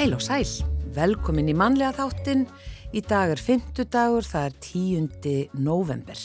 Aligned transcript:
Heil 0.00 0.14
og 0.16 0.22
sæl, 0.24 0.48
velkomin 0.96 1.50
í 1.50 1.52
mannlega 1.52 1.92
þáttin. 1.92 2.46
Í 2.96 3.02
dag 3.04 3.34
er 3.34 3.40
fymtudagur, 3.44 4.24
það 4.24 4.46
er 4.46 4.54
10. 4.64 5.58
november. 5.60 6.22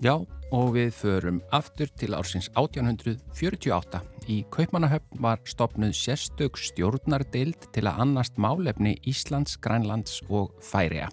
Já, 0.00 0.14
og 0.48 0.70
við 0.72 0.94
förum 0.96 1.42
aftur 1.52 1.92
til 2.00 2.16
ársins 2.16 2.48
1848. 2.56 4.00
Í 4.32 4.38
Kaupmannahöfn 4.56 5.20
var 5.20 5.44
stopnuð 5.44 5.92
sérstök 5.92 6.56
stjórnardeild 6.56 7.68
til 7.76 7.84
að 7.84 8.00
annast 8.06 8.40
málefni 8.40 8.96
Íslands, 9.04 9.60
Grænlands 9.60 10.22
og 10.30 10.56
Færiða. 10.64 11.12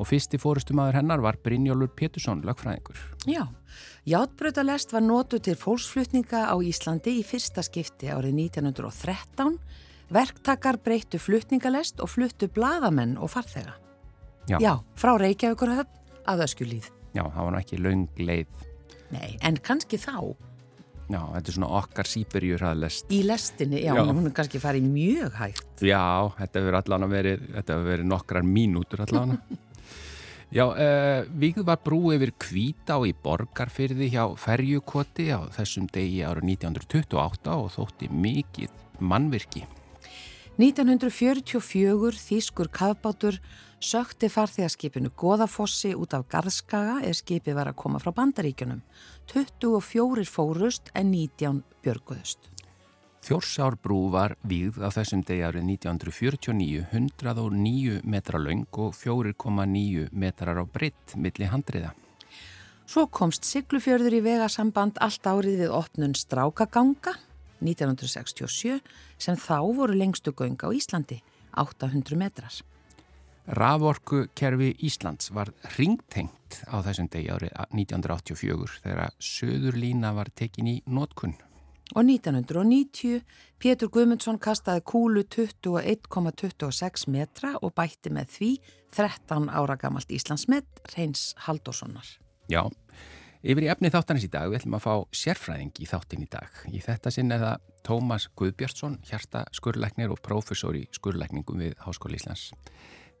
Og 0.00 0.08
fyrsti 0.08 0.40
fórustumadur 0.40 0.96
hennar 0.96 1.20
var 1.20 1.36
Brynjólfur 1.44 1.92
Pétursson, 2.00 2.46
lögfræðingur. 2.48 2.96
Já, 3.28 3.44
játbröðalest 4.08 4.96
var 4.96 5.04
nótu 5.04 5.44
til 5.44 5.60
fólksflutninga 5.60 6.48
á 6.48 6.56
Íslandi 6.64 7.20
í 7.20 7.26
fyrsta 7.28 7.60
skipti 7.60 8.08
árið 8.08 8.40
1913. 8.56 9.60
Verktakar 10.12 10.78
breyttu 10.82 11.18
flutningalest 11.18 12.00
og 12.00 12.10
fluttu 12.12 12.48
bladamenn 12.52 13.16
og 13.18 13.30
farþega. 13.32 13.74
Já. 14.46 14.58
Já, 14.62 14.72
frá 14.94 15.16
Reykjavíkurhöfn 15.18 16.20
að 16.30 16.44
Öskjulíð. 16.46 16.90
Já, 17.16 17.24
það 17.24 17.40
var 17.42 17.54
nú 17.54 17.58
ekki 17.62 17.80
laung 17.82 18.04
leið. 18.20 18.60
Nei, 19.10 19.30
en 19.46 19.58
kannski 19.62 19.98
þá 19.98 20.34
Já, 21.06 21.20
þetta 21.22 21.50
er 21.52 21.54
svona 21.54 21.68
okkar 21.78 22.08
síperjur 22.10 22.58
hraðlest. 22.58 23.12
í 23.14 23.20
lestinni, 23.22 23.78
já, 23.84 23.94
Já. 23.94 24.02
hún 24.10 24.26
er 24.26 24.32
kannski 24.34 24.58
farið 24.58 24.88
mjög 24.90 25.36
hægt. 25.38 25.68
Já, 25.86 26.02
þetta 26.34 26.62
hefur 26.62 26.78
allan 26.80 27.06
að 27.06 27.14
verið, 27.14 27.44
þetta 27.54 27.76
hefur 27.76 27.90
verið 27.92 28.08
nokkrar 28.10 28.42
mínútur 28.42 29.04
allan. 29.06 29.36
Já, 30.56 30.62
uh, 30.62 31.26
Víð 31.34 31.64
var 31.66 31.78
brú 31.82 32.12
yfir 32.14 32.30
Hvítá 32.38 33.00
í 33.06 33.12
Borgarfyrði 33.12 34.06
hjá 34.14 34.24
Ferjukoti 34.38 35.26
á 35.34 35.42
þessum 35.54 35.88
degi 35.90 36.22
árið 36.22 36.46
1928 36.54 37.54
og 37.54 37.72
þótti 37.74 38.10
mikið 38.10 38.70
mannvirki. 39.02 39.64
1944 40.56 42.16
þýskur 42.16 42.70
kafbátur 42.72 43.36
sökti 43.76 44.30
farþegarskipinu 44.32 45.10
Goðafossi 45.12 45.90
út 45.92 46.14
af 46.16 46.24
Garðskaga 46.32 47.02
eða 47.02 47.18
skipið 47.18 47.58
var 47.58 47.68
að 47.68 47.76
koma 47.82 48.00
frá 48.00 48.14
bandaríkjunum. 48.16 48.80
24 49.28 50.24
fórust 50.24 50.88
en 50.96 51.10
19 51.12 51.60
björguðust. 51.84 52.48
Þjórsárbrú 53.26 53.98
var 54.14 54.38
vígð 54.48 54.80
á 54.80 54.88
þessum 54.96 55.26
degi 55.28 55.44
árið 55.44 55.68
1949, 55.76 56.86
109 56.94 58.00
metra 58.08 58.40
laung 58.40 58.64
og 58.80 58.96
4,9 58.96 60.08
metrar 60.16 60.56
á 60.56 60.64
breytt 60.64 61.18
milli 61.20 61.52
handriða. 61.52 61.92
Svo 62.86 63.08
komst 63.12 63.44
Siglufjörður 63.44 64.22
í 64.22 64.24
vegasamband 64.24 65.02
allt 65.04 65.26
árið 65.26 65.66
við 65.66 65.74
opnun 65.74 66.16
Strákaganga 66.16 67.18
1967 67.60 68.80
sem 69.18 69.36
þá 69.36 69.58
voru 69.76 69.96
lengstu 69.96 70.32
göng 70.36 70.58
á 70.60 70.68
Íslandi, 70.72 71.22
800 71.56 72.18
metrar. 72.18 72.52
Raforku 73.46 74.26
kerfi 74.34 74.72
Íslands 74.82 75.30
var 75.30 75.52
ringtengt 75.76 76.64
á 76.66 76.82
þessum 76.82 77.06
degi 77.12 77.30
árið 77.30 77.52
1984 77.70 78.80
þegar 78.82 79.12
söðurlína 79.22 80.10
var 80.16 80.32
tekin 80.34 80.66
í 80.66 80.80
nótkunn. 80.86 81.36
Og 81.94 82.02
1990 82.02 83.22
Pétur 83.62 83.90
Guðmundsson 83.94 84.40
kastaði 84.42 84.82
kúlu 84.90 85.22
21,26 85.30 87.06
metra 87.14 87.52
og 87.62 87.76
bætti 87.78 88.10
með 88.10 88.32
því 88.34 88.50
13 88.96 89.46
ára 89.54 89.76
gamalt 89.78 90.10
Íslandsmet 90.10 90.66
Reyns 90.96 91.36
Haldóssonar. 91.46 92.08
Já, 92.50 92.66
yfir 93.46 93.66
í 93.66 93.70
efni 93.70 93.90
þáttanins 93.94 94.26
í 94.26 94.32
dag 94.32 94.50
við 94.50 94.60
ætlum 94.60 94.76
að 94.78 94.84
fá 94.86 94.94
sérfræðing 95.14 95.78
í 95.78 95.86
þáttin 95.86 96.24
í 96.24 96.28
dag. 96.30 96.60
Í 96.66 96.80
þetta 96.82 97.12
sinn 97.14 97.30
er 97.34 97.42
það 97.44 97.66
Tómas 97.86 98.26
Guðbjörnsson, 98.34 98.98
hjarta 99.06 99.44
skurlæknir 99.54 100.10
og 100.10 100.18
prófessor 100.24 100.74
í 100.74 100.86
skurlækningum 100.96 101.62
við 101.62 101.76
Háskóli 101.84 102.18
Íslands. 102.18 102.50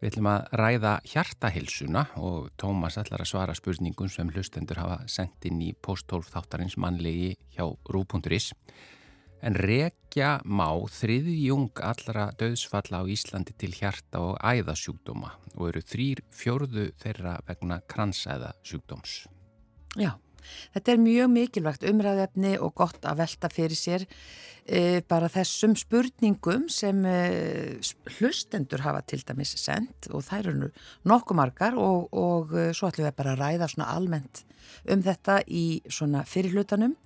Við 0.00 0.10
ætlum 0.10 0.28
að 0.28 0.48
ræða 0.60 0.94
hjartahilsuna 1.08 2.02
og 2.20 2.50
Tómas 2.60 2.98
ætlar 3.00 3.22
að 3.22 3.30
svara 3.30 3.54
spurningum 3.56 4.10
sem 4.12 4.32
hlustendur 4.34 4.82
hafa 4.82 4.98
sendt 5.08 5.46
inn 5.48 5.62
í 5.64 5.70
posttólf 5.72 6.32
þáttarins 6.34 6.76
mannlegi 6.82 7.36
hjá 7.54 7.70
Rú.is. 7.94 8.50
En 9.46 9.54
rekja 9.54 10.40
má 10.44 10.68
þriðjung 10.90 11.80
allra 11.84 12.30
döðsfalla 12.40 13.04
á 13.04 13.08
Íslandi 13.08 13.54
til 13.54 13.70
hjarta 13.76 14.24
og 14.32 14.42
æðasjúkdóma 14.42 15.36
og 15.54 15.70
eru 15.70 15.84
þrýr 15.86 16.24
fjórðu 16.34 16.90
þeirra 17.00 17.38
vegna 17.46 17.80
kransæðasjúkdóms. 17.86 19.35
Já, 19.96 20.12
þetta 20.74 20.92
er 20.92 21.00
mjög 21.00 21.30
mikilvægt 21.32 21.86
umræðefni 21.88 22.56
og 22.60 22.74
gott 22.76 23.06
að 23.08 23.22
velta 23.22 23.48
fyrir 23.52 23.78
sér 23.78 24.04
e, 24.66 25.00
bara 25.08 25.30
þessum 25.32 25.76
spurningum 25.78 26.66
sem 26.72 27.00
e, 27.08 27.16
hlustendur 28.18 28.84
hafa 28.84 29.02
til 29.08 29.22
dæmis 29.26 29.54
sendt 29.60 30.10
og 30.12 30.26
þær 30.26 30.50
eru 30.52 30.70
nokkuð 31.08 31.40
margar 31.40 31.78
og, 31.80 32.12
og 32.12 32.52
e, 32.52 32.68
svo 32.76 32.90
ætlum 32.90 33.08
við 33.08 33.16
bara 33.18 33.34
að 33.34 33.42
ræða 33.42 33.70
svona 33.72 33.90
almennt 33.94 34.44
um 34.92 35.02
þetta 35.06 35.40
í 35.48 35.66
svona 35.88 36.26
fyrirlutanum 36.28 36.96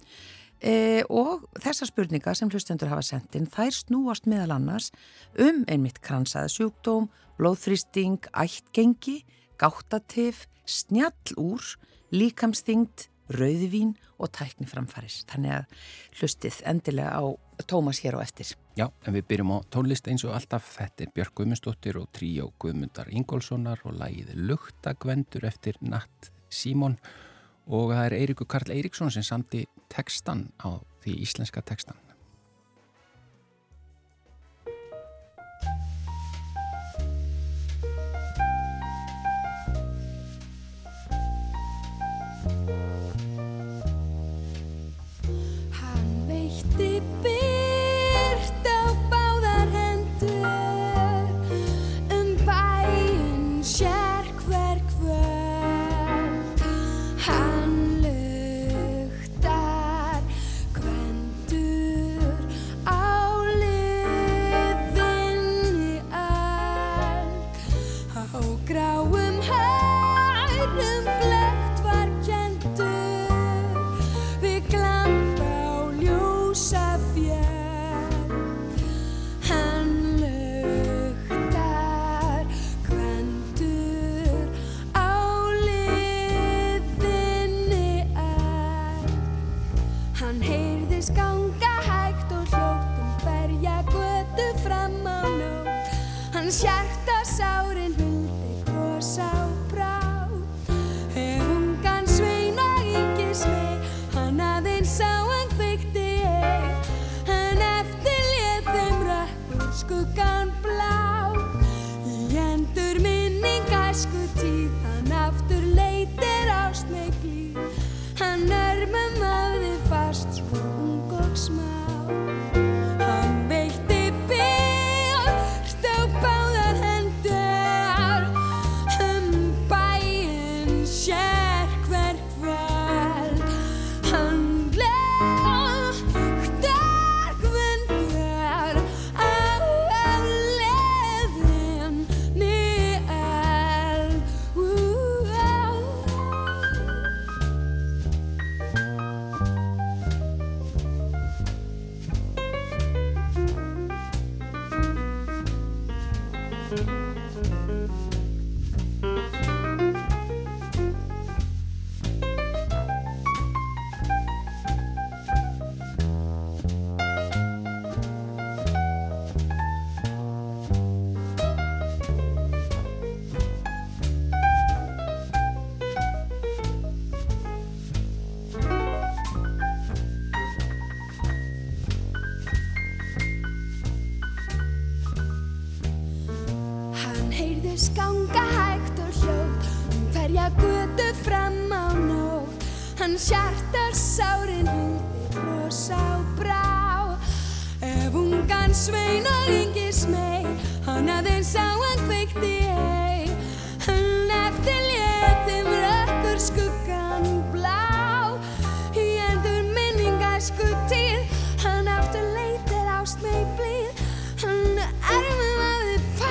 e, 0.59 1.05
og 1.07 1.47
þessar 1.61 1.93
spurningar 1.93 2.39
sem 2.39 2.51
hlustendur 2.51 2.91
hafa 2.93 3.05
sendt 3.07 3.37
inn 3.39 3.49
þær 3.51 3.77
snúast 3.77 4.27
meðal 4.31 4.57
annars 4.57 4.91
um 5.39 5.63
einmitt 5.71 6.03
kransaða 6.05 6.51
sjúkdóm, 6.53 7.07
blóðþrýsting, 7.39 8.33
ættgengi, 8.35 9.21
gáttatif, 9.61 10.47
snjallúr, 10.69 11.77
líkamsþyngd, 12.15 13.07
rauðvín 13.31 13.95
og 14.19 14.33
tækniframfaris. 14.35 15.23
Þannig 15.31 15.61
að 15.61 15.87
hlustið 16.19 16.61
endilega 16.67 17.15
á 17.15 17.25
Tómas 17.69 18.01
hér 18.01 18.17
á 18.17 18.25
eftir. 18.25 18.55
Já, 18.79 18.89
en 19.05 19.15
við 19.15 19.27
byrjum 19.29 19.53
á 19.53 19.59
tónlist 19.69 20.09
eins 20.09 20.25
og 20.25 20.33
alltaf 20.33 20.65
þetta 20.79 21.05
er 21.05 21.15
Björg 21.15 21.35
Guðmundsdóttir 21.37 21.99
og 22.01 22.09
tríó 22.17 22.49
Guðmundar 22.63 23.11
Ingólfssonar 23.13 23.83
og 23.85 23.99
lægið 24.01 24.33
Luktagvendur 24.49 25.45
eftir 25.45 25.77
Natt 25.85 26.31
Símon 26.49 26.97
og 27.69 27.93
það 27.93 28.05
er 28.07 28.17
Eiríkur 28.19 28.49
Karl 28.51 28.73
Eiríksson 28.75 29.13
sem 29.13 29.27
samti 29.27 29.67
tekstan 29.93 30.49
á 30.65 30.81
því 31.05 31.21
íslenska 31.27 31.63
tekstan. 31.63 32.01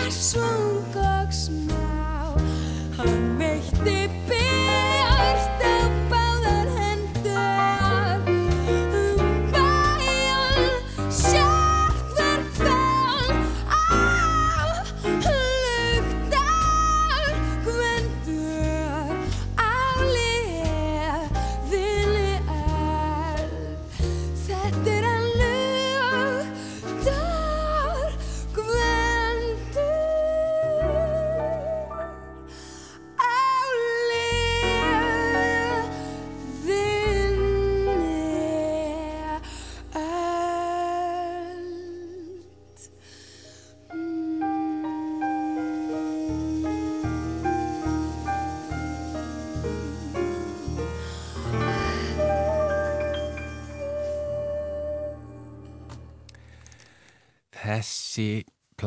Maður 0.10 0.18
farsvung 0.18 0.69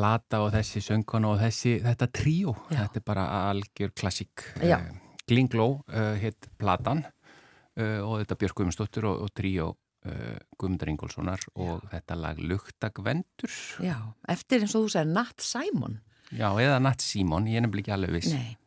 plata 0.03 0.41
og 0.43 0.51
þessi 0.53 0.83
söngkona 0.83 1.31
og 1.31 1.39
þessi, 1.41 1.77
þetta 1.83 2.09
tríó, 2.11 2.53
Já. 2.67 2.83
þetta 2.83 2.99
er 2.99 3.05
bara 3.07 3.25
algjör 3.49 3.93
klassík. 3.95 4.45
Eh, 4.59 4.89
Glingló 5.29 5.67
uh, 5.79 6.15
hitt 6.19 6.49
platan 6.59 7.05
uh, 7.07 8.01
og 8.03 8.17
þetta 8.19 8.39
Björk 8.41 8.57
Guðmundsdóttir 8.59 9.07
og, 9.07 9.21
og 9.23 9.31
tríó 9.31 9.69
uh, 9.71 10.39
Guðmundar 10.59 10.91
Ingólfssonar 10.91 11.45
og 11.55 11.85
þetta 11.93 12.17
lag 12.19 12.41
Luktagvendur. 12.43 13.61
Já, 13.83 13.95
eftir 14.27 14.65
eins 14.65 14.75
og 14.75 14.89
þú 14.89 14.97
segir 14.97 15.13
Nat 15.13 15.45
Simon. 15.45 16.01
Já, 16.33 16.49
eða 16.49 16.81
Natt 16.81 17.05
Símon, 17.05 17.47
ég 17.47 17.61
er 17.61 17.65
nefnilega 17.65 17.93
ekki 17.93 17.95
alveg 17.95 18.17
viss. 18.17 18.35
Nei. 18.35 18.57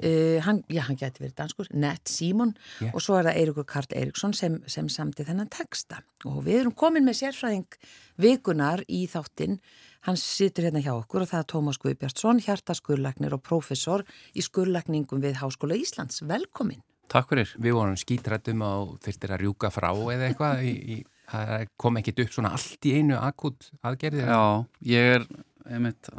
Uh, 0.00 0.38
hann, 0.46 0.62
já, 0.70 0.84
hann 0.86 0.96
geti 0.96 1.20
verið 1.20 1.36
danskur, 1.36 1.68
Nat 1.76 2.08
Simon 2.08 2.54
Já. 2.78 2.88
og 2.94 3.02
svo 3.04 3.18
er 3.18 3.26
það 3.26 3.38
Eirikur 3.40 3.66
Kart 3.68 3.92
Eiriksson 3.96 4.32
sem, 4.36 4.56
sem 4.70 4.86
samti 4.92 5.26
þennan 5.26 5.50
texta 5.52 5.98
og 6.28 6.38
við 6.46 6.62
erum 6.62 6.76
komin 6.78 7.04
með 7.04 7.18
sérfræðing 7.18 7.76
vikunar 8.22 8.84
í 8.88 9.02
þáttinn 9.10 9.58
hann 10.06 10.18
situr 10.20 10.68
hérna 10.68 10.82
hjá 10.84 10.92
okkur 10.94 11.24
og 11.24 11.30
það 11.30 11.42
er 11.42 11.48
Tómas 11.52 11.80
Guðbjartsson 11.82 12.42
hjartaskurlagnir 12.44 13.36
og 13.36 13.42
prófessor 13.44 14.04
í 14.32 14.44
skurlagningum 14.44 15.22
við 15.22 15.40
Háskóla 15.42 15.78
Íslands 15.78 16.22
velkomin. 16.26 16.82
Takk 17.10 17.32
fyrir. 17.32 17.54
Við 17.58 17.74
vorum 17.74 17.96
skítrættum 17.98 18.62
og 18.62 18.92
þurftir 19.04 19.34
að 19.34 19.42
rjúka 19.44 19.72
frá 19.74 19.90
eða 19.90 20.28
eitthvað, 20.28 20.62
í, 20.62 20.74
í, 20.94 20.98
það 21.30 21.64
kom 21.80 21.98
ekkit 22.00 22.22
upp 22.24 22.36
svona 22.36 22.52
allt 22.54 22.86
í 22.86 22.94
einu 23.00 23.18
akut 23.18 23.72
aðgerðir. 23.82 24.30
Já, 24.30 24.44
ég 24.92 25.16
er 25.16 25.26
einmitt 25.66 26.12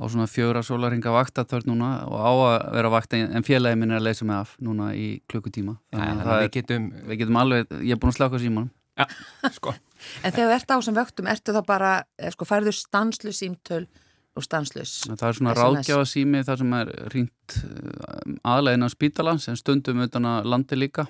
á 0.00 0.02
svona 0.08 0.28
fjögra 0.30 0.62
sólaringa 0.64 1.12
vaktatörn 1.12 1.72
núna 1.72 1.90
og 2.08 2.20
á 2.20 2.32
að 2.32 2.58
vera 2.76 2.92
vakt 2.92 3.16
en 3.16 3.44
félagi 3.44 3.80
minn 3.80 3.92
er 3.92 4.00
að 4.00 4.08
leysa 4.08 4.28
mig 4.28 4.36
af 4.36 4.54
núna 4.60 4.92
í 4.96 5.08
klukkutíma. 5.28 5.76
Þannig 5.92 6.28
að 6.28 6.44
við 6.44 6.52
getum, 6.56 6.90
við 7.08 7.22
getum 7.24 7.40
alveg, 7.40 7.74
ég 7.80 7.96
er 7.96 8.00
búin 8.00 8.12
að 8.12 8.20
slaka 8.20 8.40
símanum. 8.40 8.70
já, 9.00 9.06
sko, 9.56 9.74
En 10.24 10.32
þegar 10.32 10.46
þú 10.48 10.54
ert 10.58 10.70
á 10.72 10.76
sem 10.82 10.96
vöktum, 10.96 11.30
ertu 11.30 11.56
þá 11.56 11.62
bara, 11.66 11.90
eh, 12.18 12.30
sko, 12.34 12.48
færðu 12.48 12.72
stanslu 12.76 13.32
símtöl 13.36 13.86
og 14.36 14.46
stanslus? 14.46 14.94
Það 15.08 15.26
er 15.28 15.38
svona 15.40 15.54
SMS. 15.54 15.60
ráðgjafa 15.60 16.06
sími 16.08 16.44
þar 16.46 16.62
sem 16.62 16.72
er 16.78 16.94
ringt 17.14 17.58
aðlegin 18.44 18.86
á 18.86 18.88
spítala 18.88 19.38
sem 19.42 19.58
stundum 19.58 20.00
utan 20.06 20.24
að 20.24 20.48
landi 20.54 20.78
líka 20.78 21.06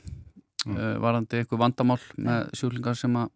Mm. 0.67 0.77
uh, 0.77 0.97
varandi 1.01 1.39
einhver 1.41 1.57
vandamál 1.57 2.03
með 2.21 2.51
sjúklingar 2.53 2.97
sem 2.99 3.15
að, 3.17 3.31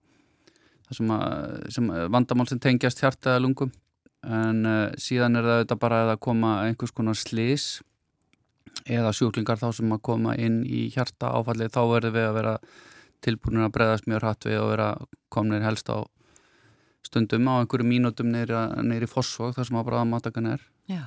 sem 0.93 1.13
að 1.15 1.71
sem, 1.73 1.87
vandamál 2.13 2.45
sem 2.51 2.61
tengjast 2.61 3.01
hjarta 3.01 3.33
eða 3.33 3.45
lungum 3.47 3.71
en 4.29 4.67
uh, 4.69 4.91
síðan 5.01 5.39
er 5.41 5.47
það 5.47 5.57
auðvitað 5.63 5.81
bara 5.87 6.01
að 6.11 6.21
koma 6.27 6.51
einhvers 6.67 6.93
konar 6.93 7.17
slis 7.17 7.81
eða 8.85 9.15
sjúklingar 9.17 9.57
þá 9.57 9.71
sem 9.79 9.97
að 9.97 10.03
koma 10.05 10.35
inn 10.37 10.61
í 10.69 10.91
hjarta 10.93 11.33
áfallið 11.39 11.73
þá 11.73 11.81
verður 11.95 12.13
við 12.19 12.29
að 12.29 12.37
vera 12.43 12.55
tilbúinir 13.25 13.67
að 13.67 13.73
breyðast 13.77 14.09
mjög 14.11 14.23
hratt 14.23 14.47
við 14.49 14.59
og 14.63 14.71
vera 14.75 14.89
komnir 15.35 15.65
helst 15.67 15.89
á 15.93 15.99
stundum 17.05 17.49
á 17.53 17.55
einhverju 17.61 17.87
mínútum 17.89 18.31
neyri 18.33 19.09
fósfók 19.11 19.55
þar 19.59 19.69
sem 19.69 19.77
að 19.81 19.89
bráðamatakan 19.91 20.47
er. 20.55 20.63
Já. 20.89 21.03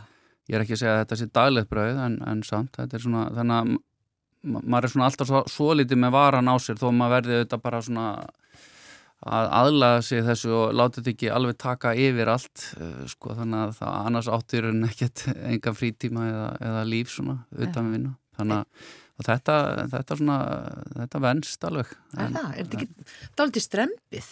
ég 0.47 0.55
er 0.57 0.63
ekki 0.63 0.75
að 0.77 0.81
segja 0.83 0.93
að 0.95 0.99
þetta 1.03 1.17
sé 1.19 1.25
daglegt 1.35 1.69
brauð 1.71 1.97
en, 2.05 2.17
en 2.27 2.43
samt, 2.47 2.77
þetta 2.77 2.95
er 2.97 3.03
svona 3.03 3.23
þannig 3.35 3.57
að 3.57 3.71
ma- 4.53 4.61
maður 4.63 4.87
er 4.87 4.93
svona 4.93 5.07
alltaf 5.09 5.27
svo, 5.31 5.41
svo 5.51 5.73
litið 5.75 5.99
með 6.03 6.13
varan 6.15 6.47
á 6.53 6.55
sér 6.63 6.77
þó 6.79 6.87
maður 6.95 7.15
verði 7.17 7.39
auðvitað 7.39 7.63
bara 7.65 7.81
svona 7.83 8.05
að 9.27 9.47
aðlaga 9.57 10.01
sig 10.05 10.21
þessu 10.27 10.51
og 10.53 10.75
láta 10.77 10.99
þetta 11.01 11.11
ekki 11.15 11.29
alveg 11.33 11.57
taka 11.59 11.93
yfir 11.97 12.29
allt 12.29 12.63
uh, 12.77 13.01
sko, 13.09 13.33
þannig 13.39 13.63
að 13.65 13.71
það 13.79 13.95
annars 14.11 14.29
áttir 14.37 14.67
en 14.69 14.83
ekkert 14.87 15.23
enga 15.41 15.73
frítíma 15.73 16.27
eða, 16.29 16.47
eða 16.69 16.83
líf 16.93 17.09
svona 17.15 17.39
utan 17.57 17.89
við 17.89 17.95
vinna 17.97 18.13
þannig 18.37 18.61
að 18.61 18.93
og 19.17 19.25
þetta, 19.25 19.55
þetta 19.91 20.17
svona 20.19 20.37
þetta 20.93 21.21
venst 21.23 21.65
alveg 21.65 21.93
Er 22.17 22.29
það? 22.35 22.47
Er 22.47 22.67
þetta 22.67 22.77
ekki 22.77 23.07
dálítið 23.39 23.65
strempið? 23.65 24.29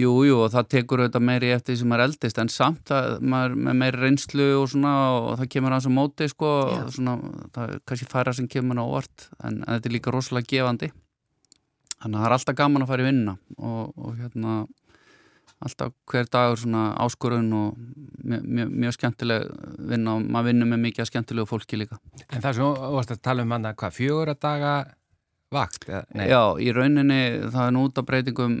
Jú, 0.00 0.12
jú, 0.26 0.38
og 0.44 0.52
það 0.54 0.68
tekur 0.76 1.02
auðvitað 1.02 1.26
meiri 1.26 1.52
eftir 1.54 1.74
því 1.74 1.80
sem 1.82 1.92
maður 1.92 2.04
eldist, 2.06 2.40
en 2.42 2.52
samt 2.54 2.94
að 2.94 3.10
maður 3.34 3.58
með 3.58 3.78
meiri 3.82 4.02
reynslu 4.04 4.48
og 4.60 4.66
svona 4.72 4.94
og 5.18 5.28
það 5.40 5.52
kemur 5.56 5.76
aðeins 5.76 5.90
á 5.90 5.98
móti, 5.98 6.30
sko, 6.30 6.50
Já. 6.70 6.80
og 6.86 6.96
svona, 6.96 7.16
það 7.56 7.74
er 7.74 7.84
kannski 7.90 8.10
færa 8.10 8.34
sem 8.38 8.50
kemur 8.50 8.80
á 8.80 8.84
óvart, 8.86 9.28
en, 9.42 9.60
en 9.60 9.76
þetta 9.76 9.90
er 9.90 9.96
líka 9.96 10.14
rosalega 10.14 10.50
gefandi. 10.54 10.90
Þannig 12.00 12.16
að 12.16 12.22
það 12.22 12.28
er 12.30 12.36
alltaf 12.38 12.56
gaman 12.56 12.86
að 12.86 12.90
fara 12.94 13.02
í 13.02 13.08
vinna 13.10 13.36
og, 13.58 13.98
og 14.00 14.14
hérna, 14.16 14.54
alltaf 15.60 15.92
hver 16.08 16.28
dagur 16.32 16.60
svona 16.60 16.84
áskorun 17.04 17.50
og 17.52 17.74
mjög, 17.76 18.44
mjög, 18.44 18.70
mjög 18.84 18.96
skemmtileg 18.96 19.50
vinna 19.90 20.14
og 20.16 20.24
maður 20.24 20.50
vinnur 20.50 20.70
með 20.70 20.82
mikið 20.86 21.10
skemmtilegu 21.10 21.50
fólki 21.50 21.80
líka. 21.80 21.98
en 22.30 22.40
það 22.40 22.56
svo, 22.56 22.70
þú 22.78 22.94
varst 22.96 23.12
að 23.14 23.22
tala 23.28 23.44
um 23.44 23.52
hann 23.56 23.68
að 23.68 23.76
hvað, 23.82 23.96
fjögur 23.98 24.32
að 24.32 24.40
daga 24.46 24.72
vakt? 25.52 25.84
Eða, 25.88 26.26
Já, 26.30 26.42
í 26.62 26.72
rauninni 26.72 27.20
það 27.50 27.66
er 27.66 27.76
nú 27.76 27.84
út 27.88 28.00
af 28.00 28.08
breytingum 28.08 28.56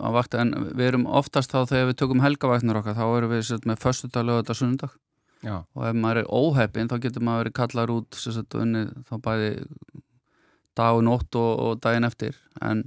á 0.00 0.08
vakt 0.16 0.34
en 0.34 0.52
við 0.72 0.86
erum 0.90 1.06
oftast 1.06 1.54
þá 1.54 1.62
þegar 1.70 1.88
við 1.92 1.98
tökum 2.02 2.24
helgavaktnir 2.24 2.80
okkar 2.80 2.98
þá 2.98 3.06
erum 3.06 3.34
við 3.36 3.46
sett, 3.52 3.68
með 3.68 3.82
föstudag, 3.84 4.26
lögadag, 4.26 4.58
sunnudag 4.58 4.98
já, 5.46 5.56
og 5.62 5.86
ef 5.86 5.98
maður 5.98 6.22
er 6.22 6.30
óheppin 6.32 6.90
þá 6.90 6.98
getur 7.04 7.26
maður 7.26 7.44
verið 7.44 7.58
kallar 7.60 7.94
út 7.94 8.18
sett, 8.18 8.58
unni, 8.58 8.86
þá 9.06 9.14
bæði 9.22 9.52
dag 10.78 10.98
og 10.98 11.04
nótt 11.06 11.36
og, 11.36 11.50
og 11.66 11.82
daginn 11.84 12.08
eftir 12.08 12.38
en 12.64 12.86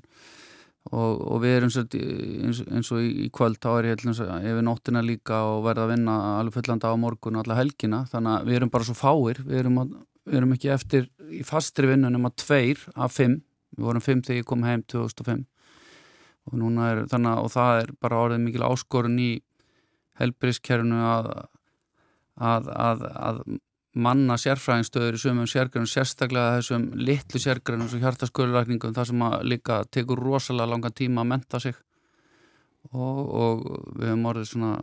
og, 0.92 1.22
og 1.26 1.40
við 1.42 1.56
erum 1.58 1.72
sett, 1.74 1.96
eins, 1.98 2.62
eins 2.70 2.92
og 2.94 3.02
í, 3.02 3.30
kvöld 3.34 3.58
þá 3.64 3.70
er 3.74 3.90
ég 3.90 4.04
dæmis 4.04 4.22
yfir 4.22 4.62
nóttina 4.66 5.02
líka 5.06 5.42
og 5.50 5.64
verða 5.66 5.88
að 5.88 5.96
vinna 5.96 6.18
alveg 6.36 6.60
fullan 6.60 6.84
dag 6.84 6.94
á 6.94 6.98
morgun 7.02 7.40
og 7.40 7.46
alla 7.46 7.58
helgina. 7.58 8.04
Þannig 8.12 8.36
að 8.36 8.52
við 8.52 8.60
erum 8.60 8.74
bara 8.76 8.88
svo 8.88 8.98
fáir. 9.00 9.42
Við 9.48 9.64
erum, 9.64 9.82
að, 9.82 9.98
við 10.30 10.40
erum 10.42 10.56
ekki 10.56 10.72
eftir 10.76 11.10
í 11.34 11.42
fastri 11.48 11.90
vinnu 11.90 12.14
nema 12.14 12.34
tveir 12.38 12.86
af 12.94 13.18
fimm. 13.18 13.40
Við 13.76 13.90
vorum 13.90 14.06
fimm 14.06 14.22
þegar 14.24 14.44
ég 14.44 14.50
kom 14.52 14.66
heim 14.68 14.86
2005 14.92 15.46
og 16.46 16.58
núna 16.62 16.92
er 16.92 17.04
þannig 17.10 17.32
að 17.34 17.42
og 17.42 17.52
það 17.56 17.80
er 17.82 17.92
bara 18.06 18.22
orðið 18.22 18.44
mikil 18.44 18.66
áskorun 18.68 19.18
í 19.22 19.30
helbriðskerfinu 20.20 21.00
að, 21.10 21.30
að, 22.38 22.70
að, 22.70 23.06
að 23.18 23.40
manna 23.96 24.36
sérfræðinstöður 24.40 25.18
í 25.18 25.22
sumum 25.22 25.48
sérgrunum, 25.50 25.88
sérstaklega 25.90 26.60
þessum 26.60 26.90
litlu 27.00 27.40
sérgrunum 27.42 27.90
sem 27.92 28.04
hjartaskurðlækningum 28.04 28.96
það 28.96 29.10
sem 29.12 29.26
líka 29.48 29.82
tekur 29.92 30.20
rosalega 30.20 30.72
langan 30.74 30.96
tíma 30.96 31.24
að 31.24 31.32
menta 31.32 31.62
sig. 31.64 31.78
Og, 32.92 33.22
og 33.26 33.64
við 33.96 34.12
höfum 34.12 34.28
orðið 34.30 34.50
svona 34.52 34.74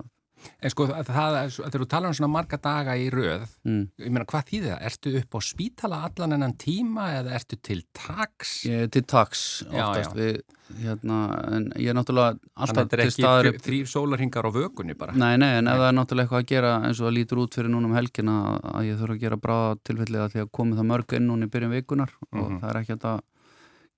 En 0.63 0.73
sko 0.73 0.87
það, 0.91 1.11
þegar 1.59 1.83
þú 1.83 1.89
talar 1.91 2.13
um 2.13 2.17
svona 2.17 2.31
marga 2.33 2.59
daga 2.63 2.95
í 2.99 3.09
röð, 3.13 3.45
mm. 3.67 3.83
ég 4.05 4.15
meina 4.15 4.27
hvað 4.31 4.49
þýðir 4.51 4.73
það? 4.73 4.83
Ertu 4.89 5.13
upp 5.21 5.37
á 5.37 5.41
spítala 5.43 6.01
allan 6.09 6.37
ennan 6.37 6.55
tíma 6.61 7.07
eða 7.19 7.37
ertu 7.39 7.59
til 7.59 7.81
taks? 7.97 8.53
Ég 8.69 8.87
er 8.87 8.93
til 8.95 9.03
taks 9.11 9.43
oftast 9.67 10.15
við, 10.19 10.39
hérna, 10.83 11.19
en 11.57 11.67
ég 11.77 11.91
er 11.91 11.99
náttúrulega 11.99 12.37
alltaf 12.55 12.93
til 12.93 13.09
staður 13.11 13.11
Þannig 13.11 13.11
að 13.11 13.17
þetta 13.17 13.33
er 13.33 13.51
ekki 13.51 13.67
þrýr 13.67 13.91
sólarhingar 13.93 14.49
á 14.49 14.51
vögunni 14.55 14.99
bara? 14.99 15.17
Nei, 15.19 15.35
nei, 15.41 15.51
en 15.59 15.67
nei. 15.67 15.75
ef 15.75 15.83
það 15.83 15.89
er 15.89 15.99
náttúrulega 15.99 16.29
eitthvað 16.29 16.45
að 16.45 16.55
gera 16.55 16.73
eins 16.79 17.03
og 17.03 17.09
það 17.09 17.17
lítur 17.19 17.43
út 17.43 17.59
fyrir 17.59 17.75
núna 17.75 17.91
um 17.91 17.99
helgina 17.99 18.39
að 18.73 18.89
ég 18.89 19.03
þurfa 19.03 19.19
að 19.19 19.27
gera 19.27 19.43
bráða 19.43 19.77
tilfellega 19.89 20.31
því 20.33 20.45
að 20.45 20.55
komi 20.61 20.79
það 20.79 20.91
mörg 20.93 21.19
inn 21.19 21.29
núna 21.29 21.49
í 21.49 21.53
byrjun 21.53 21.77
vikunar 21.77 22.15
mm 22.15 22.27
-hmm. 22.31 22.43
og 22.43 22.51
mhm. 22.51 22.63
það 22.63 22.71
er 22.71 22.81
ekki 22.83 22.99
að 23.03 23.21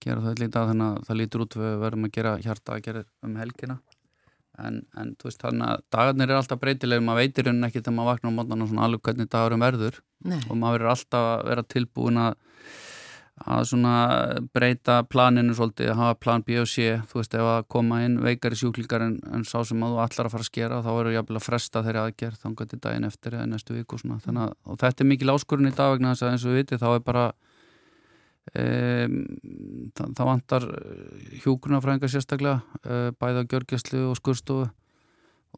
gera 0.04 0.24
það 0.24 0.40
lítið 0.42 0.70
þannig 0.70 0.86
að 0.86 1.04
það 1.08 1.20
lítur 1.20 1.44
út 1.44 1.56
við 1.60 1.76
verðum 1.84 2.08
að 2.08 2.14
gera 2.16 2.32
hjarta 2.44 2.74
að 2.74 2.84
gera 2.88 3.04
um 3.24 3.36
helgina 3.40 3.78
en, 4.58 4.80
en 4.98 5.12
þú 5.18 5.30
veist 5.30 5.42
þannig 5.42 5.68
að 5.68 5.84
dagarnir 5.96 6.30
er 6.30 6.38
alltaf 6.38 6.60
breytilegir, 6.62 7.04
maður 7.04 7.22
veitir 7.24 7.50
henni 7.50 7.68
ekki 7.68 7.82
þegar 7.82 7.96
maður 7.98 8.10
vaknar 8.12 8.34
á 8.34 8.36
mótana 8.38 8.66
og 8.66 8.72
svona 8.72 8.88
alveg 8.88 9.04
hvernig 9.08 9.30
dagurum 9.32 9.64
verður. 9.66 10.00
Nei. 10.24 10.40
og 10.48 10.56
maður 10.56 10.86
er 10.86 10.90
alltaf 10.94 11.30
að 11.34 11.46
vera 11.50 11.66
tilbúin 11.74 12.20
að 12.22 12.36
að 13.34 13.64
svona 13.66 13.94
breyta 14.54 15.00
planinu 15.10 15.56
svolítið, 15.58 15.90
að 15.90 15.98
hafa 15.98 16.18
plan 16.22 16.44
B 16.46 16.60
og 16.62 16.68
C. 16.70 17.00
Þú 17.10 17.18
veist 17.18 17.34
ef 17.34 17.48
að 17.50 17.64
koma 17.74 17.98
inn 18.06 18.20
veikari 18.22 18.58
sjúklingar 18.58 19.02
en, 19.02 19.16
en 19.34 19.42
sá 19.48 19.56
sem 19.66 19.82
að 19.82 19.96
þú 19.96 20.02
allar 20.04 20.28
að 20.28 20.34
fara 20.36 20.46
að 20.46 20.50
skera 20.50 20.82
þá 20.84 20.90
eru 20.92 21.14
jáfnvel 21.16 21.40
að 21.40 21.46
fresta 21.48 21.82
þeirri 21.82 22.02
aðgerð 22.04 22.38
þá 22.38 22.46
enga 22.50 22.68
til 22.70 22.80
daginn 22.86 23.08
eftir 23.08 23.34
eða 23.34 23.48
næstu 23.50 23.74
viku 23.74 23.98
þannig 23.98 24.44
að 24.44 24.54
og 24.70 24.78
þetta 24.84 25.04
er 25.04 25.10
mikil 25.10 25.34
áskurinn 25.34 25.72
í 25.72 25.74
dag 25.74 25.96
vegna 25.96 26.14
þess 26.14 26.26
að 26.26 26.30
eins 26.30 26.46
og 26.46 26.54
við 26.54 26.60
viti 26.62 26.80
þá 26.84 26.88
er 26.92 27.04
bara 27.10 27.26
Um, 28.52 29.14
það, 29.96 30.10
það 30.18 30.26
vantar 30.28 30.64
eh, 30.68 31.36
hjúgrunafræðingar 31.40 32.10
sérstaklega 32.12 32.82
uh, 32.84 33.06
bæða 33.16 33.46
gjörgjastlu 33.48 34.02
og 34.10 34.18
skurstofu 34.18 34.66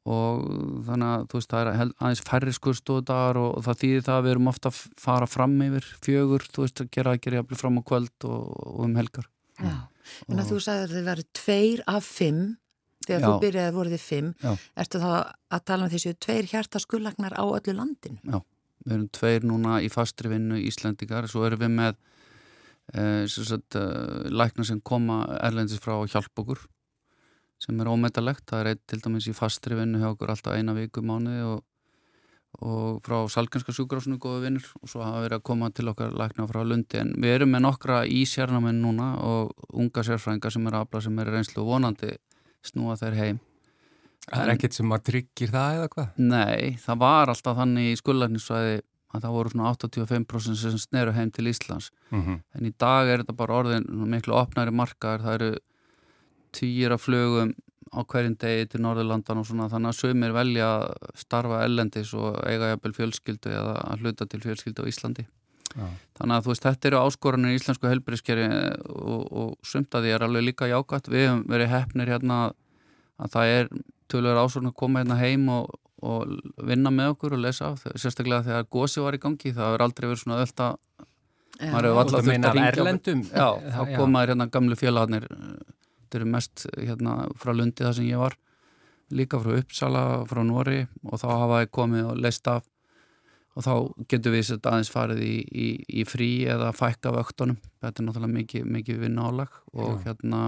og 0.07 0.45
þannig 0.87 1.09
að 1.09 1.35
veist, 1.35 1.51
það 1.51 1.71
er 1.73 1.91
aðeins 1.91 2.23
færri 2.29 2.55
skurstofu 2.55 3.03
dagar 3.09 3.41
og, 3.41 3.49
og 3.59 3.67
það 3.67 3.81
þýðir 3.83 4.07
það 4.07 4.21
að 4.21 4.25
við 4.29 4.35
erum 4.37 4.53
ofta 4.53 4.71
að 4.71 4.79
fara 5.03 5.29
fram 5.29 5.59
yfir 5.67 5.91
fjögur, 6.07 6.47
þú 6.47 6.63
veist 6.63 6.85
að 6.85 6.91
gera 6.95 7.17
að 7.17 7.21
gera 7.27 7.43
jafnvel 7.43 7.61
fram 7.65 7.83
á 7.83 7.83
kvöld 7.91 8.31
og, 8.31 8.49
og 8.55 8.81
um 8.87 8.97
helgar 9.03 9.29
Já, 9.59 9.77
en 10.31 10.45
að 10.45 10.55
þú 10.55 10.63
sagði 10.63 10.87
að 10.87 10.97
þið 10.97 11.07
verið 11.11 11.31
tveir 11.43 11.87
af 11.91 12.11
fimm 12.15 12.43
þegar 13.03 13.21
Já. 13.21 13.27
þú 13.27 13.37
byrjaði 13.49 13.79
voruð 13.81 13.97
þið 13.99 14.05
fimm 14.07 14.35
Já. 14.47 14.53
ertu 14.85 15.03
þá 15.03 15.13
að 15.19 15.71
tala 15.73 15.89
um 15.89 15.97
þessu 15.99 16.19
tveir 16.23 16.53
hjartaskullagnar 16.55 17.35
á 17.35 17.45
öllu 17.51 17.81
landinu? 17.83 18.21
Já, 18.23 18.41
við 18.87 19.01
erum 19.01 19.09
tveir 19.19 19.49
núna 19.51 19.81
í 19.83 19.91
fastri 19.91 20.31
vinnu 20.31 20.63
Íslandikar, 20.63 21.27
svo 21.27 21.49
erum 21.51 21.67
við 21.67 21.81
með 21.81 21.97
Eh, 21.97 22.05
eh, 22.05 22.16
lækna 22.95 24.65
sem 24.65 24.81
koma 24.81 25.25
erlendis 25.43 25.83
frá 25.83 25.97
að 25.97 26.13
hjálpa 26.15 26.45
okkur 26.45 26.61
sem 27.63 27.81
er 27.81 27.89
ómetalegt, 27.89 28.45
það 28.51 28.61
er 28.61 28.71
eitt 28.75 28.85
til 28.91 29.01
dæmis 29.05 29.31
í 29.31 29.35
fastri 29.37 29.79
vinnu 29.79 30.01
hjá 30.03 30.11
okkur 30.13 30.33
alltaf 30.35 30.59
eina 30.59 30.75
viku 30.77 31.03
mánuði 31.07 31.47
og, 31.47 31.63
og 32.61 33.01
frá 33.05 33.17
Salganska 33.33 33.73
sjúkrásinu 33.73 34.21
góða 34.21 34.45
vinnur 34.45 34.69
og 34.83 34.91
svo 34.93 35.05
hafa 35.05 35.23
verið 35.25 35.39
að 35.39 35.47
koma 35.49 35.71
til 35.73 35.89
okkar 35.93 36.13
lækna 36.21 36.47
frá 36.51 36.61
Lundi. 36.65 37.01
En 37.01 37.15
við 37.23 37.39
erum 37.39 37.55
með 37.55 37.65
nokkra 37.65 38.03
í 38.05 38.25
sérnamenn 38.29 38.83
núna 38.85 39.15
og 39.25 39.55
unga 39.73 40.05
sérfrænga 40.05 40.53
sem 40.53 40.69
er 40.69 40.81
afla 40.83 41.03
sem 41.05 41.23
er 41.23 41.33
reynslu 41.33 41.65
og 41.65 41.71
vonandi 41.73 42.13
snúa 42.67 42.99
þeir 43.01 43.21
heim. 43.23 43.41
Það 44.27 44.43
er 44.43 44.53
ekkert 44.57 44.77
sem 44.77 44.93
að 44.93 45.07
tryggir 45.07 45.53
það 45.55 45.79
eða 45.79 45.91
hvað? 45.95 46.21
Nei, 46.35 46.77
það 46.83 47.03
var 47.05 47.33
alltaf 47.33 47.61
þannig 47.61 47.93
í 47.93 47.99
skullarnisvæði 48.01 48.79
að 49.15 49.23
það 49.27 49.37
voru 49.37 49.53
svona 49.53 49.73
85% 49.75 50.61
sem 50.61 50.81
sneru 50.81 51.15
heim 51.17 51.31
til 51.31 51.47
Íslands 51.51 51.91
mm 52.11 52.23
-hmm. 52.23 52.41
en 52.55 52.67
í 52.67 52.73
dag 52.79 53.09
er 53.09 53.23
þetta 53.23 53.37
bara 53.37 53.59
orðin 53.61 53.87
miklu 53.89 54.35
opnæri 54.35 54.71
markaðar, 54.71 55.23
það 55.23 55.35
eru 55.35 55.57
týjir 56.53 56.93
af 56.93 57.07
flögum 57.07 57.55
á 57.95 58.01
hverjum 58.03 58.37
degi 58.37 58.67
til 58.67 58.81
Norðurlandan 58.83 59.39
og 59.39 59.47
svona 59.47 59.69
þannig 59.71 59.93
að 59.93 60.01
sömur 60.01 60.33
velja 60.33 60.67
að 60.67 60.95
starfa 61.15 61.65
ellendis 61.65 62.13
og 62.15 62.41
eiga 62.45 62.73
jafnvel 62.73 62.93
fjölskyldu 62.93 63.51
eða 63.51 63.75
að 63.93 64.01
hluta 64.01 64.27
til 64.27 64.41
fjölskyldu 64.41 64.83
á 64.83 64.91
Íslandi 64.91 65.27
Já. 65.77 65.87
þannig 66.19 66.37
að 66.37 66.45
þú 66.45 66.53
veist, 66.53 66.67
þetta 66.67 66.89
eru 66.89 67.01
áskoranir 67.05 67.53
í 67.53 67.59
íslensku 67.59 67.89
helbriðskeri 67.91 68.47
og, 68.89 69.33
og 69.33 69.51
sumt 69.63 69.95
að 69.95 70.07
því 70.07 70.15
er 70.15 70.25
alveg 70.27 70.47
líka 70.47 70.71
jákvæmt, 70.71 71.11
við 71.13 71.27
hefum 71.27 71.43
verið 71.53 71.73
hefnir 71.75 72.13
hérna 72.15 72.39
að 73.21 73.35
það 73.35 73.53
er 73.57 73.69
tölur 74.11 74.41
ásvorn 74.41 74.71
að 74.71 74.79
koma 74.81 75.03
hérna 75.03 75.19
heim 75.21 75.49
og, 75.53 75.75
og 76.05 76.35
vinna 76.69 76.93
með 76.93 77.15
okkur 77.15 77.37
og 77.39 77.45
lesa 77.45 77.73
af 77.73 77.85
sérstaklega 77.95 78.45
þegar 78.51 78.67
gósi 78.77 79.05
var 79.05 79.17
í 79.17 79.23
gangi 79.23 79.53
það 79.53 79.71
hefur 79.71 79.87
aldrei 79.87 80.09
verið 80.11 80.23
svona 80.23 80.41
öll 80.45 80.53
að 80.67 80.75
maður 81.73 81.89
hefur 81.89 82.01
alltaf 82.03 82.27
þurft 82.27 82.49
að 82.51 82.59
ringja 82.59 83.15
já, 83.31 83.49
þá 83.77 83.83
komaður 83.97 84.33
hérna 84.35 84.49
gamlu 84.53 84.77
félagarnir 84.77 85.29
þetta 85.31 86.21
eru 86.21 86.33
mest 86.35 86.67
hérna 86.77 87.17
frá 87.41 87.55
Lundi 87.57 87.87
það 87.87 87.97
sem 88.01 88.11
ég 88.11 88.21
var 88.21 88.37
líka 89.15 89.39
frá 89.41 89.59
Uppsala, 89.61 90.05
frá 90.27 90.43
Nóri 90.45 90.87
og 91.07 91.21
þá 91.21 91.29
hafa 91.31 91.61
ég 91.65 91.73
komið 91.75 92.11
og 92.11 92.23
leist 92.23 92.49
af. 92.51 92.67
Og 93.57 93.65
þá 93.65 93.73
getur 94.11 94.35
við 94.35 94.51
þetta 94.51 94.73
aðeins 94.73 94.93
farið 94.93 95.21
í, 95.25 95.35
í, 95.41 95.67
í 96.03 96.05
frí 96.05 96.29
eða 96.53 96.75
fækka 96.77 97.15
vöktunum, 97.15 97.57
þetta 97.81 98.03
er 98.03 98.07
náttúrulega 98.09 98.35
mikið, 98.35 98.67
mikið 98.75 98.99
vinnálag 99.07 99.55
og 99.73 99.95
já. 99.95 100.11
hérna 100.11 100.41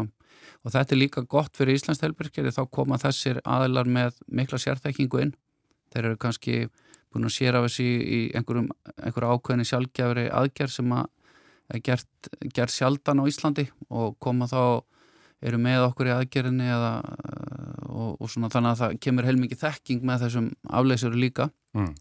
og 0.64 0.74
þetta 0.74 0.94
er 0.94 1.00
líka 1.02 1.24
gott 1.28 1.56
fyrir 1.56 1.78
Íslands 1.78 2.02
helbyrgeri 2.04 2.52
þá 2.54 2.62
koma 2.70 2.98
þessir 3.00 3.40
aðilar 3.44 3.88
með 3.88 4.18
mikla 4.26 4.60
sérþekkingu 4.62 5.22
inn 5.22 5.34
þeir 5.92 6.10
eru 6.10 6.20
kannski 6.20 6.66
búin 7.12 7.28
að 7.28 7.36
sér 7.38 7.56
af 7.56 7.68
þessi 7.68 7.86
í 7.88 8.20
einhverjum, 8.36 8.68
ákveðinni 8.98 9.66
sjálfgjafri 9.68 10.26
aðgerð 10.28 10.74
sem 10.74 10.92
að 10.92 11.08
er 11.68 11.82
gert, 11.84 12.30
gert 12.54 12.72
sjaldan 12.72 13.20
á 13.20 13.24
Íslandi 13.28 13.66
og 13.88 14.16
koma 14.22 14.48
þá 14.48 14.84
eru 15.44 15.60
með 15.62 15.84
okkur 15.86 16.10
í 16.10 16.14
aðgerðinni 16.16 16.68
eða, 16.68 16.92
og, 17.86 18.16
og 18.18 18.30
svona 18.32 18.50
þannig 18.52 18.72
að 18.72 18.80
það 18.82 18.96
kemur 19.04 19.28
heilmikið 19.28 19.60
þekking 19.62 20.06
með 20.06 20.24
þessum 20.24 20.48
afleysuru 20.80 21.20
líka 21.20 21.50
mm. 21.76 21.92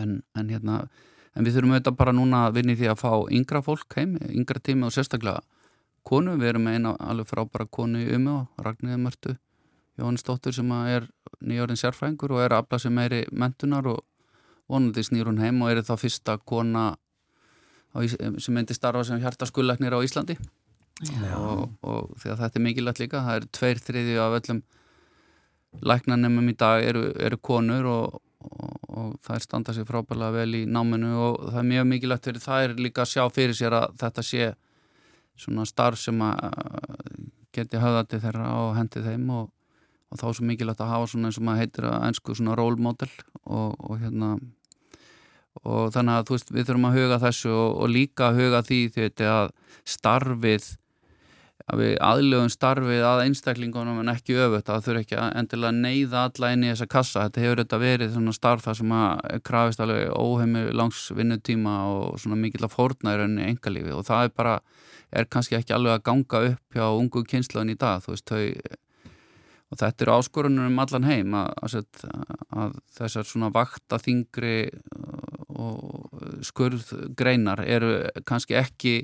en, 0.00 0.14
en 0.38 0.52
hérna 0.52 0.78
en 1.34 1.46
við 1.46 1.58
þurfum 1.58 1.74
auðvitað 1.74 1.98
bara 1.98 2.14
núna 2.14 2.44
að 2.46 2.60
vinni 2.60 2.78
því 2.78 2.90
að 2.92 3.02
fá 3.02 3.12
yngra 3.34 3.62
fólk 3.66 3.98
heim, 3.98 4.16
yngra 4.30 4.62
tími 4.62 4.86
og 4.88 4.94
sérstaklega 4.94 5.42
konu, 6.04 6.36
við 6.40 6.54
erum 6.54 6.68
eina 6.68 6.94
alveg 7.00 7.30
frábæra 7.30 7.66
konu 7.70 8.02
í 8.02 8.10
umu 8.16 8.38
og 8.42 8.64
Ragnæði 8.64 9.00
Mörtu 9.00 9.36
Jóhannesdóttur 9.98 10.54
sem 10.54 10.70
er 10.90 11.06
nýjórinn 11.44 11.78
sérfræðingur 11.78 12.34
og 12.34 12.42
er 12.42 12.54
að 12.54 12.64
afla 12.64 12.80
sem 12.82 12.94
meiri 12.94 13.22
mentunar 13.30 13.86
og 13.92 14.02
vonandi 14.70 15.04
snýr 15.06 15.30
hún 15.30 15.42
heim 15.42 15.62
og 15.62 15.70
er 15.70 15.84
það 15.86 16.02
fyrsta 16.02 16.36
kona 16.42 16.94
sem 17.94 18.56
myndi 18.56 18.74
starfa 18.74 19.04
sem 19.06 19.20
hjartaskullegnir 19.22 19.94
á 19.94 20.02
Íslandi. 20.02 20.34
Og, 21.38 21.70
og 21.82 22.10
því 22.18 22.32
að 22.32 22.40
þetta 22.42 22.58
er 22.58 22.64
mikilvægt 22.64 23.02
líka 23.02 23.22
það 23.22 23.38
eru 23.38 23.50
tveir 23.58 23.80
þriði 23.82 24.18
af 24.22 24.36
öllum 24.40 24.60
læknanemum 25.82 26.50
í 26.50 26.54
dag 26.58 26.84
eru, 26.86 27.08
eru 27.18 27.38
konur 27.42 27.88
og, 27.90 28.20
og, 28.46 28.76
og 28.88 29.08
það 29.26 29.36
er 29.36 29.46
standað 29.46 29.78
sér 29.78 29.88
frábæðilega 29.88 30.36
vel 30.38 30.58
í 30.58 30.62
náminu 30.70 31.14
og 31.18 31.40
það 31.48 31.58
er 31.62 31.70
mjög 31.70 31.88
mikilvægt 31.90 32.28
fyrir 32.30 32.44
það 32.46 32.66
er 32.66 32.76
líka 32.86 33.02
að 33.02 33.10
sjá 33.14 33.24
fyrir 33.34 33.58
sér 33.58 33.78
að 33.80 33.98
þetta 34.02 34.26
sé 34.30 34.52
svona 35.38 35.66
starf 35.68 35.98
sem 36.00 36.20
að 36.22 36.40
geti 37.54 37.80
höfðati 37.80 38.20
þeirra 38.22 38.50
og 38.64 38.74
hendið 38.78 39.08
þeim 39.10 39.30
og, 39.34 39.48
og 40.10 40.20
þá 40.20 40.26
er 40.28 40.36
svo 40.38 40.48
mikilvægt 40.48 40.82
að 40.82 40.92
hafa 40.94 41.10
svona 41.10 41.30
eins 41.30 41.40
og 41.40 41.46
maður 41.46 41.62
heitir 41.62 41.88
að 41.90 42.06
einsku 42.08 42.36
svona 42.36 42.56
rólmódel 42.58 43.10
og, 43.44 43.74
og 43.78 43.98
hérna 44.02 44.36
og 45.62 45.92
þannig 45.94 46.16
að 46.18 46.24
þú 46.28 46.36
veist 46.36 46.54
við 46.54 46.68
þurfum 46.68 46.88
að 46.88 46.96
huga 46.98 47.20
þessu 47.22 47.52
og, 47.54 47.68
og 47.84 47.92
líka 47.92 48.30
að 48.30 48.40
huga 48.42 48.62
því 48.66 48.80
því 48.94 49.28
að 49.30 49.52
starfið 49.94 50.70
að 51.72 51.80
við 51.80 51.94
aðlöfum 52.04 52.50
starfið 52.52 53.02
að 53.08 53.22
einstaklingunum 53.24 54.02
en 54.02 54.12
ekki 54.12 54.36
öfut 54.44 54.68
að 54.68 54.82
þurfa 54.84 55.02
ekki 55.04 55.16
að 55.16 55.36
endilega 55.40 55.76
neyða 55.78 56.24
alla 56.28 56.50
inn 56.52 56.66
í 56.66 56.70
þessa 56.70 56.88
kassa. 56.92 57.24
Þetta 57.24 57.44
hefur 57.44 57.62
þetta 57.62 57.80
verið 57.80 58.16
svona 58.16 58.34
starf 58.36 58.66
það 58.66 58.78
sem 58.80 58.94
að 58.98 59.44
krafist 59.48 59.84
alveg 59.84 60.12
óheimur 60.12 60.72
langs 60.76 61.06
vinnutíma 61.16 61.76
og 61.94 62.18
svona 62.20 62.40
mikill 62.42 62.66
að 62.68 62.74
fórna 62.76 63.14
í 63.14 63.20
rauninni 63.20 63.48
engalífi 63.48 63.96
og 63.96 64.04
það 64.10 64.28
er 64.28 64.34
bara 64.42 64.58
er 65.14 65.28
kannski 65.30 65.56
ekki 65.58 65.74
alveg 65.76 65.96
að 65.96 66.06
ganga 66.08 66.40
upp 66.50 66.76
hjá 66.76 66.86
ungu 66.90 67.22
kynslan 67.28 67.72
í 67.72 67.76
dag 67.80 68.04
veist, 68.04 68.28
þau, 68.28 68.50
og 69.70 69.80
þetta 69.80 70.04
eru 70.04 70.16
áskorunum 70.18 70.68
um 70.68 70.82
allan 70.84 71.08
heim 71.08 71.36
að, 71.38 71.52
að, 71.64 72.10
að 72.64 72.76
þessar 72.98 73.28
svona 73.30 73.52
vakta 73.54 74.00
þingri 74.02 74.58
og 75.54 76.42
skurðgreinar 76.44 77.62
eru 77.64 77.94
kannski 78.26 78.58
ekki 78.58 78.94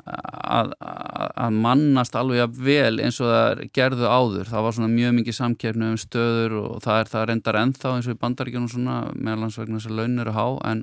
Að, 0.00 0.72
að 0.80 1.56
mannast 1.62 2.16
alveg 2.18 2.54
vel 2.56 3.00
eins 3.02 3.20
og 3.22 3.30
það 3.30 3.64
gerðu 3.76 4.06
áður. 4.08 4.48
Það 4.50 4.64
var 4.66 4.76
svona 4.76 4.92
mjög 4.94 5.12
mikið 5.18 5.36
samkjörnu 5.36 5.90
um 5.92 5.98
stöður 6.00 6.56
og 6.60 6.80
það 6.84 7.02
er 7.02 7.12
það 7.12 7.26
reyndar 7.30 7.60
ennþá 7.60 7.92
eins 7.96 8.08
og 8.08 8.16
í 8.16 8.20
bandaríkjunum 8.24 8.72
svona 8.72 8.96
meðalansvegna 9.14 9.78
þess 9.78 9.90
að 9.90 10.00
laun 10.00 10.24
eru 10.24 10.34
há 10.38 10.46
en 10.72 10.82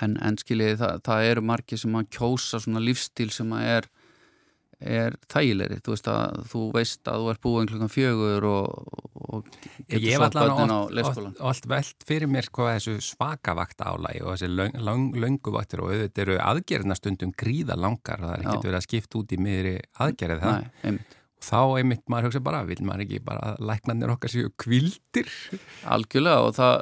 en, 0.00 0.16
en 0.24 0.38
skiljiði 0.40 0.78
það, 0.80 1.02
það 1.06 1.26
eru 1.30 1.44
margi 1.52 1.78
sem 1.80 1.98
að 1.98 2.08
kjósa 2.16 2.60
svona 2.62 2.82
lífstíl 2.84 3.28
sem 3.34 3.52
að 3.56 3.68
er, 3.76 3.88
er 4.82 5.16
þægilegri, 5.32 5.78
þú 5.84 5.94
veist 5.94 6.10
að 6.12 6.36
þú 6.52 6.62
veist 6.76 7.10
að 7.12 7.22
þú 7.22 7.30
er 7.32 7.40
búin 7.46 7.70
klukkan 7.70 7.92
fjögur 7.92 8.48
og, 8.50 8.98
og 9.22 9.48
getur 9.86 10.08
svo 10.16 10.28
bönnin 10.36 10.74
á 10.74 10.80
leikskólan. 10.98 11.38
Og 11.38 11.48
allt 11.52 11.70
veld 11.72 12.06
fyrir 12.08 12.32
mér 12.32 12.50
hvað 12.52 12.74
þessu 12.76 12.98
svakavakt 13.12 13.82
álægi 13.86 14.22
og 14.26 14.34
þessi 14.34 14.52
löng, 14.52 14.76
löng, 14.90 15.08
lönguvaktir 15.24 15.84
og 15.84 15.94
auðvitað 15.94 16.26
eru 16.26 16.38
aðgerðna 16.50 16.98
stundum 16.98 17.34
gríða 17.38 17.78
langar, 17.78 18.22
það 18.22 18.36
er 18.36 18.46
ekkert 18.46 18.70
verið 18.70 18.80
að 18.82 18.86
skipta 18.88 19.20
út 19.22 19.34
í 19.34 19.42
miðri 19.42 19.74
aðgerði 20.06 20.40
það. 20.44 20.62
Nei, 20.62 20.86
einmitt 20.86 21.18
þá 21.42 21.58
einmitt 21.80 22.04
maður 22.10 22.28
hugsa 22.28 22.42
bara, 22.44 22.62
vil 22.68 22.78
maður 22.86 23.04
ekki 23.06 23.20
bara 23.26 23.52
læknarnir 23.62 24.12
okkar 24.14 24.32
séu 24.32 24.50
kvildir? 24.60 25.30
Algjörlega 25.90 26.46
og 26.46 26.56
það, 26.56 26.74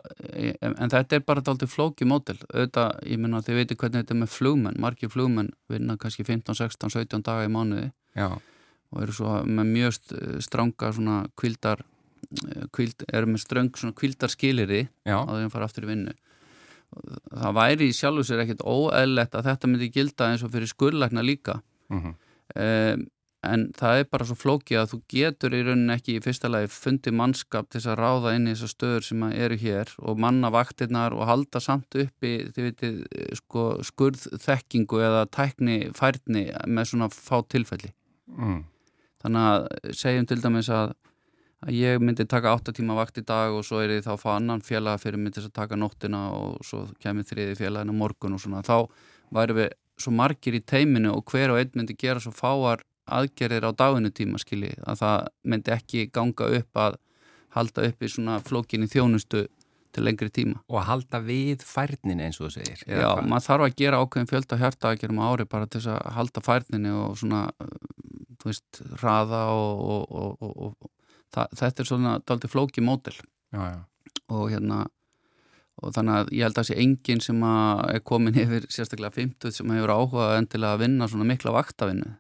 en 0.61 0.93
þetta 0.93 1.17
er 1.17 1.27
bara 1.27 1.45
aldrei 1.53 1.71
flóki 1.71 2.09
mótel, 2.09 2.37
auðvitað, 2.53 2.99
ég 3.09 3.23
minna 3.23 3.43
þið 3.47 3.61
veitir 3.61 3.81
hvernig 3.81 4.05
þetta 4.05 4.17
er 4.17 4.21
með 4.23 4.33
flugmenn, 4.35 4.81
margir 4.83 5.13
flugmenn 5.13 5.53
vinna 5.73 5.97
kannski 6.01 6.27
15, 6.29 6.59
16, 6.61 6.93
17 6.97 7.25
daga 7.27 7.47
í 7.49 7.53
mánuði 7.53 7.91
Já. 8.19 8.29
og 8.93 9.05
eru 9.05 9.17
svo 9.17 9.37
með 9.49 9.71
mjög 9.75 10.01
stranga 10.45 10.91
svona 10.97 11.21
kvildar, 11.41 11.85
kvild, 12.77 13.07
eru 13.09 13.31
með 13.31 13.45
ströng 13.47 13.71
svona 13.79 13.97
kvildarskiliri 13.97 14.83
á 15.09 15.25
því 15.25 15.39
að 15.39 15.47
það 15.47 15.55
fara 15.55 15.71
aftur 15.71 15.87
í 15.89 15.95
vinnu. 15.95 16.19
Það 17.31 17.55
væri 17.55 17.87
í 17.87 17.95
sjálfu 17.95 18.27
sér 18.27 18.43
ekkit 18.43 18.65
óæðilegt 18.67 19.37
að 19.39 19.47
þetta 19.47 19.69
myndi 19.71 19.89
gilda 19.95 20.27
eins 20.27 20.43
og 20.43 20.51
fyrir 20.51 20.71
skurlækna 20.71 21.23
líka. 21.23 21.61
Mm 21.91 22.01
-hmm. 22.03 22.15
um, 22.59 23.05
en 23.47 23.67
það 23.77 24.03
er 24.03 24.09
bara 24.13 24.27
svo 24.29 24.37
flókið 24.37 24.79
að 24.83 24.91
þú 24.93 24.99
getur 25.15 25.55
í 25.57 25.61
rauninni 25.65 25.95
ekki 25.95 26.17
í 26.19 26.23
fyrsta 26.25 26.51
lagi 26.51 26.69
fundi 26.75 27.13
mannskap 27.17 27.71
til 27.73 27.81
að 27.89 28.01
ráða 28.03 28.35
inn 28.37 28.49
í 28.51 28.53
þessar 28.53 28.73
stöður 28.75 29.07
sem 29.07 29.23
eru 29.31 29.57
hér 29.63 29.93
og 30.05 30.21
manna 30.21 30.51
vaktirnar 30.53 31.17
og 31.17 31.25
halda 31.29 31.63
samt 31.65 31.97
uppi 32.03 32.35
veitir, 32.57 33.01
sko, 33.41 33.81
skurðþekkingu 33.89 35.01
eða 35.07 35.25
tækni 35.33 35.79
færni 35.97 36.51
með 36.69 36.91
svona 36.93 37.09
fá 37.15 37.39
tilfelli 37.49 37.95
mm. 38.37 38.59
þannig 39.25 39.49
að 39.55 39.97
segjum 40.03 40.29
til 40.29 40.41
dæmis 40.45 40.69
að, 40.77 40.93
að 41.65 41.81
ég 41.81 42.05
myndi 42.05 42.29
taka 42.29 42.53
8 42.61 42.77
tíma 42.77 42.99
vakt 43.01 43.23
í 43.23 43.25
dag 43.25 43.57
og 43.57 43.65
svo 43.65 43.81
er 43.81 43.97
ég 43.97 44.05
þá 44.05 44.19
að 44.19 44.25
fá 44.27 44.31
annan 44.35 44.65
félaga 44.65 45.01
fyrir 45.01 45.33
til 45.33 45.47
að 45.47 45.57
taka 45.63 45.81
nóttina 45.81 46.27
og 46.37 46.61
svo 46.61 46.85
kemur 47.01 47.25
þriði 47.25 47.57
félagin 47.63 47.97
á 47.97 48.01
morgun 48.05 48.37
og 48.37 48.45
svona 48.45 48.61
þá 48.69 48.85
væri 49.33 49.63
við 49.63 49.73
svo 50.01 50.13
margir 50.17 50.57
í 50.57 50.65
teiminu 50.65 51.13
og 51.17 51.25
hver 51.29 51.55
og 51.55 51.61
einn 51.61 51.73
myndi 51.77 51.97
gera 51.97 52.21
svo 52.21 52.33
fáar 52.37 52.85
aðgerðir 53.19 53.67
á 53.67 53.71
daginu 53.77 54.11
tíma 54.15 54.41
skilji 54.41 54.75
að 54.87 55.01
það 55.03 55.31
myndi 55.53 55.75
ekki 55.75 56.05
ganga 56.15 56.51
upp 56.61 56.83
að 56.85 56.99
halda 57.57 57.89
upp 57.89 58.05
í 58.05 58.11
svona 58.11 58.39
flókinni 58.47 58.89
þjónustu 58.91 59.47
til 59.91 60.05
lengri 60.07 60.31
tíma. 60.31 60.61
Og 60.71 60.79
að 60.81 60.87
halda 60.91 61.21
við 61.25 61.65
færnin 61.67 62.23
eins 62.23 62.39
og 62.39 62.49
þú 62.49 62.53
segir. 62.61 62.85
Já, 62.87 63.09
hvað? 63.09 63.27
maður 63.33 63.47
þarf 63.49 63.67
að 63.67 63.77
gera 63.81 64.01
ákveðin 64.05 64.31
fjölda 64.31 64.61
hjarta 64.61 64.93
að 64.93 65.03
gera 65.03 65.17
um 65.17 65.23
ári 65.25 65.47
bara 65.51 65.71
til 65.71 65.83
að 65.91 65.99
halda 66.15 66.45
færninni 66.47 66.95
og 66.95 67.19
svona, 67.19 67.43
þú 68.39 68.53
veist, 68.53 68.81
raða 69.03 69.43
og, 69.57 70.15
og, 70.15 70.47
og, 70.47 70.55
og 70.69 70.91
það, 71.35 71.59
þetta 71.63 71.83
er 71.83 71.91
svona 71.91 72.15
daldi 72.23 72.51
flóki 72.53 72.87
mótil. 72.87 73.17
Og 74.31 74.47
hérna, 74.53 74.85
og 75.81 75.95
þannig 75.97 76.21
að 76.21 76.35
ég 76.37 76.47
held 76.47 76.55
að 76.55 76.61
það 76.61 76.71
sé 76.71 76.81
enginn 76.85 77.25
sem 77.25 77.45
er 77.51 78.03
komin 78.07 78.39
yfir 78.39 78.71
sérstaklega 78.71 79.17
50 79.17 79.59
sem 79.59 79.75
hefur 79.75 79.97
áhugað 79.97 80.37
endilega 80.39 80.77
að 80.77 80.85
vinna 80.85 81.11
svona 81.11 81.27
mikla 81.27 81.55
vaktavinnu 81.57 82.15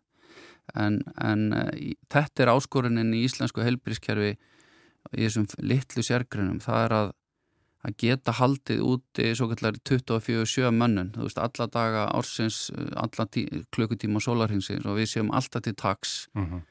en, 0.74 1.00
en 1.20 1.46
uh, 1.56 1.70
þetta 2.12 2.44
er 2.44 2.52
áskorunin 2.54 3.14
í 3.16 3.24
íslensku 3.26 3.64
helbrískerfi 3.64 4.34
í 4.34 5.24
þessum 5.24 5.48
litlu 5.64 6.04
sérgrunum 6.04 6.60
það 6.62 6.84
er 6.84 6.94
að, 6.96 7.12
að 7.88 7.96
geta 8.02 8.34
haldið 8.36 8.82
úti 8.84 9.30
svo 9.36 9.48
kallar 9.52 9.78
24-7 9.88 10.72
mönnun, 10.76 11.12
þú 11.16 11.26
veist, 11.26 11.40
alla 11.40 11.68
daga 11.72 12.02
ársins, 12.16 12.58
alla 12.94 13.26
klukkutíma 13.74 14.20
og 14.20 14.26
sólarhinsins 14.26 14.86
og 14.86 15.00
við 15.00 15.14
séum 15.14 15.32
alltaf 15.32 15.64
til 15.66 15.74
taks 15.74 16.28
uh 16.34 16.42
mhm. 16.42 16.54
-huh. 16.54 16.66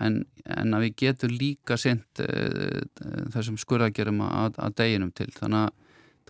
en, 0.00 0.24
en 0.44 0.74
að 0.74 0.86
við 0.86 0.96
getum 0.96 1.30
líka 1.30 1.76
sendt 1.76 2.20
uh, 2.20 2.80
þessum 3.34 3.58
skurðagerum 3.58 4.20
að, 4.20 4.54
að 4.58 4.76
deginum 4.76 5.12
til 5.12 5.30
þannig 5.32 5.68
að 5.68 5.74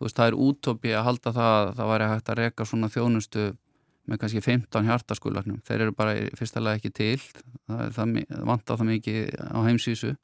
veist, 0.01 0.17
það 0.17 0.27
er 0.27 0.35
útópi 0.35 0.93
að 0.93 1.05
halda 1.05 1.33
það 1.33 1.69
að 1.69 1.77
það 1.77 1.91
væri 1.93 2.09
hægt 2.11 2.29
að 2.29 2.39
reka 2.39 2.65
svona 2.65 2.89
þjónustu 2.89 3.57
með 4.07 4.23
kannski 4.23 4.43
15 4.45 4.89
hjartaskullagnum 4.91 5.63
þeir 5.67 5.87
eru 5.87 5.97
bara 5.97 6.17
í 6.19 6.27
fyrsta 6.39 6.63
lega 6.63 6.81
ekki 6.81 6.93
til 6.95 7.19
það, 7.21 7.83
það 7.97 8.15
vanta 8.49 8.77
það 8.77 8.91
mikið 8.93 9.21
á 9.51 9.59
heimsísu 9.67 10.15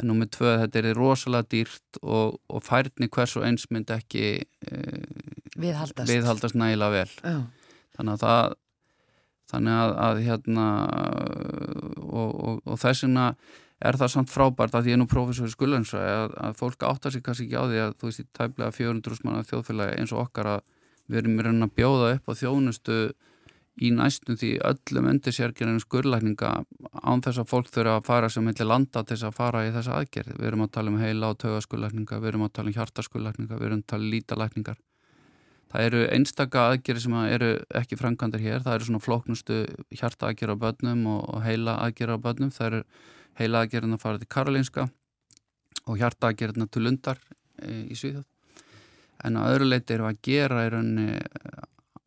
en 0.00 0.10
nú 0.10 0.16
með 0.18 0.32
tvö 0.38 0.52
þetta 0.64 0.80
er 0.80 0.98
rosalega 0.98 1.48
dýrt 1.54 2.00
og, 2.02 2.38
og 2.50 2.64
færni 2.66 3.08
hvers 3.12 3.36
og 3.38 3.46
eins 3.46 3.68
mynd 3.70 3.92
ekki 3.94 4.26
e, 4.42 4.78
viðhaldast. 5.54 6.10
viðhaldast 6.10 6.58
nægilega 6.58 7.04
vel 7.04 7.12
oh. 7.30 7.44
þannig 7.98 8.16
að 8.16 8.24
það 8.24 8.56
þannig 9.54 9.82
að, 9.82 9.92
að 10.06 10.22
hérna 10.24 10.66
og, 12.00 12.32
og, 12.32 12.64
og 12.64 12.80
þess 12.80 13.04
vegna 13.06 13.28
er 13.84 13.98
það 14.00 14.12
samt 14.14 14.32
frábært 14.32 14.74
að 14.78 14.88
ég 14.88 14.96
er 14.96 15.02
nú 15.02 15.06
professor 15.10 15.50
í 15.50 15.52
skullansa 15.52 16.00
að, 16.00 16.36
að 16.40 16.56
fólk 16.58 16.86
áttar 16.88 17.14
sig 17.14 17.24
kannski 17.24 17.46
ekki 17.48 17.60
á 17.60 17.64
því 17.68 17.82
að 17.84 17.96
þú 18.00 18.08
veist 18.08 18.22
í 18.22 18.26
tæmlega 18.38 18.76
400 18.78 19.26
manna 19.26 19.46
þjóðfélagi 19.50 19.98
eins 20.00 20.14
og 20.14 20.22
okkar 20.24 20.50
að 20.56 20.64
við 21.10 21.20
erum 21.20 21.40
reyna 21.44 21.68
að 21.68 21.76
bjóða 21.78 22.10
upp 22.16 22.30
á 22.30 22.32
þjónustu 22.40 22.98
í 23.82 23.90
næstum 23.90 24.38
því 24.38 24.50
öllum 24.68 25.08
undirsérkjörnum 25.10 25.80
skurlækninga 25.82 26.50
án 27.02 27.22
þess 27.24 27.42
að 27.42 27.48
fólk 27.50 27.70
þurfa 27.74 27.96
að 27.98 28.06
fara 28.06 28.30
sem 28.30 28.46
heilir 28.46 28.68
landa 28.70 29.02
til 29.02 29.16
þess 29.16 29.28
að 29.28 29.38
fara 29.38 29.62
í 29.66 29.72
þessa 29.74 29.96
aðgerð. 29.98 30.34
Við 30.38 30.48
erum 30.50 30.64
að 30.64 30.74
tala 30.76 30.92
um 30.92 31.00
heila 31.02 31.30
og 31.32 31.38
taugaskurlækninga, 31.42 32.18
við 32.22 32.30
erum 32.30 32.44
að 32.46 32.52
tala 32.58 32.70
um 32.70 32.76
hjartaskurlækninga, 32.78 33.58
við 33.58 33.66
erum 33.68 33.80
að 33.82 33.88
tala 33.90 34.06
um 34.06 34.12
lítalækningar. 34.14 34.78
Það 35.74 35.88
eru 35.88 36.02
einstaka 36.14 36.66
aðgerði 36.70 37.02
sem 37.02 37.16
eru 37.24 37.48
ekki 37.80 37.98
frangandir 37.98 38.44
hér, 38.44 38.62
það 38.62 38.76
eru 38.76 38.88
svona 38.88 39.02
flóknustu 39.02 39.56
hjarta 39.90 40.28
aðgerð 40.30 40.54
á 40.54 40.62
börnum 40.68 41.08
og 41.16 41.40
heila 41.42 41.80
aðgerð 41.82 42.14
á 42.14 42.24
börnum. 42.28 42.52
Það 42.54 42.68
eru 42.68 42.84
heila 43.40 43.64
aðgerðin 43.64 43.98
að 43.98 44.04
fara 44.04 44.22
til 44.22 44.30
Karolinska 44.30 44.86
og 45.88 45.98
hjarta 45.98 46.30
aðgerðina 46.30 46.70
til 46.70 46.84
Lundar 46.86 47.18
eh, 47.58 47.90
í 47.90 47.98
Svíðjóð 47.98 48.28
en 49.24 49.38
að 49.40 49.54
öðru 49.54 49.70
leiti 49.70 49.96
eru 49.96 50.08
að 50.08 50.20
gera 50.24 50.66
í 50.66 50.72
rauninni 50.74 51.20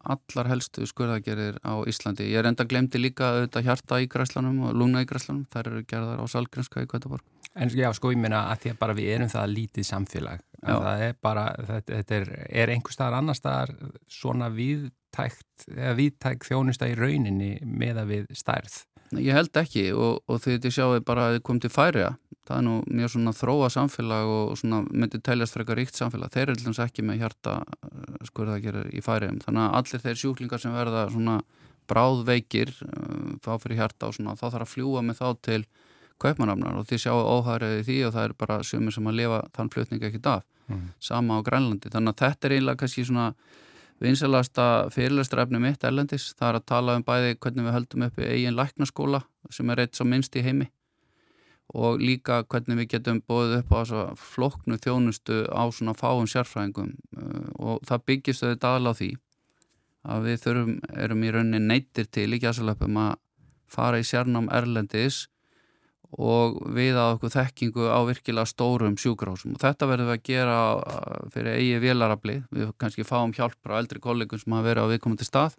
allar 0.07 0.49
helstu 0.51 0.85
skurðagerir 0.87 1.59
á 1.67 1.83
Íslandi. 1.89 2.27
Ég 2.31 2.39
er 2.39 2.49
enda 2.49 2.65
glemti 2.67 2.99
líka 3.01 3.33
auðvitað 3.33 3.67
hjarta 3.67 3.99
í 3.99 4.09
græslanum 4.11 4.61
og 4.69 4.77
lungna 4.77 5.03
í 5.03 5.09
græslanum, 5.09 5.47
þær 5.51 5.71
eru 5.73 5.83
gerðar 5.89 6.23
á 6.23 6.25
Salgrinska 6.31 6.83
í 6.83 6.89
Kvætaborg. 6.89 7.25
En 7.57 7.71
já, 7.73 7.89
sko 7.95 8.11
ég 8.13 8.21
minna 8.21 8.45
að 8.51 8.61
því 8.63 8.73
að 8.73 8.81
bara 8.83 8.95
við 8.97 9.13
erum 9.15 9.31
það 9.33 9.53
lítið 9.55 9.87
samfélag, 9.87 10.43
það 10.61 11.05
er 11.07 11.15
bara, 11.25 11.45
þetta, 11.57 11.95
þetta 11.95 12.19
er, 12.19 12.27
er 12.61 12.73
einhver 12.73 12.93
staðar 12.93 13.17
annar 13.17 13.39
staðar 13.39 13.73
svona 14.11 14.51
viðtækt, 14.53 15.65
eða 15.73 15.95
viðtækt 15.97 16.47
þjónusta 16.51 16.91
í 16.91 16.95
rauninni 16.99 17.49
með 17.65 18.03
að 18.03 18.13
við 18.13 18.29
stærð? 18.37 18.77
Ég 19.17 19.33
held 19.33 19.57
ekki 19.57 19.87
og, 19.95 20.21
og 20.27 20.41
því 20.43 20.57
þetta 20.57 20.73
sjáum 20.75 20.93
við 20.97 21.05
bara 21.07 21.27
að 21.27 21.37
þið 21.37 21.43
kom 21.49 21.61
til 21.63 21.71
færiða 21.71 22.13
það 22.47 22.57
er 22.57 22.65
nú 22.67 22.75
mjög 22.99 23.13
svona 23.13 23.33
þróa 23.35 23.69
samfélag 23.73 24.31
og 24.31 24.53
svona 24.59 24.81
myndi 24.87 25.19
teljast 25.23 25.57
frekar 25.57 25.79
ríkt 25.79 25.99
samfélag. 25.99 26.31
Þeir 26.31 26.45
eru 26.45 26.55
allins 26.55 26.79
ekki 26.83 27.03
með 27.05 27.21
hjarta 27.23 27.57
eh, 27.63 28.15
skurðagerir 28.29 28.89
í 28.95 29.03
færiðum 29.03 29.41
þannig 29.43 29.63
að 29.65 29.77
allir 29.81 30.03
þeir 30.05 30.21
sjúklingar 30.21 30.63
sem 30.63 30.75
verða 30.75 31.03
svona 31.11 31.37
bráðveikir 31.91 32.71
eh, 32.87 33.35
fá 33.43 33.53
fyrir 33.59 33.81
hjarta 33.81 34.09
og 34.09 34.17
svona 34.17 34.37
þá 34.39 34.45
þarf 34.47 34.67
að 34.67 34.73
fljúa 34.75 35.03
með 35.03 35.21
þá 35.21 35.27
til 35.49 35.61
kaupmanafnar 36.23 36.79
og 36.79 36.87
því 36.89 37.01
sjáu 37.03 37.19
óhæriði 37.19 37.83
því 37.85 37.97
og 38.07 38.15
það 38.15 38.29
er 38.29 38.37
bara 38.39 38.61
sumir 38.65 38.95
sem 38.95 39.11
að 39.11 39.19
lifa 39.19 39.43
þann 39.57 39.73
flutninga 39.75 40.09
ekkit 40.09 40.31
af. 40.37 40.45
Mm. 40.67 40.89
sama 40.99 41.37
á 41.39 41.47
Grænlandi. 41.47 41.87
Þannig 41.87 42.11
að 42.11 42.21
þetta 42.25 42.47
er 42.47 42.53
einlega 42.57 42.79
kannski 42.81 43.05
svona 43.07 43.27
vinsalasta 44.03 44.65
fyrirlestrafni 44.91 45.61
mitt 45.63 45.85
erlendis, 45.87 46.33
það 46.35 46.49
er 46.49 46.57
að 46.59 46.65
tala 46.67 46.95
um 46.99 47.05
bæði 47.07 47.37
hvernig 47.39 47.67
við 47.69 47.75
höldum 47.77 48.03
upp 48.07 48.19
í 48.19 48.27
eigin 48.27 48.57
læknaskóla 48.57 49.21
sem 49.49 49.71
er 49.71 49.85
eitt 49.85 49.95
svo 49.95 50.05
minnst 50.05 50.35
í 50.35 50.43
heimi 50.43 50.67
og 51.75 51.99
líka 51.99 52.41
hvernig 52.47 52.79
við 52.81 52.91
getum 52.95 53.21
bóðið 53.27 53.57
upp 53.59 53.73
á 53.75 53.81
floknu 54.15 54.77
þjónustu 54.79 55.43
á 55.51 55.67
svona 55.67 55.95
fáum 55.97 56.27
sérfræðingum 56.29 56.93
uh, 57.19 57.47
og 57.59 57.81
það 57.87 58.05
byggist 58.11 58.45
auðvitað 58.45 58.77
aðláð 58.77 58.99
því 59.01 59.09
að 60.07 60.27
við 60.29 60.43
þurfum, 60.45 60.75
erum 60.95 61.25
í 61.25 61.31
rauninni 61.35 61.59
neittir 61.65 62.07
til 62.07 62.29
í 62.31 62.39
gæsalöpum 62.39 63.01
að 63.01 63.17
fara 63.67 63.99
í 63.99 64.07
sérnám 64.07 64.47
erlendis 64.55 65.25
og 66.15 66.61
við 66.71 66.95
að 66.95 67.17
okkur 67.17 67.33
þekkingu 67.35 67.91
á 67.91 67.99
virkilega 68.07 68.47
stórum 68.47 68.95
sjúkrásum 68.95 69.57
og 69.57 69.63
þetta 69.65 69.89
verðum 69.91 70.07
við 70.13 70.15
að 70.15 70.27
gera 70.31 70.59
uh, 70.79 71.23
fyrir 71.33 71.57
eigi 71.59 71.79
vélarabli, 71.83 72.41
við 72.47 72.75
kannski 72.79 73.03
fáum 73.03 73.35
hjálp 73.35 73.59
frá 73.59 73.81
eldri 73.81 73.99
kollegum 73.99 74.39
sem 74.39 74.55
hafa 74.55 74.69
verið 74.69 74.87
á 74.87 74.91
viðkomandi 74.93 75.27
stað. 75.27 75.57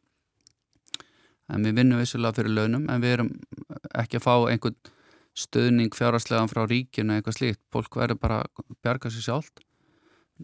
En 1.53 1.65
við 1.65 1.79
vinnum 1.81 2.01
vissulega 2.01 2.37
fyrir 2.37 2.57
launum 2.57 2.89
en 2.93 3.05
við 3.05 3.19
erum 3.19 3.35
ekki 3.97 4.19
að 4.19 4.25
fá 4.25 4.35
einhvern 4.49 4.77
stöðning 5.39 5.95
fjárhastlegan 5.95 6.51
frá 6.51 6.65
ríkinu 6.67 7.15
eitthvað 7.15 7.39
slíkt, 7.39 7.63
fólk 7.73 7.99
verður 8.01 8.21
bara 8.23 8.43
að 8.45 8.77
bjarga 8.83 9.13
sér 9.15 9.27
sjálft 9.29 9.63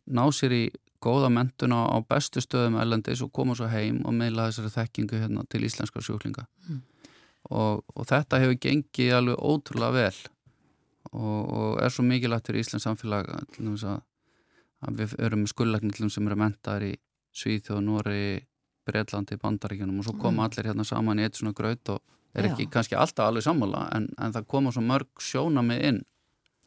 ná 0.06 0.24
sér 0.34 0.54
í 0.54 0.64
góða 1.04 1.30
mentuna 1.32 1.84
á 1.90 1.98
bestu 2.08 2.42
stöðum 2.42 2.78
ellendis 2.80 3.22
og 3.24 3.32
koma 3.34 3.56
svo 3.58 3.68
heim 3.70 4.00
og 4.08 4.14
meila 4.16 4.48
þessari 4.48 4.72
þekkingu 4.74 5.20
hérna 5.20 5.44
til 5.50 5.64
íslenska 5.66 6.02
sjúklinga 6.02 6.46
mm. 6.68 6.80
og, 7.50 7.84
og 7.94 8.08
þetta 8.08 8.40
hefur 8.42 8.60
gengið 8.66 9.18
alveg 9.18 9.42
ótrúlega 9.42 9.98
vel 9.98 10.22
og, 11.12 11.40
og 11.44 11.82
er 11.82 11.92
svo 11.92 12.06
mikilvægt 12.06 12.48
fyrir 12.48 12.64
Íslands 12.64 12.86
samfélag 12.88 13.28
að, 13.34 14.00
að 14.86 15.02
við 15.02 15.14
erum 15.26 15.44
með 15.44 15.52
skullækningum 15.52 16.12
sem 16.12 16.26
eru 16.30 16.40
mentaðar 16.40 16.88
í 16.88 16.94
Svíþjóð, 17.34 17.80
Nóri, 17.82 18.26
Breitlandi, 18.86 19.36
Bandaríkjunum 19.42 20.00
og 20.00 20.06
svo 20.06 20.16
koma 20.16 20.44
mm. 20.44 20.44
allir 20.46 20.70
hérna 20.70 20.86
saman 20.86 21.20
í 21.20 21.26
eitt 21.26 21.40
svona 21.40 21.54
graut 21.56 21.94
og 21.94 22.02
er 22.34 22.50
ekki 22.50 22.66
Já. 22.68 22.72
kannski 22.76 22.98
alltaf 22.98 23.28
alveg 23.28 23.46
sammála 23.46 23.86
en, 23.96 24.08
en 24.18 24.34
það 24.34 24.48
koma 24.54 24.72
svo 24.74 24.84
mörg 24.84 25.22
sjóna 25.22 25.64
með 25.66 25.84
inn 25.90 26.00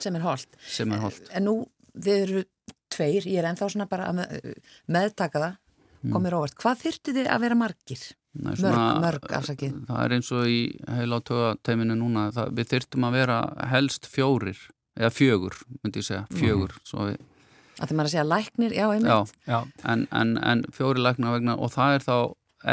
sem 0.01 0.15
er 0.17 0.25
holdt 0.25 0.60
sem 0.62 0.93
er 0.93 1.03
holdt 1.03 1.32
en 1.34 1.47
nú 1.47 1.58
þið 1.97 2.23
eru 2.27 2.45
tveir, 2.93 3.25
ég 3.27 3.41
er 3.41 3.49
enþá 3.49 3.69
svona 3.71 3.89
bara 3.89 4.12
að 4.12 4.21
með, 4.21 4.53
meðtaka 4.95 5.41
það 5.43 5.58
mm. 5.58 6.13
komir 6.13 6.38
óvart, 6.38 6.58
hvað 6.62 6.82
þyrtu 6.86 7.15
þið 7.17 7.30
að 7.34 7.45
vera 7.45 7.60
margir 7.60 8.08
Nei, 8.38 8.53
Mörg, 8.62 8.82
mörg, 9.01 9.32
afsakið. 9.34 9.77
Það 9.88 10.01
er 10.03 10.13
eins 10.13 10.27
og 10.36 10.49
í 10.51 10.58
heila 10.93 11.17
tögateiminu 11.25 11.95
núna, 11.97 12.27
það, 12.36 12.51
við 12.60 12.67
þyrftum 12.73 13.08
að 13.08 13.15
vera 13.17 13.38
helst 13.71 14.10
fjórir, 14.12 14.60
eða 14.99 15.10
fjögur, 15.15 15.58
myndi 15.82 16.03
ég 16.03 16.06
segja, 16.06 16.25
fjögur. 16.38 16.75
Mm. 16.77 17.08
Við, 17.08 17.23
að 17.77 17.82
það 17.82 17.95
maður 17.97 18.10
að 18.10 18.13
segja 18.13 18.25
læknir, 18.27 18.75
já, 18.77 18.86
einmitt. 18.91 19.10
Já, 19.10 19.49
já. 19.49 19.88
En, 19.93 20.03
en, 20.19 20.36
en 20.51 20.62
fjóri 20.75 21.01
læknar 21.01 21.34
vegna, 21.38 21.58
og 21.58 21.73
það 21.73 21.95
er 21.95 22.06
þá 22.06 22.17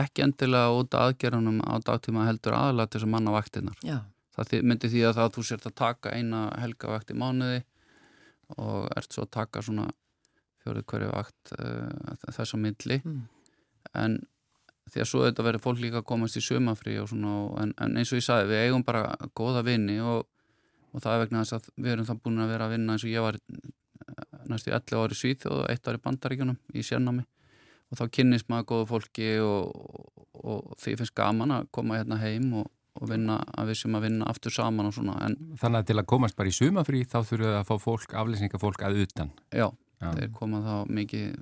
ekki 0.00 0.24
endilega 0.24 0.72
út 0.74 0.96
af 0.96 1.10
aðgerðunum 1.10 1.60
á 1.64 1.74
dagtíma 1.84 2.26
heldur 2.28 2.56
aðalega 2.58 2.90
til 2.90 3.00
þess 3.00 3.08
að 3.08 3.14
manna 3.14 3.34
vaktinnar. 3.34 3.78
Já. 3.86 3.98
Það 4.34 4.54
myndi 4.66 4.90
því 4.90 5.04
að 5.06 5.16
það 5.16 5.28
að 5.28 5.34
þú 5.36 5.44
sért 5.46 5.66
að 5.68 5.76
taka 5.78 6.14
eina 6.14 6.40
helgavakt 6.58 7.12
í 7.14 7.18
mánuði 7.18 7.60
og 8.58 8.88
ert 8.98 9.14
svo 9.14 9.24
að 9.24 9.34
taka 9.36 9.62
svona 9.62 9.86
fjórið 10.64 10.86
hverju 10.90 11.10
vakt 11.12 11.52
uh, 11.58 12.14
þess 12.24 12.56
að 12.56 12.62
milli. 12.64 12.98
Mm. 13.04 13.20
En 14.00 14.16
því 14.90 15.02
að 15.04 15.10
svo 15.10 15.22
þetta 15.24 15.46
verður 15.46 15.64
fólk 15.64 15.82
líka 15.82 16.00
að 16.00 16.08
komast 16.08 16.38
í 16.40 16.42
sömafrí 16.44 16.96
og 17.00 17.08
svona, 17.12 17.34
en, 17.62 17.74
en 17.84 18.00
eins 18.00 18.12
og 18.12 18.20
ég 18.20 18.26
sagði, 18.26 18.50
við 18.52 18.64
eigum 18.66 18.84
bara 18.86 19.04
goða 19.36 19.64
vinni 19.66 20.00
og, 20.02 20.26
og 20.92 21.04
það 21.04 21.14
er 21.14 21.22
vegna 21.24 21.44
þess 21.44 21.56
að 21.58 21.70
við 21.76 21.94
erum 21.94 22.08
það 22.10 22.20
búin 22.24 22.44
að 22.44 22.52
vera 22.54 22.68
að 22.68 22.74
vinna 22.74 22.96
eins 22.96 23.06
og 23.06 23.12
ég 23.14 23.24
var 23.24 23.38
eh, 23.38 24.26
næstu 24.50 24.74
11 24.74 25.00
ári 25.00 25.18
svíð 25.18 25.46
og 25.52 25.62
eitt 25.70 25.88
ári 25.88 26.02
bandaríkjunum 26.04 26.60
í 26.74 26.84
sérnámi 26.84 27.24
og 27.94 28.00
þá 28.00 28.04
kynnist 28.18 28.50
maður 28.50 28.68
goða 28.72 28.88
fólki 28.90 29.28
og, 29.42 29.70
og, 29.70 30.24
og 30.42 30.80
því 30.82 30.96
finnst 31.00 31.14
gaman 31.18 31.54
að 31.54 31.70
koma 31.74 32.00
hérna 32.00 32.18
heim 32.22 32.50
og 32.60 33.06
vinna 33.10 33.40
að 33.58 33.72
við 33.72 33.80
sem 33.80 33.96
að 33.98 34.04
vinna 34.08 34.26
aftur 34.30 34.54
saman 34.54 34.90
og 34.90 34.94
svona 34.94 35.16
en, 35.26 35.38
Þannig 35.58 35.80
að 35.80 35.88
til 35.88 35.96
að 35.98 36.10
komast 36.12 36.36
bara 36.38 36.50
í 36.50 36.54
sumafrí 36.54 37.00
þá 37.06 37.16
þurfum 37.22 37.46
við 37.46 37.56
að 37.58 37.70
fá 37.70 37.74
fólk, 37.82 38.18
aflýsingafólk 38.20 38.84
að 38.86 39.00
utan 39.06 39.32
Já, 39.50 39.66
Já. 40.02 40.10
þeir 40.10 40.30
koma 40.36 40.60
þá 40.66 40.92
mikið 41.00 41.32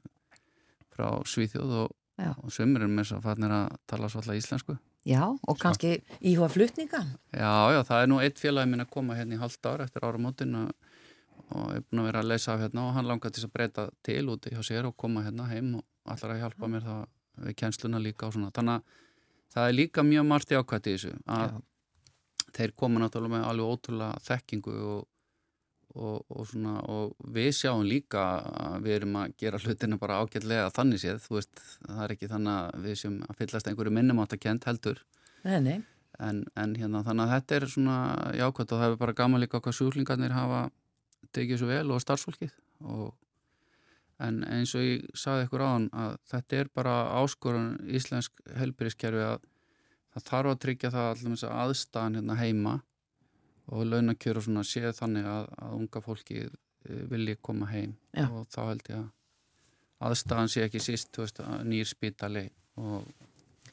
frá 0.93 1.09
Svíþjóð 1.29 1.77
og 1.83 1.91
og 2.21 2.53
sömur 2.53 2.85
er 2.85 2.91
með 2.91 3.07
þess 3.07 3.17
að 3.17 3.27
fannir 3.27 3.55
að 3.57 3.77
tala 3.91 4.09
svolítið 4.13 4.41
íslensku. 4.41 4.77
Já, 5.09 5.23
og 5.27 5.59
kannski 5.59 5.97
íhuga 6.21 6.49
flutninga. 6.53 7.03
Já, 7.35 7.55
já, 7.75 7.81
það 7.89 8.03
er 8.03 8.11
nú 8.11 8.19
eitt 8.23 8.39
félagi 8.39 8.71
minn 8.71 8.85
að 8.85 8.93
koma 8.93 9.17
hérna 9.19 9.37
í 9.37 9.41
halvt 9.41 9.67
ára 9.67 9.87
eftir 9.89 10.05
ára 10.07 10.21
mótin 10.23 10.55
og, 10.61 10.69
og 11.51 11.73
er 11.75 11.83
búin 11.89 12.05
að 12.05 12.09
vera 12.11 12.23
að 12.23 12.31
leysa 12.31 12.55
af 12.55 12.63
hérna 12.63 12.85
og 12.87 12.95
hann 12.97 13.09
langar 13.11 13.35
til 13.35 13.47
að 13.49 13.55
breyta 13.57 13.89
til 14.07 14.23
úti 14.31 14.53
hjá 14.55 14.63
sér 14.67 14.87
og 14.87 14.97
koma 14.97 15.25
hérna 15.27 15.49
heim 15.51 15.75
og 15.81 15.87
allar 16.05 16.35
að 16.35 16.43
hjálpa 16.43 16.71
mér 16.73 16.89
það 16.89 17.03
við 17.43 17.57
kjensluna 17.63 18.03
líka 18.03 18.29
og 18.29 18.37
svona. 18.37 18.53
Þannig 18.55 18.75
að 18.75 18.83
það 19.55 19.69
er 19.69 19.79
líka 19.79 20.05
mjög 20.07 20.29
margt 20.29 20.53
í 20.53 20.59
ákvætti 20.59 20.93
í 20.93 20.99
þessu 20.99 21.15
að 21.37 21.47
já. 21.49 21.57
þeir 22.59 22.77
koma 22.83 23.03
náttúrulega 23.03 23.37
með 23.37 23.49
alveg 23.51 23.73
ótrúlega 23.77 24.27
þekkingu 24.29 24.77
og 24.97 25.09
Og, 25.93 26.23
og, 26.33 26.47
svona, 26.49 26.79
og 26.89 27.11
við 27.35 27.51
sjáum 27.53 27.83
líka 27.85 28.23
að 28.49 28.87
við 28.87 28.95
erum 28.95 29.17
að 29.21 29.35
gera 29.43 29.59
hlutina 29.61 29.99
bara 30.01 30.23
ágætlega 30.23 30.71
þannig 30.73 31.03
séð, 31.03 31.19
þú 31.21 31.35
veist, 31.37 31.61
það 31.85 31.99
er 32.07 32.15
ekki 32.15 32.29
þannig 32.31 32.53
að 32.53 32.87
við 32.87 32.95
sem 33.03 33.19
að 33.27 33.41
fyllast 33.43 33.69
einhverju 33.69 33.93
minnumáttakent 33.99 34.65
heldur 34.71 35.03
nei, 35.45 35.59
nei. 35.61 35.75
En, 36.17 36.41
en 36.57 36.73
hérna 36.81 37.03
þannig 37.05 37.27
að 37.27 37.35
þetta 37.35 37.59
er 37.59 37.67
svona 37.75 37.99
jákvæmt 38.41 38.73
og 38.73 38.81
það 38.81 38.95
er 38.95 38.97
bara 39.05 39.17
gaman 39.21 39.45
líka 39.45 39.61
hvað 39.61 39.77
sjúklingarnir 39.83 40.33
hafa 40.33 40.63
tekið 41.37 41.61
svo 41.61 41.69
vel 41.69 41.93
og 41.93 42.01
starfsfólkið 42.07 42.57
og, 42.89 43.13
en 44.23 44.43
eins 44.49 44.75
og 44.79 44.85
ég 44.85 45.07
saði 45.19 45.47
ykkur 45.47 45.65
á 45.65 45.69
hann 45.69 45.89
að 45.93 46.17
þetta 46.33 46.61
er 46.61 46.71
bara 46.75 46.95
áskorun 47.21 47.73
íslensk 47.99 48.43
helbyrðiskerfi 48.59 49.25
að 49.27 49.49
það 50.13 50.27
þarf 50.29 50.53
að 50.53 50.63
tryggja 50.67 50.93
það 50.95 51.09
allum 51.13 51.39
aðstæðan 51.63 52.19
hérna 52.21 52.39
heima 52.41 52.75
og 53.73 53.87
launakjör 53.89 54.41
og 54.41 54.47
svona 54.47 54.65
séð 54.67 54.93
þannig 54.99 55.29
að, 55.33 55.49
að 55.65 55.75
unga 55.79 56.05
fólki 56.05 56.39
eh, 56.45 57.03
vilji 57.11 57.39
koma 57.41 57.69
heim 57.71 57.97
Já. 58.13 58.27
og 58.29 58.49
þá 58.53 58.61
held 58.69 58.89
ég 58.91 59.01
að 59.01 59.11
aðstæðan 60.09 60.53
sé 60.53 60.65
ekki 60.67 60.83
síst 60.83 61.19
veist, 61.19 61.41
nýr 61.65 61.89
spítali 61.89 62.49
og 62.81 63.07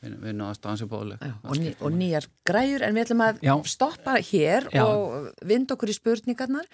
vinnu 0.02 0.46
aðstæðan 0.48 0.80
sé 0.80 0.88
bóðleg 0.90 1.24
og, 1.44 1.56
ný, 1.60 1.72
og 1.84 1.96
nýjar 1.96 2.28
græur 2.48 2.86
en 2.88 2.96
við 2.96 3.06
ætlum 3.06 3.24
að 3.26 3.42
Já. 3.44 3.54
stoppa 3.68 4.16
hér 4.24 4.70
Já. 4.72 4.84
og 4.86 5.32
vind 5.50 5.72
okkur 5.76 5.92
í 5.92 5.96
spurningarnar 5.98 6.70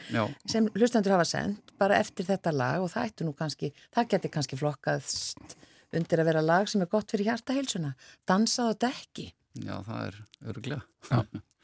sem 0.45 0.67
hlustandur 0.75 1.15
hafa 1.17 1.25
sendt 1.29 1.73
bara 1.81 1.97
eftir 2.03 2.27
þetta 2.29 2.53
lag 2.53 2.85
og 2.85 2.91
það 2.93 3.09
ættu 3.09 3.27
nú 3.27 3.33
kannski 3.37 3.71
það 3.95 4.11
getur 4.13 4.35
kannski 4.37 4.59
flokkaðst 4.61 5.57
undir 5.95 6.21
að 6.21 6.29
vera 6.31 6.45
lag 6.45 6.69
sem 6.69 6.83
er 6.85 6.91
gott 6.91 7.11
fyrir 7.13 7.31
hjartaheilsuna 7.31 7.93
dansað 8.27 8.73
og 8.73 8.79
dekki. 8.85 9.27
Já, 9.63 9.75
það 9.87 10.07
er 10.09 10.21
öruglega 10.51 10.83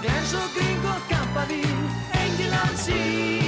glens 0.00 0.34
og 0.34 0.48
gring 0.54 0.86
og 0.94 1.00
gampavín, 1.10 1.78
enginn 2.22 2.50
land 2.50 2.78
sín. 2.86 3.47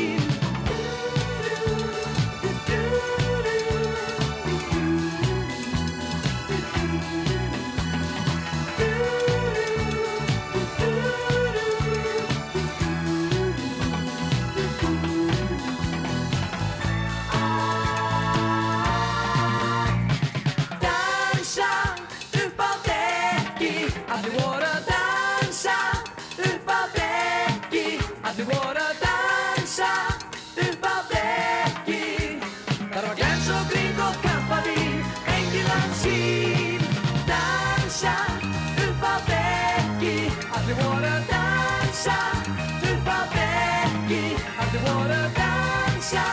glensja 46.11 46.27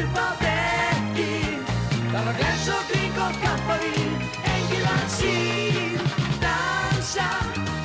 upp 0.00 0.16
á 0.16 0.28
dekki. 0.40 1.32
Það 2.12 2.24
var 2.26 2.36
glens 2.38 2.68
og 2.72 2.84
grík 2.88 3.18
og 3.20 3.34
kampavín 3.42 4.12
Engið 4.52 4.84
var 4.86 5.06
sín 5.12 5.98
Dansa 6.40 7.28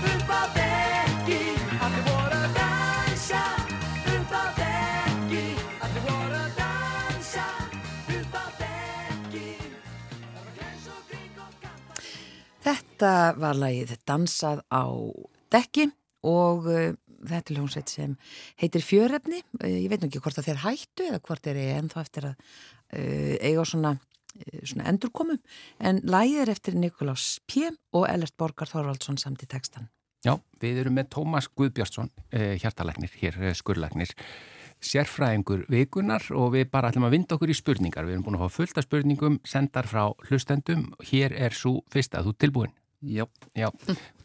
upp 0.08 0.32
á 0.32 0.42
dekki. 0.56 1.42
Allir 1.84 2.04
voru 2.08 2.40
að 2.40 2.56
dansa 2.60 3.44
upp 4.16 4.32
á 4.32 4.44
dekki. 4.60 5.44
Allir 5.84 6.06
voru 6.08 6.40
að 6.40 6.62
dansa 6.62 7.48
upp 8.16 8.38
á 8.40 8.46
dekki. 8.62 9.48
Það 10.32 10.44
var 10.46 10.54
glens 10.56 10.88
og 10.94 11.02
grík 11.12 11.42
og 11.44 11.52
kampavín 11.66 12.63
Þetta 12.68 13.13
var 13.36 13.60
lagið 13.66 13.98
Dansað 14.08 14.63
á 14.72 14.86
dekki 15.52 15.92
og 16.24 16.72
eh, 16.72 16.96
þetta 17.34 17.54
er 17.54 17.60
hljómsveit 17.60 17.94
sem 17.94 18.16
heitir 18.62 18.86
Fjörefni. 18.86 19.44
Uh, 19.62 19.70
ég 19.70 19.90
veit 19.92 20.04
nú 20.04 20.10
ekki 20.10 20.22
hvort 20.24 20.40
það 20.40 20.50
þeir 20.52 20.62
hættu 20.66 21.08
eða 21.10 21.24
hvort 21.30 21.48
þeir 21.48 21.62
er 21.63 21.80
ennþá 21.82 22.04
eftir 22.06 22.30
að 22.30 22.36
uh, 22.38 23.36
eiga 23.50 23.68
svona, 23.72 23.94
uh, 23.98 24.60
svona 24.63 24.90
endurkomum. 24.94 25.42
En 25.80 26.02
lagið 26.08 26.44
er 26.44 26.54
eftir 26.56 26.78
Nikolás 26.80 27.30
P. 27.48 27.72
og 27.94 28.10
Ellert 28.10 28.38
Borgar 28.38 28.72
Þorvaldsson 28.72 29.20
samt 29.22 29.46
í 29.46 29.50
textan. 29.50 29.90
Já, 30.26 30.34
við 30.60 30.82
erum 30.82 30.98
með 30.98 31.12
Tómas 31.13 31.48
Guðbjörnsson, 31.54 32.10
uh, 32.34 32.54
hjartalagnir, 32.60 33.13
hér 33.22 33.38
skurlagnir 33.56 34.16
sérfræðingur 34.84 35.66
vikunar 35.72 36.24
og 36.38 36.52
við 36.56 36.68
bara 36.72 36.92
ætlum 36.92 37.08
að 37.08 37.16
vinda 37.18 37.38
okkur 37.38 37.52
í 37.52 37.58
spurningar. 37.58 38.06
Við 38.06 38.18
erum 38.18 38.26
búin 38.28 38.38
að 38.38 38.46
fá 38.46 38.60
fullta 38.60 38.84
spurningum, 38.86 39.40
sendar 39.48 39.90
frá 39.90 40.04
hlustendum. 40.30 40.92
Hér 41.10 41.34
er 41.34 41.56
svo 41.58 41.80
fyrsta, 41.94 42.22
þú 42.26 42.36
tilbúin? 42.38 42.76
Já. 43.05 43.27
Já, 43.53 43.67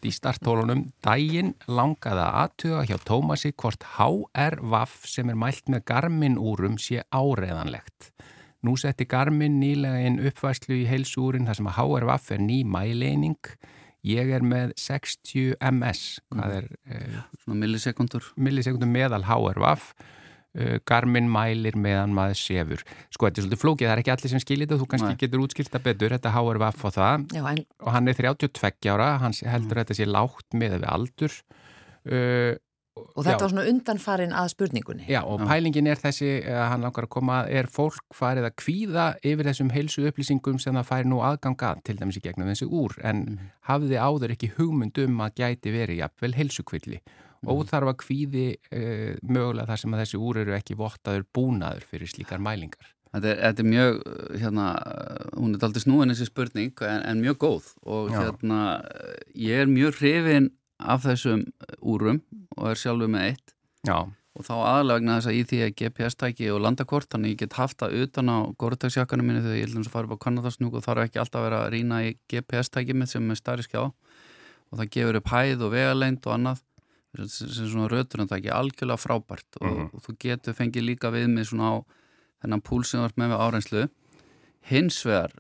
í 0.01 0.11
starttólunum 0.15 0.87
daginn 1.05 1.53
langaða 1.69 2.31
aðtuga 2.41 2.87
hjá 2.89 2.97
Tómasi 3.05 3.53
hvort 3.53 3.85
HRVAF 3.99 5.03
sem 5.09 5.29
er 5.29 5.37
mælt 5.37 5.69
með 5.69 5.85
Garmin 5.91 6.39
úrum 6.41 6.79
sé 6.81 7.03
áreðanlegt. 7.13 8.09
Nú 8.65 8.79
setti 8.81 9.05
Garmin 9.11 9.59
nýlega 9.61 10.01
inn 10.07 10.23
uppvæslu 10.25 10.79
í 10.79 10.89
heilsúrin 10.89 11.51
þar 11.51 11.61
sem 11.61 11.69
að 11.69 11.79
HRVAF 11.83 12.33
er 12.33 12.43
ný 12.47 12.63
mæleining. 12.65 13.53
Ég 14.09 14.33
er 14.35 14.43
með 14.43 14.73
60 14.81 15.61
ms, 15.61 16.03
hvað 16.33 16.57
er... 16.63 16.73
Eh, 16.89 17.21
Svona 17.45 17.61
millisekundur. 17.61 18.33
Millisekundur 18.41 18.89
meðal 18.91 19.27
HRVAF 19.29 19.93
uh, 19.93 20.09
Garmin 20.89 21.31
mælir 21.33 21.79
meðan 21.81 22.13
maður 22.13 22.37
sefur 22.37 22.83
sko 23.09 23.29
þetta 23.29 23.41
er 23.41 23.47
svolítið 23.47 23.63
flókið, 23.63 23.87
það 23.87 23.95
er 23.95 24.03
ekki 24.03 24.15
allir 24.17 24.33
sem 24.35 24.43
skilir 24.43 24.67
þetta 24.67 24.81
þú 24.83 24.89
kannski 24.93 25.13
Nei. 25.15 25.21
getur 25.23 25.45
útskilta 25.47 25.81
betur, 25.81 26.13
þetta 26.13 26.33
vaff 26.61 26.85
á 26.85 26.91
það 26.93 27.25
Já, 27.33 27.45
en... 27.53 27.63
og 27.81 27.95
hann 27.95 28.09
er 28.13 28.19
32 28.19 28.93
ára 28.93 29.09
hann 29.23 29.33
heldur 29.41 29.79
mm. 29.79 29.81
þetta 29.81 29.97
sé 29.97 30.09
lágt 30.11 30.59
með 30.59 30.77
við 30.77 30.91
aldur 30.93 31.39
uh, 31.39 32.53
og 32.93 33.25
þetta 33.25 33.39
já. 33.39 33.41
var 33.41 33.53
svona 33.55 33.65
undanfarin 33.71 34.35
að 34.37 34.51
spurningunni 34.53 35.07
Já 35.09 35.23
og 35.25 35.41
já. 35.41 35.47
pælingin 35.49 35.89
er 35.89 36.01
þessi 36.01 36.31
að 36.45 36.67
hann 36.75 36.85
langar 36.85 37.07
að 37.07 37.13
koma 37.17 37.39
er 37.49 37.69
fólk 37.73 38.05
farið 38.17 38.51
að 38.51 38.57
kvíða 38.61 39.07
yfir 39.25 39.49
þessum 39.49 39.73
heilsu 39.73 40.05
upplýsingum 40.11 40.61
sem 40.61 40.77
það 40.77 40.89
færi 40.91 41.09
nú 41.09 41.23
aðganga 41.25 41.75
til 41.87 41.97
dæmis 41.97 42.21
í 42.21 42.25
gegnum 42.27 42.53
þessi 42.53 42.69
úr 42.69 42.99
en 43.01 43.25
mm. 43.25 43.51
hafði 43.71 43.97
áður 43.97 44.37
ekki 44.37 44.53
hugmyndum 44.59 45.25
að 45.25 45.41
gæti 45.41 45.73
verið 45.73 46.03
jafnvel 46.03 46.35
heilsukvilli. 46.37 47.01
Óþarfa 47.49 47.95
kvíði 48.03 48.47
uh, 48.71 49.13
mögulega 49.27 49.71
þar 49.73 49.83
sem 49.83 49.95
að 49.95 50.03
þessi 50.05 50.21
úr 50.23 50.43
eru 50.45 50.57
ekki 50.57 50.79
vottaður 50.79 51.27
búnaður 51.35 51.87
fyrir 51.91 52.11
slíkar 52.11 52.43
mælingar. 52.43 52.93
Þetta 53.13 53.29
er, 53.29 53.41
þetta 53.43 53.63
er 53.63 53.69
mjög, 53.69 53.99
hérna, 54.41 54.67
hún 55.37 55.53
er 55.53 55.67
aldrei 55.67 55.83
snúin 55.85 56.13
þessi 56.15 56.31
spurning 56.31 56.83
en, 56.89 57.03
en 57.11 57.21
mjög 57.21 57.39
góð 57.43 57.67
og 57.85 58.09
Já. 58.09 58.23
hérna 58.23 58.61
ég 59.37 59.65
er 59.67 59.69
mjög 59.69 59.99
hrifin 59.99 60.49
af 60.81 61.05
þessum 61.05 61.45
úrum 61.85 62.23
og 62.57 62.71
er 62.71 62.81
sjálfur 62.81 63.13
með 63.13 63.27
eitt 63.33 63.55
Já. 63.85 63.99
og 64.09 64.49
þá 64.49 64.55
aðlagna 64.71 65.19
þess 65.19 65.29
að 65.29 65.37
í 65.37 65.45
því 65.51 65.61
að 65.67 65.75
GPS-tæki 65.83 66.49
og 66.55 66.65
landakort, 66.65 67.11
þannig 67.13 67.35
ég 67.35 67.45
get 67.45 67.59
haft 67.61 67.83
það 67.85 67.99
utan 68.07 68.33
á 68.33 68.39
góruðtagsjakkanum 68.57 69.29
minni 69.29 69.45
þegar 69.45 69.61
ég 69.61 69.69
ætlum 69.69 69.85
að 69.85 69.93
fara 69.93 70.09
upp 70.09 70.17
á 70.17 70.25
Kanadarsnúk 70.25 70.81
og 70.81 70.87
þarf 70.87 71.05
ekki 71.05 71.21
alltaf 71.21 71.43
að 71.43 71.49
vera 71.51 71.63
að 71.67 71.73
rína 71.77 72.03
í 72.07 72.15
GPS-tæki 72.33 72.97
mitt 72.97 73.13
sem 73.13 73.29
er 73.29 73.43
starri 73.43 73.69
skjá 73.69 73.83
og 73.85 74.81
það 74.81 74.93
gefur 74.97 75.21
upp 75.21 75.33
hæð 75.35 75.67
og 75.67 75.75
vegaleind 75.77 76.25
og 76.25 76.39
annað 76.39 76.65
sem 77.13 77.67
svona 77.69 77.91
rauturandaki 77.93 78.53
algjörlega 78.53 79.01
frábært 79.01 79.59
og, 79.61 79.67
mm 79.67 79.77
-hmm. 79.77 79.91
og 79.95 80.03
þú 80.07 80.17
getur 80.19 80.57
fengið 80.57 80.87
líka 80.87 81.11
við 81.13 81.27
með 81.29 81.51
svona 81.51 81.69
á 81.69 81.75
þennan 82.43 82.63
púl 82.63 82.85
sem 82.85 83.05
ert 83.05 83.17
með 83.17 83.33
við 83.33 83.43
árenslu 83.45 83.89
hins 84.71 85.03
vegar 85.07 85.33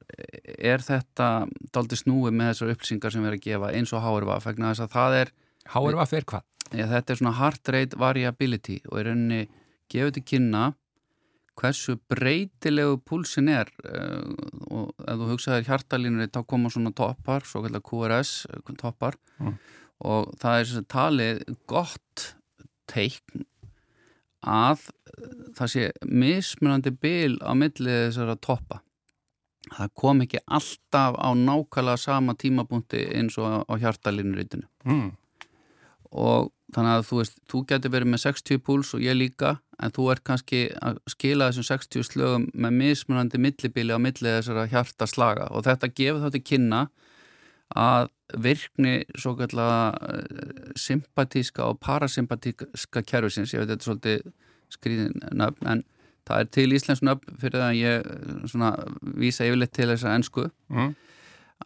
er 0.58 0.78
þetta 0.78 1.46
daldi 1.72 1.96
snúið 1.96 2.34
með 2.34 2.52
þessar 2.52 2.74
upplýsingar 2.74 3.12
sem 3.12 3.22
við 3.22 3.28
erum 3.28 3.40
að 3.40 3.46
gefa 3.46 3.72
eins 3.72 3.92
og 3.92 4.02
HRVF 4.02 4.46
vegna 4.46 4.72
þess 4.72 4.84
að 4.84 4.94
það 4.96 5.18
er 5.20 5.32
HRVF 5.72 6.12
er 6.12 6.24
hvað? 6.24 6.44
Ja, 6.72 6.86
þetta 6.86 7.12
er 7.12 7.16
svona 7.16 7.38
heart 7.38 7.68
rate 7.68 7.98
variability 7.98 8.80
og 8.90 8.98
er 8.98 9.10
rauninni 9.10 9.48
gefið 9.92 10.12
til 10.12 10.22
kynna 10.22 10.74
hversu 11.60 11.98
breytilegu 12.08 12.96
púlsin 13.04 13.50
er 13.52 13.68
uh, 13.84 14.24
og 14.72 14.94
ef 15.04 15.20
þú 15.20 15.28
hugsaður 15.34 15.68
hjartalínur 15.68 16.30
þá 16.32 16.40
koma 16.48 16.70
svona 16.72 16.94
toppar, 16.96 17.44
svo 17.44 17.62
kallar 17.62 17.84
QRS 17.84 18.46
toppar 18.80 19.18
mm 19.38 19.52
og 20.02 20.32
það 20.42 20.58
er 20.58 20.70
sem 20.70 20.86
talið 20.90 21.42
gott 21.70 22.28
teikn 22.90 23.46
að 24.42 24.88
það 25.56 25.70
sé 25.70 25.90
mismunandi 26.02 26.90
bil 26.90 27.36
á 27.46 27.54
millið 27.54 28.08
þessara 28.08 28.38
toppa. 28.42 28.80
Það 29.72 29.92
kom 30.02 30.24
ekki 30.24 30.40
alltaf 30.50 31.16
á 31.16 31.30
nákvæmlega 31.38 32.00
sama 32.00 32.34
tímabúndi 32.34 33.04
eins 33.14 33.38
og 33.38 33.62
á 33.70 33.72
hjartalinurítinu 33.78 34.66
mm. 34.84 35.12
og 36.18 36.50
þannig 36.74 36.96
að 36.96 37.06
þú 37.08 37.20
veist, 37.20 37.38
þú 37.48 37.60
getur 37.70 37.92
verið 37.94 38.10
með 38.10 38.24
60 38.24 38.62
púls 38.66 38.90
og 38.96 39.04
ég 39.04 39.16
líka 39.16 39.54
en 39.82 39.94
þú 39.94 40.08
ert 40.12 40.24
kannski 40.26 40.64
að 40.82 40.98
skila 41.14 41.48
þessum 41.50 41.68
60 41.68 42.08
slögum 42.08 42.48
með 42.52 42.76
mismunandi 42.80 43.40
millibili 43.40 43.94
á 43.94 44.02
millið 44.02 44.38
þessara 44.40 44.66
hjartaslaga. 44.72 45.48
Og 45.54 45.64
þetta 45.68 45.92
gefur 45.94 46.24
þá 46.24 46.34
til 46.34 46.44
kynna 46.50 46.82
að 47.78 48.10
virkni 48.42 49.02
svo 49.18 49.34
kallega 49.36 49.92
eh, 50.08 50.72
sympatíska 50.78 51.66
og 51.68 51.80
parasympatíska 51.84 53.02
kerfisins, 53.06 53.52
ég 53.54 53.62
veit 53.62 53.72
þetta 53.72 53.82
er 53.82 53.88
svolítið 53.88 54.32
skrýðin 54.72 55.24
nöfn, 55.36 55.68
en 55.68 55.84
það 56.28 56.44
er 56.44 56.50
til 56.56 56.68
íslensk 56.76 57.04
nöfn 57.06 57.40
fyrir 57.40 57.60
það 57.60 57.68
að 57.68 57.80
ég 57.80 58.06
eh, 58.12 58.46
svona 58.52 58.70
vísa 59.24 59.48
yfirleitt 59.48 59.74
til 59.76 59.88
þessa 59.92 60.14
ennsku 60.16 60.46
mm. 60.72 60.94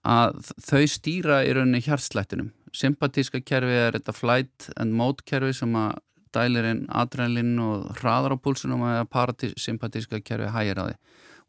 að 0.03 0.41
þau 0.71 0.83
stýra 0.91 1.43
í 1.47 1.55
rauninni 1.57 1.85
hjartslættinum. 1.87 2.51
Sympatíska 2.77 3.41
kerfi 3.47 3.79
er 3.87 3.97
þetta 3.97 4.17
flight 4.17 4.71
and 4.77 4.97
mode 4.97 5.25
kerfi 5.29 5.55
sem 5.57 5.79
að 5.79 6.03
dælir 6.37 6.67
inn 6.69 6.83
adrenalin 6.93 7.57
og 7.63 7.95
hraðar 8.01 8.35
á 8.37 8.43
púlsunum 8.43 8.83
að 8.85 9.07
parasympatíska 9.15 10.21
kerfi 10.21 10.53
hægir 10.53 10.83
á 10.83 10.85
því. 10.91 10.97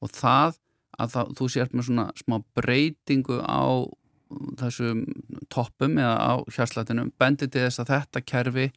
Og 0.06 0.14
það 0.14 0.60
að 0.98 1.14
það, 1.14 1.32
þú 1.38 1.48
sért 1.54 1.76
með 1.76 1.88
svona 1.90 2.06
smá 2.18 2.38
breytingu 2.58 3.40
á 3.44 3.66
þessum 4.60 5.06
toppum 5.54 5.98
eða 6.02 6.18
á 6.18 6.34
hjarslætinum 6.54 7.14
bendir 7.20 7.52
til 7.52 7.66
þess 7.66 7.84
að 7.84 7.94
þetta 7.94 8.24
kerfi 8.28 8.68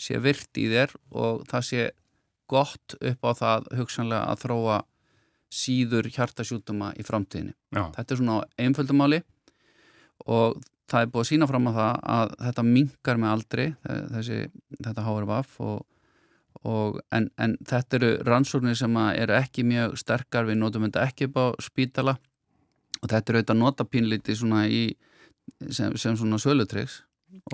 sé 0.00 0.20
virt 0.22 0.60
í 0.60 0.68
þér 0.70 0.94
og 1.10 1.42
það 1.50 1.66
sé 1.68 1.88
gott 2.50 2.96
upp 2.98 3.26
á 3.26 3.30
það 3.38 3.68
hugsanlega 3.78 4.30
að 4.32 4.42
þróa 4.44 4.78
síður 5.50 6.08
hjartasjútuma 6.14 6.92
í 6.98 7.04
framtíðinni. 7.06 7.54
Já. 7.74 7.90
Þetta 7.96 8.14
er 8.14 8.20
svona 8.20 8.38
einföldumáli 8.60 9.20
og 10.30 10.60
það 10.90 11.04
er 11.04 11.12
búið 11.12 11.24
að 11.24 11.30
sína 11.30 11.48
fram 11.50 11.70
á 11.70 11.72
það 11.74 11.92
að 12.14 12.34
þetta 12.46 12.66
mingar 12.66 13.20
með 13.20 13.34
aldri 13.34 13.66
þessi, 13.86 14.38
þetta 14.78 15.06
HRVF 15.06 15.60
og, 15.66 15.76
og 16.70 16.98
en, 17.14 17.28
en 17.40 17.56
þetta 17.66 18.00
eru 18.00 18.10
rannsóknir 18.26 18.78
sem 18.78 18.98
eru 19.10 19.36
ekki 19.38 19.66
mjög 19.66 19.96
sterkar 20.00 20.48
við 20.48 20.60
notum 20.62 20.86
þetta 20.88 21.06
ekki 21.06 21.30
upp 21.30 21.40
á 21.42 21.46
spítala 21.62 22.16
og 23.00 23.12
þetta 23.12 23.32
er 23.32 23.38
auðvitað 23.40 23.60
notapínliti 23.60 24.36
svona 24.36 24.64
í 24.68 24.82
sem, 25.68 25.96
sem 25.96 26.18
svona 26.18 26.40
sölutryggs. 26.40 27.02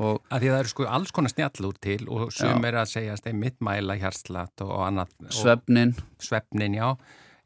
Og 0.01 0.23
að 0.33 0.41
því 0.41 0.51
það 0.51 0.59
eru 0.63 0.73
sko 0.73 0.89
alls 0.89 1.13
konar 1.13 1.33
snjallur 1.33 1.77
til 1.85 2.01
og 2.09 2.33
sum 2.33 2.65
er 2.65 2.79
að 2.81 2.91
segja 2.95 3.17
að 3.19 3.37
mittmæla 3.37 3.99
hjarslat 4.01 4.65
og 4.65 4.75
annað 4.87 5.13
svefnin 5.29 5.93
svefnin, 6.23 6.79
já. 6.79 6.95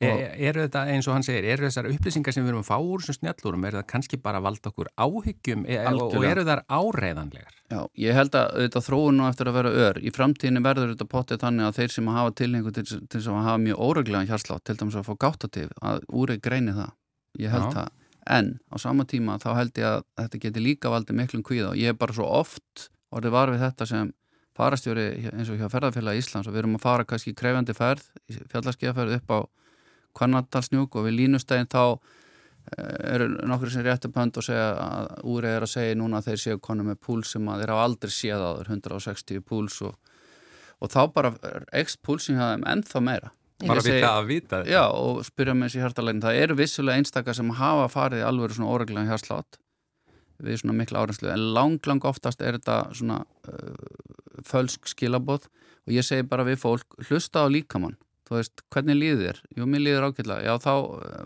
Er, 0.00 0.30
eru 0.48 0.62
þetta 0.64 0.86
eins 0.88 1.04
og 1.10 1.12
hann 1.12 1.24
segir, 1.26 1.44
eru 1.52 1.66
þessar 1.66 1.90
upplýsingar 1.90 2.32
sem 2.32 2.44
við 2.46 2.54
erum 2.54 2.62
að 2.62 2.70
fá 2.70 2.76
úr 2.80 3.02
sem 3.04 3.16
snjallurum, 3.18 3.66
er 3.68 3.74
það 3.76 3.82
kannski 3.90 4.18
bara 4.22 4.38
að 4.40 4.46
valda 4.46 4.70
okkur 4.70 4.88
áhyggjum 4.96 5.66
e 5.68 5.76
og 5.90 6.24
eru 6.24 6.44
þar 6.48 6.62
áreiðanlegar? 6.72 7.58
Já, 7.68 7.82
ég 8.00 8.16
held 8.16 8.38
að 8.40 8.54
þetta 8.62 8.82
þróun 8.86 9.20
nú 9.20 9.26
eftir 9.28 9.50
að 9.50 9.58
vera 9.58 9.74
ör. 9.84 10.00
Í 10.00 10.14
framtíðinu 10.16 10.62
verður 10.64 10.94
þetta 10.94 11.08
pottið 11.10 11.42
þannig 11.44 11.66
að 11.66 11.76
þeir 11.82 11.94
sem 11.98 12.08
hafa 12.14 12.32
tilhengu 12.40 12.72
til, 12.78 12.86
til 13.12 13.20
að 13.20 13.44
hafa 13.50 13.60
mjög 13.66 13.84
óreglega 13.90 14.30
hjarslátt, 14.30 14.64
til 14.64 14.78
dæmis 14.80 14.96
að 14.96 15.10
fá 15.10 15.12
gáttativ 15.26 15.76
að 15.84 16.08
úrið 16.08 16.40
greini 16.48 16.78
það, 16.78 16.96
ég 17.38 17.52
held 17.52 17.74
það. 17.74 17.90
En 18.30 18.48
á 18.70 18.76
sama 18.78 19.06
tíma 19.08 19.38
þá 19.42 19.50
held 19.56 19.78
ég 19.80 19.86
að 19.86 20.02
þetta 20.20 20.40
geti 20.44 20.62
líka 20.62 20.92
valdið 20.92 21.18
miklum 21.18 21.44
kvíða 21.46 21.72
og 21.72 21.78
ég 21.80 21.92
er 21.92 21.98
bara 21.98 22.14
svo 22.14 22.26
oft 22.26 22.90
orðið 23.10 23.34
var 23.34 23.52
við 23.54 23.64
þetta 23.64 23.86
sem 23.90 24.10
farastjóri 24.56 25.06
eins 25.32 25.50
og 25.50 25.58
hjá 25.60 25.68
ferðarfélag 25.72 26.20
Íslands 26.20 26.48
og 26.48 26.54
við 26.54 26.64
erum 26.64 26.76
að 26.78 26.84
fara 26.84 27.06
kannski 27.08 27.34
krefjandi 27.38 27.74
ferð 27.76 28.06
fjallarskiðaferð 28.52 29.16
upp 29.20 29.34
á 29.34 29.38
Kvarnadalsnjúk 30.18 30.98
og 30.98 31.06
við 31.06 31.16
línustæðin 31.20 31.70
þá 31.70 31.82
eh, 32.76 33.14
eru 33.14 33.28
nokkur 33.48 33.72
sem 33.72 33.84
réttu 33.86 34.10
pönd 34.12 34.36
og 34.36 34.46
segja 34.46 34.68
að 34.74 35.10
úrið 35.32 35.56
er 35.56 35.66
að 35.66 35.74
segja 35.74 35.98
núna 35.98 36.20
að 36.20 36.30
þeir 36.30 36.42
séu 36.44 36.62
konu 36.62 36.86
með 36.86 37.00
púls 37.06 37.34
sem 37.34 37.48
að 37.48 37.62
þeir 37.62 37.74
hafa 37.74 37.88
aldrei 37.88 38.14
séð 38.14 38.46
á 38.46 38.50
þeir 38.58 38.72
160 38.76 39.44
púls 39.46 39.80
og, 39.86 39.94
og 40.82 40.92
þá 40.92 41.00
bara 41.14 41.34
ekst 41.80 42.02
púlsin 42.06 42.40
hjá 42.40 42.50
þeim 42.52 42.66
ennþá 42.74 43.04
meira 43.06 43.32
bara 43.64 43.84
við 43.84 43.96
það 43.98 44.18
að 44.18 44.28
vita 44.30 44.60
þetta. 44.60 44.72
Já 44.72 44.84
og 44.88 45.22
spyrja 45.26 45.54
með 45.56 45.68
þessi 45.68 45.82
hjartalegin 45.84 46.22
það 46.24 46.38
eru 46.44 46.58
vissulega 46.58 47.00
einstakar 47.02 47.36
sem 47.38 47.50
hafa 47.60 47.88
farið 47.92 48.26
alveg 48.26 48.54
svona 48.56 48.74
óreglega 48.74 49.12
hjarslátt 49.12 49.60
við 50.40 50.60
svona 50.62 50.76
mikla 50.78 51.02
árenslu 51.04 51.32
en 51.32 51.48
lang 51.56 51.88
lang 51.88 52.06
oftast 52.08 52.40
er 52.40 52.56
þetta 52.56 52.78
svona 52.96 53.18
uh, 53.50 54.44
fölsk 54.46 54.88
skilabóð 54.88 55.50
og 55.50 55.92
ég 55.92 56.06
segi 56.06 56.24
bara 56.28 56.46
við 56.48 56.62
fólk 56.62 56.96
hlusta 57.08 57.44
á 57.44 57.46
líkamann. 57.52 57.98
Þú 58.28 58.38
veist 58.38 58.62
hvernig 58.70 58.96
líður 58.96 59.22
þér? 59.26 59.38
Jú 59.58 59.68
mér 59.68 59.84
líður 59.84 60.08
ákveðlega 60.08 60.46
já 60.46 60.54
þá 60.62 60.74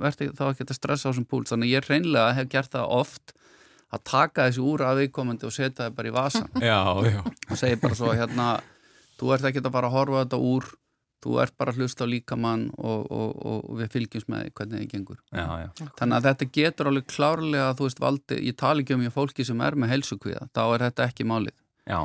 verður 0.03 0.37
þá 0.39 0.45
ekki 0.49 0.67
að 0.67 0.77
stressa 0.79 1.07
á 1.07 1.11
þessum 1.11 1.27
púls. 1.29 1.51
Þannig 1.53 1.75
ég 1.75 1.89
reynlega 1.91 2.37
hef 2.39 2.49
gert 2.55 2.73
það 2.73 2.95
oft 2.97 3.35
að 3.95 4.05
taka 4.11 4.49
þessi 4.49 4.63
úr 4.65 4.85
að 4.87 5.03
viðkomandi 5.03 5.47
og 5.49 5.55
setja 5.55 5.85
það 5.85 5.99
bara 5.99 6.11
í 6.11 6.15
vasan 6.15 6.49
Já, 6.71 6.81
já. 7.07 7.21
Og 7.23 7.61
segir 7.61 7.83
bara 7.83 7.99
svo 7.99 8.15
hérna 8.15 8.49
þú 9.21 9.35
ert 9.37 9.49
ekki 9.51 9.63
að 9.63 9.75
fara 9.77 9.91
að 9.91 9.97
horfa 9.99 10.25
þetta 10.25 10.41
úr 10.51 10.71
þú 11.25 11.39
ert 11.43 11.57
bara 11.61 11.73
að 11.73 11.81
hlusta 11.83 12.05
á 12.05 12.13
líkamann 12.13 12.67
og, 12.77 13.07
og, 13.09 13.31
og 13.51 13.79
við 13.81 13.95
fylgjumst 13.95 14.31
með 14.33 14.51
hvernig 14.53 14.83
það 14.83 14.91
gengur. 14.93 15.23
Já, 15.33 15.47
já. 15.65 15.89
Þannig 16.01 16.17
að 16.19 16.29
þetta 16.29 16.51
getur 16.59 16.91
alveg 16.91 17.09
klárlega 17.11 17.71
þú 17.79 17.89
veist 17.89 18.05
valdi, 18.05 18.41
ég 18.51 18.59
tala 18.61 18.85
ekki 18.85 18.99
um 18.99 19.07
ég 19.07 19.15
fólki 19.15 19.47
sem 19.49 19.65
er 19.65 19.79
með 19.79 19.95
helsukvíða, 19.95 20.51
þá 20.53 20.63
er 20.67 20.87
þetta 20.89 21.09
ekki 21.09 21.29
málið. 21.31 21.57
Já, 21.89 22.01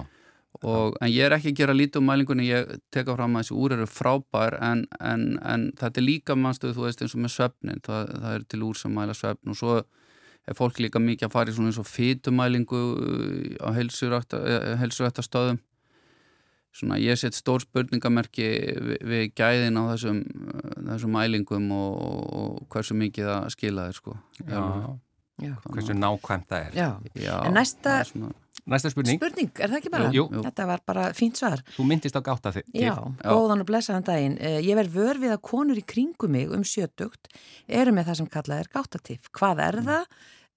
og, 0.65 0.97
en 0.99 1.11
ég 1.11 1.23
er 1.27 1.35
ekki 1.37 1.53
að 1.53 1.59
gera 1.61 1.75
lítið 1.75 2.01
um 2.01 2.09
mælingunni, 2.09 2.49
ég 2.49 2.73
teka 2.93 3.15
fram 3.15 3.37
að 3.37 3.45
þessi 3.45 3.59
úr 3.61 3.75
eru 3.77 3.87
frábær 3.89 4.57
en, 4.65 4.83
en, 4.99 5.23
en 5.45 5.69
þetta 5.79 6.01
er 6.01 6.07
líka 6.07 6.35
mannstuð, 6.35 6.75
þú 6.75 6.87
veist 6.87 7.03
eins 7.05 7.15
og 7.15 7.23
með 7.23 7.35
svefnin, 7.35 7.81
það, 7.85 8.13
það 8.23 8.35
er 8.35 8.45
til 8.51 8.61
úr 8.67 8.79
sem 8.79 8.95
mæla 8.95 9.15
svefn 9.15 9.53
og 9.53 9.59
svo 9.59 9.77
er 10.49 10.57
fólk 10.57 10.81
líka 10.81 10.99
mikið 11.03 11.29
að 11.29 11.35
fara 11.35 11.51
í 11.51 11.55
svona 11.55 11.71
eins 11.71 11.79
og 11.79 11.87
fytumælingu 11.87 12.81
á 13.61 13.69
helsurættastöðum 13.77 15.61
svona 16.75 16.99
ég 17.01 17.17
set 17.17 17.33
stór 17.33 17.63
spurningamerki 17.65 18.45
við, 18.77 18.97
við 19.09 19.23
gæðin 19.35 19.79
á 19.79 19.83
þessum, 19.93 20.19
þessum 20.89 21.15
mælingum 21.17 21.71
og, 21.75 21.95
og 22.41 22.67
hversu 22.73 22.97
mikið 22.99 23.25
það 23.31 23.47
skila 23.55 23.87
þér 23.89 23.97
sko 23.97 24.17
já, 24.45 24.61
Já. 25.39 25.53
hversu 25.71 25.95
nákvæmt 25.95 26.47
það 26.51 26.67
er 26.67 26.77
Já. 26.77 26.89
Já, 27.15 27.35
En 27.47 27.53
næsta- 27.57 28.03
svona, 28.11 28.31
Næsta 28.69 28.89
spurning, 28.91 29.17
Spurning, 29.17 29.49
er 29.57 29.69
það 29.71 29.77
ekki 29.79 29.89
bara? 29.89 30.09
Jú. 30.13 30.27
Þetta 30.29 30.65
var 30.67 30.81
bara 30.85 31.03
fínt 31.17 31.39
svar. 31.39 31.61
þú 31.73 31.85
myndist 31.89 32.13
á 32.13 32.21
gáta 32.21 32.51
þig 32.53 32.67
Já, 32.75 32.91
góðan 33.23 33.63
og 33.63 33.65
blessaðan 33.65 34.03
daginn. 34.05 34.35
Eh, 34.37 34.59
Ég 34.61 34.75
verð 34.77 34.93
vör 34.93 35.17
við 35.17 35.31
að 35.33 35.41
konur 35.41 35.79
í 35.79 35.85
kringum 35.87 36.29
mig 36.35 36.51
um 36.53 36.61
sjötugt 36.61 37.31
eru 37.67 37.91
með 37.95 38.11
það 38.11 38.15
sem 38.19 38.27
kallað 38.27 38.59
er 38.59 38.69
gáttatif. 38.75 39.29
Hvað 39.33 39.63
er 39.65 39.79
það? 39.87 40.05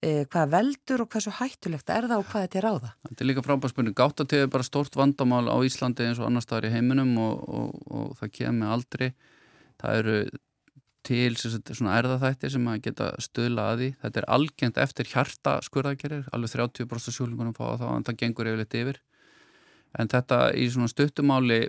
Eh, 0.03 0.23
Hvað 0.27 0.49
veldur 0.51 1.03
og 1.05 1.13
hversu 1.13 1.31
hættulegt 1.37 1.91
er 1.93 2.09
það 2.09 2.19
og 2.19 2.25
hvað 2.27 2.45
er 2.45 2.49
til 2.51 2.63
ráða? 2.65 2.89
Þetta 3.07 3.23
er 3.23 3.29
líka 3.29 3.43
frábær 3.45 3.71
spurning. 3.71 3.95
Gáttatíð 3.95 4.41
er 4.43 4.49
bara 4.51 4.65
stórt 4.67 4.97
vandamál 4.99 5.47
á 5.47 5.55
Íslandi 5.63 6.03
eins 6.03 6.19
og 6.19 6.27
annar 6.27 6.43
staðar 6.43 6.67
í 6.67 6.73
heiminum 6.73 7.13
og, 7.23 7.45
og, 7.47 7.77
og 7.87 8.17
það 8.19 8.33
kemur 8.39 8.73
aldrei. 8.75 9.13
Það 9.79 10.01
eru 10.01 10.17
til 11.03 11.37
svona 11.37 11.95
erðaþættir 11.99 12.51
sem 12.51 12.67
að 12.71 12.83
geta 12.89 13.09
stöðla 13.23 13.69
að 13.71 13.79
því. 13.79 13.89
Þetta 14.03 14.21
er 14.21 14.29
algengt 14.35 14.83
eftir 14.83 15.09
hjarta 15.11 15.55
skurðagerir, 15.63 16.27
alveg 16.35 16.53
30% 16.55 17.15
sjúlingunum 17.17 17.55
fá 17.55 17.65
það 17.77 17.95
en 17.95 18.07
það 18.07 18.19
gengur 18.23 18.51
yfirleitt 18.51 18.77
yfir. 18.79 19.01
En 19.99 20.09
þetta 20.09 20.39
í 20.57 20.67
svona 20.73 20.91
stuttumáli, 20.91 21.59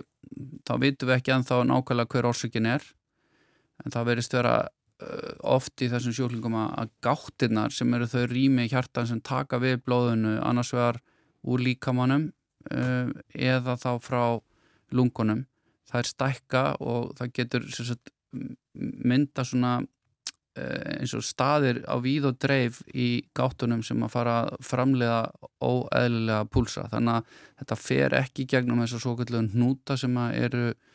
þá 0.65 0.73
vitum 0.81 1.11
við 1.11 1.17
ekki 1.19 1.35
ennþá 1.35 1.63
nákvæmlega 1.69 2.11
hver 2.15 2.29
orsökin 2.31 2.67
er. 2.67 2.87
En 3.83 3.95
það 3.95 4.11
verist 4.11 4.35
vera 4.35 4.55
oft 5.43 5.81
í 5.83 5.89
þessum 5.91 6.13
sjúklingum 6.15 6.55
að 6.55 6.91
gáttirnar 7.03 7.73
sem 7.75 7.91
eru 7.97 8.07
þau 8.07 8.23
rými 8.31 8.67
hjartan 8.71 9.09
sem 9.09 9.19
taka 9.19 9.59
við 9.59 9.81
blóðinu 9.83 10.37
annars 10.39 10.71
vegar 10.71 11.01
úr 11.43 11.63
líkamannum 11.65 12.29
uh, 12.71 13.11
eða 13.35 13.75
þá 13.81 13.91
frá 14.01 14.21
lungunum. 14.95 15.43
Það 15.89 15.99
er 15.99 16.11
stækka 16.11 16.63
og 16.79 17.11
það 17.19 17.35
getur 17.35 17.67
sagt, 17.75 18.13
mynda 18.71 19.45
svona 19.45 19.73
uh, 19.83 20.95
eins 20.95 21.13
og 21.17 21.27
staðir 21.27 21.83
á 21.91 21.99
víð 21.99 22.31
og 22.31 22.39
dreif 22.39 22.81
í 22.95 23.25
gáttunum 23.35 23.83
sem 23.83 23.99
að 23.99 24.15
fara 24.15 24.39
að 24.45 24.57
framlega 24.63 25.21
óeðlilega 25.59 26.47
púlsa. 26.47 26.87
Þannig 26.93 27.19
að 27.19 27.39
þetta 27.59 27.81
fer 27.83 28.19
ekki 28.23 28.47
gegnum 28.55 28.83
þessar 28.85 29.03
svo 29.03 29.17
kallum 29.19 29.51
hnúta 29.51 29.99
sem 29.99 30.17
eru 30.31 30.69
uh, 30.71 30.93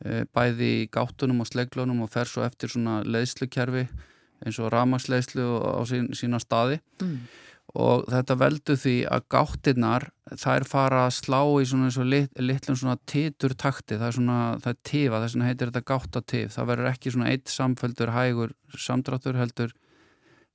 bæði 0.00 0.70
í 0.80 0.88
gáttunum 0.92 1.42
og 1.44 1.50
sleglunum 1.50 2.04
og 2.06 2.10
fer 2.12 2.28
svo 2.28 2.44
eftir 2.46 2.72
svona 2.72 3.00
leiðslukerfi 3.04 3.84
eins 4.40 4.58
og 4.62 4.70
ramagsleiðslu 4.72 5.46
á 5.60 5.82
sín, 5.88 6.10
sína 6.16 6.40
staði. 6.40 6.80
Mm. 7.02 7.22
og 7.70 8.08
þetta 8.10 8.34
veldur 8.34 8.78
því 8.82 8.94
að 9.06 9.26
gáttirnar 9.30 10.08
þær 10.40 10.64
fara 10.66 11.02
að 11.06 11.12
slá 11.20 11.38
í 11.60 11.66
svona 11.70 11.86
eins 11.86 11.98
og 12.02 12.08
lit, 12.08 12.32
litlum 12.40 12.78
svona 12.80 12.96
titur 13.06 13.54
takti 13.54 13.94
það 13.94 14.08
er 14.08 14.16
svona, 14.16 14.38
það 14.64 14.72
er 14.72 14.80
tifa, 14.90 15.20
þess 15.22 15.36
vegna 15.36 15.50
heitir 15.50 15.70
þetta 15.70 15.90
gáttatif, 15.92 16.48
það 16.56 16.72
verður 16.72 16.90
ekki 16.90 17.12
svona 17.14 17.30
eitt 17.30 17.52
samfældur 17.52 18.12
hægur 18.16 18.56
samdráttur 18.74 19.38
heldur 19.38 19.76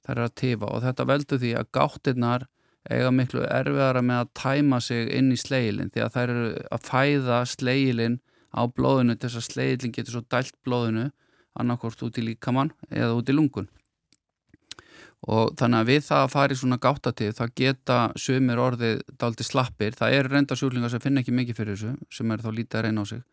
það 0.04 0.12
er 0.18 0.22
að 0.26 0.36
tifa. 0.42 0.70
Og 0.74 0.84
þetta 0.84 1.08
veldur 1.14 1.42
því 1.42 1.54
að 1.56 1.72
gáttirnar 1.78 2.48
eiga 2.86 3.12
miklu 3.16 3.46
erfiðara 3.48 4.04
með 4.06 4.22
að 4.24 4.32
tæma 4.42 4.80
sig 4.84 5.10
inn 5.16 5.32
í 5.34 5.40
sleilin 5.40 5.90
því 5.94 6.04
að 6.06 6.16
þær 6.18 6.34
eru 6.36 6.50
að 6.76 6.90
fæða 6.90 7.40
sleilin 7.50 8.20
á 8.56 8.64
blóðinu 8.72 9.18
þess 9.20 9.40
að 9.40 9.48
sleilin 9.50 9.94
getur 9.96 10.16
svo 10.16 10.24
dælt 10.32 10.56
blóðinu 10.66 11.10
annarkort 11.56 12.02
út 12.04 12.20
í 12.20 12.26
líkamann 12.26 12.72
eða 12.90 13.16
út 13.18 13.30
í 13.32 13.36
lungun. 13.36 13.70
Og 15.26 15.56
þannig 15.58 15.82
að 15.82 15.90
við 15.90 16.02
það 16.06 16.24
að 16.24 16.34
fara 16.34 16.54
í 16.54 16.60
svona 16.60 16.80
gáttatíð 16.82 17.38
það 17.38 17.54
geta 17.62 18.00
sumir 18.20 18.62
orðið 18.62 19.00
daldi 19.22 19.46
slappir, 19.48 19.96
það 19.98 20.18
eru 20.20 20.34
reynda 20.34 20.58
sjúklingar 20.60 20.92
sem 20.94 21.02
finna 21.02 21.24
ekki 21.24 21.34
mikið 21.34 21.60
fyrir 21.60 21.80
þessu, 21.80 21.94
sem 22.14 22.32
er 22.32 22.44
þá 22.44 22.52
lítið 22.52 22.80
að 22.80 22.86
reyna 22.86 23.06
á 23.06 23.06
sig. 23.10 23.24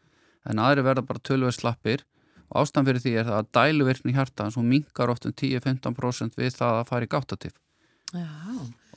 En 0.49 0.63
aðri 0.63 0.87
verða 0.87 1.05
bara 1.07 1.25
tölver 1.29 1.55
slappir. 1.55 2.07
Og 2.53 2.63
ástæðan 2.63 2.89
fyrir 2.89 3.03
því 3.05 3.13
er 3.17 3.29
það 3.29 3.41
að 3.41 3.51
dæluvirkni 3.59 4.15
hjarta 4.17 4.49
svo 4.53 4.63
minkar 4.65 5.13
oft 5.13 5.27
um 5.29 5.35
10-15% 5.37 6.39
við 6.39 6.57
það 6.57 6.81
að 6.81 6.89
fara 6.89 7.07
í 7.07 7.13
gáttatíð 7.13 7.55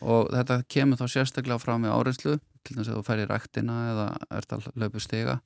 og 0.03 0.31
þetta 0.33 0.57
kemur 0.71 0.99
þá 0.99 1.05
sérstaklega 1.11 1.61
fram 1.61 1.85
með 1.85 1.95
áreinslu, 1.95 2.37
til 2.65 2.77
þess 2.77 2.91
að 2.91 2.97
þú 2.97 3.03
færi 3.07 3.27
ræktina 3.29 3.75
eða 3.91 4.07
ert 4.37 4.55
að 4.55 4.67
löpu 4.81 5.01
stiga 5.03 5.39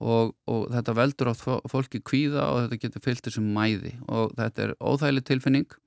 og, 0.00 0.34
og 0.50 0.66
þetta 0.74 0.94
veldur 0.96 1.30
átt 1.32 1.44
fólki 1.72 2.02
kvíða 2.04 2.48
og 2.50 2.64
þetta 2.64 2.80
getur 2.82 3.04
fyllt 3.04 3.28
þessum 3.28 3.48
mæði 3.56 3.94
og 4.08 4.34
þetta 4.36 4.66
er 4.66 4.74
óþægileg 4.80 5.28
tilfinning 5.28 5.78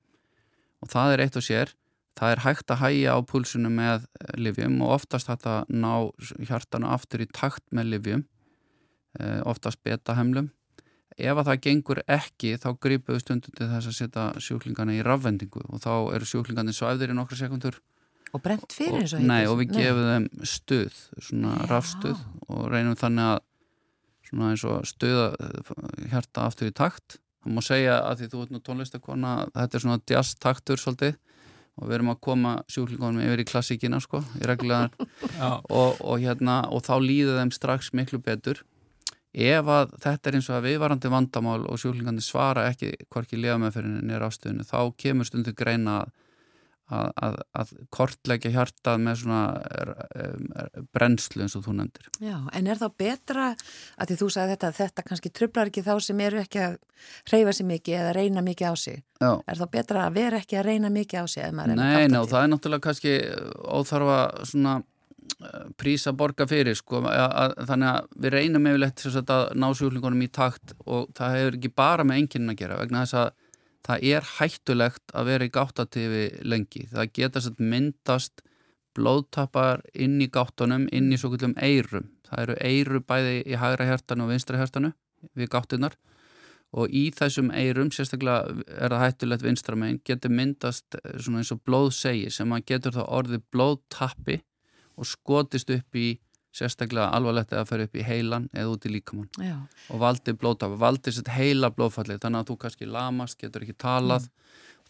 og 0.80 0.90
það 0.90 1.14
er 1.14 1.24
eitt 1.26 1.38
og 1.38 1.46
sér. 1.46 1.74
Það 2.18 2.32
er 2.34 2.42
hægt 2.44 2.72
að 2.74 2.80
hæja 2.82 3.12
á 3.16 3.18
púlsunum 3.24 3.76
með 3.78 4.06
livjum 4.36 4.80
og 4.84 4.96
oftast 4.98 5.30
að 5.30 5.70
ná 5.70 6.10
hjartanu 6.42 6.90
aftur 6.90 7.22
í 7.22 7.28
takt 7.30 7.62
með 7.70 7.94
livjum 7.94 8.24
oftast 9.48 9.80
beta 9.86 10.14
hemlum 10.18 10.50
ef 11.18 11.36
að 11.36 11.48
það 11.48 11.62
gengur 11.66 12.00
ekki 12.06 12.56
þá 12.60 12.68
stundum 13.20 13.54
til 13.56 13.68
þess 13.68 13.90
að 13.90 13.96
setja 13.96 14.26
sjúklingana 14.40 14.96
í 14.96 15.02
rafvendingu 15.04 15.62
og 15.68 15.82
þá 15.82 16.14
eru 16.14 16.28
sjúklingarnir 16.28 16.76
svæfðir 16.76 17.12
í 17.12 17.16
nokkra 17.18 17.40
sekundur 17.40 17.80
og 18.30 18.42
brent 18.44 18.72
fyrir 18.72 19.02
eins 19.02 19.14
og 19.14 19.20
og, 19.20 19.26
nei, 19.26 19.42
og 19.50 19.58
við 19.58 19.74
gefum 19.74 20.06
þeim 20.06 20.28
stuð 20.46 20.98
svona 21.18 21.56
rafstuð 21.70 22.20
og 22.46 22.68
reynum 22.70 22.98
þannig 22.98 23.32
að 23.32 23.40
svona 24.30 24.52
eins 24.52 24.64
og 24.68 24.86
stuða 24.88 25.32
hjarta 26.10 26.46
aftur 26.46 26.70
í 26.70 26.76
takt. 26.76 27.18
Það 27.40 27.56
má 27.56 27.64
segja 27.64 27.98
að 28.04 28.20
því 28.20 28.30
þú 28.30 28.44
ert 28.44 28.54
nú 28.54 28.62
tónlistakona 28.64 29.34
þetta 29.54 29.76
er 29.76 29.84
svona 29.84 30.00
jazz 30.10 30.38
taktur 30.40 30.80
svolítið. 30.80 31.18
Og 31.80 31.88
við 31.88 31.96
erum 31.96 32.10
að 32.12 32.18
koma 32.26 32.56
sjúklingunum 32.68 33.22
yfir 33.24 33.40
í 33.40 33.46
klassíkina 33.48 34.00
sko, 34.04 34.20
í 34.36 34.44
reglulegar 34.44 34.90
og, 35.80 36.00
og 36.02 36.18
hérna, 36.20 36.62
og 36.68 36.82
þá 36.84 36.98
líður 37.00 37.38
þeim 37.40 37.52
strax 37.56 37.94
miklu 37.96 38.20
betur. 38.20 38.60
Ef 39.30 39.68
að 39.70 39.92
þetta 40.02 40.28
er 40.28 40.36
eins 40.36 40.48
og 40.50 40.56
að 40.58 40.66
viðvarandi 40.66 41.12
vandamál 41.12 41.60
og 41.70 41.78
sjúklingandi 41.78 42.24
svara 42.24 42.66
ekki 42.72 42.90
hvorki 43.06 43.38
liðameðferðinu 43.38 44.02
nýra 44.02 44.26
ástöðinu, 44.26 44.66
þá 44.66 44.90
kemur 44.98 45.28
stundu 45.28 45.54
greina 45.54 46.00
að, 46.02 46.10
að, 46.90 47.08
að, 47.22 47.38
að 47.60 47.72
kortleggja 47.94 48.52
hjartað 48.54 49.02
með 49.04 49.18
svona 49.22 49.42
um, 50.24 50.46
brennslu 50.94 51.44
eins 51.44 51.56
og 51.58 51.64
þú 51.66 51.76
nefndir. 51.78 52.10
Já, 52.22 52.36
en 52.56 52.70
er 52.70 52.80
þá 52.80 52.86
betra 53.02 53.48
að 53.54 54.10
því 54.10 54.18
þú 54.20 54.30
sagði 54.34 54.54
þetta, 54.56 54.70
þetta 54.80 55.06
kannski 55.08 55.32
trublar 55.34 55.70
ekki 55.70 55.86
þá 55.86 55.92
sem 56.04 56.22
eru 56.26 56.42
ekki 56.42 56.62
að 56.66 56.78
reyfa 57.32 57.56
sig 57.56 57.68
mikið 57.70 57.98
eða 58.02 58.14
reyna 58.18 58.44
mikið 58.46 58.72
á 58.72 58.74
sig. 58.80 59.02
Já. 59.20 59.32
Er 59.46 59.60
þá 59.60 59.66
betra 59.74 60.06
að 60.06 60.16
vera 60.20 60.40
ekki 60.40 60.60
að 60.60 60.70
reyna 60.70 60.92
mikið 60.92 61.22
á 61.22 61.26
sig 61.28 61.52
Nei, 61.52 62.08
ná, 62.08 62.22
það 62.24 62.40
er 62.40 62.54
náttúrulega 62.54 62.86
kannski 62.86 63.12
óþarfa 63.68 64.20
svona 64.48 64.78
eh, 64.80 65.66
prís 65.80 66.06
að 66.08 66.18
borga 66.22 66.46
fyrir 66.48 66.78
sko, 66.78 67.02
að, 67.04 67.26
að, 67.28 67.54
þannig 67.68 67.90
að 67.90 68.08
við 68.24 68.34
reynum 68.36 68.70
sagt, 68.96 69.34
að 69.36 69.44
ná 69.60 69.68
sjúklingunum 69.76 70.24
í 70.24 70.30
takt 70.32 70.74
og 70.86 71.12
það 71.18 71.36
hefur 71.36 71.60
ekki 71.60 71.72
bara 71.82 72.06
með 72.08 72.22
enginn 72.24 72.54
að 72.54 72.60
gera 72.62 72.80
vegna 72.80 73.04
þess 73.04 73.20
að 73.20 73.32
það 73.86 74.06
er 74.12 74.30
hættulegt 74.36 75.14
að 75.16 75.32
vera 75.32 75.46
í 75.48 75.52
gáttatífi 75.54 76.24
lengi. 76.44 76.86
Það 76.92 77.12
geta 77.16 77.42
satt, 77.44 77.60
myndast 77.60 78.44
blóðtappar 78.96 79.84
inn 79.94 80.18
í 80.20 80.28
gáttunum 80.32 80.88
inn 80.92 81.12
í 81.14 81.18
svo 81.20 81.30
kvöldum 81.32 81.54
eirum 81.62 82.08
það 82.30 82.44
eru 82.44 82.56
eiru 82.62 83.02
bæði 83.06 83.34
í 83.46 83.58
hægra 83.58 83.88
hjartanu 83.88 84.26
og 84.26 84.32
vinstra 84.32 84.60
hjartanu 84.60 84.92
við 85.36 85.50
gáttunar 85.52 85.96
og 86.70 86.92
í 86.94 87.08
þessum 87.14 87.50
eirum, 87.50 87.90
sérstaklega 87.90 88.62
er 88.78 88.92
það 88.92 89.02
hættulegt 89.02 89.42
vinstramegin, 89.42 90.02
getur 90.06 90.30
myndast 90.30 90.94
eh, 91.00 91.16
svona 91.18 91.42
eins 91.42 91.50
og 91.50 91.62
blóðsegi 91.66 92.30
sem 92.30 92.52
að 92.54 92.66
getur 92.70 92.94
þá 92.94 93.02
orðið 93.08 93.46
blóðtappi 93.50 94.36
og 94.94 95.08
skotist 95.10 95.72
upp 95.74 95.98
í 95.98 96.12
sérstaklega 96.56 97.12
alvarlegt 97.14 97.52
eða 97.54 97.68
fer 97.68 97.84
upp 97.84 97.94
í 97.94 98.04
heilan 98.06 98.48
eða 98.50 98.74
út 98.74 98.86
í 98.88 98.92
líkamann. 98.96 99.30
Já, 99.38 99.56
og 99.90 100.02
valdi 100.02 100.34
blóðtappi, 100.34 100.80
valdi 100.80 101.14
sér 101.14 101.30
heila 101.36 101.70
blóðfallið 101.74 102.22
þannig 102.24 102.42
að 102.42 102.50
þú 102.50 102.58
kannski 102.64 102.90
lamast, 102.90 103.38
getur 103.40 103.66
ekki 103.66 103.78
talað. 103.78 104.28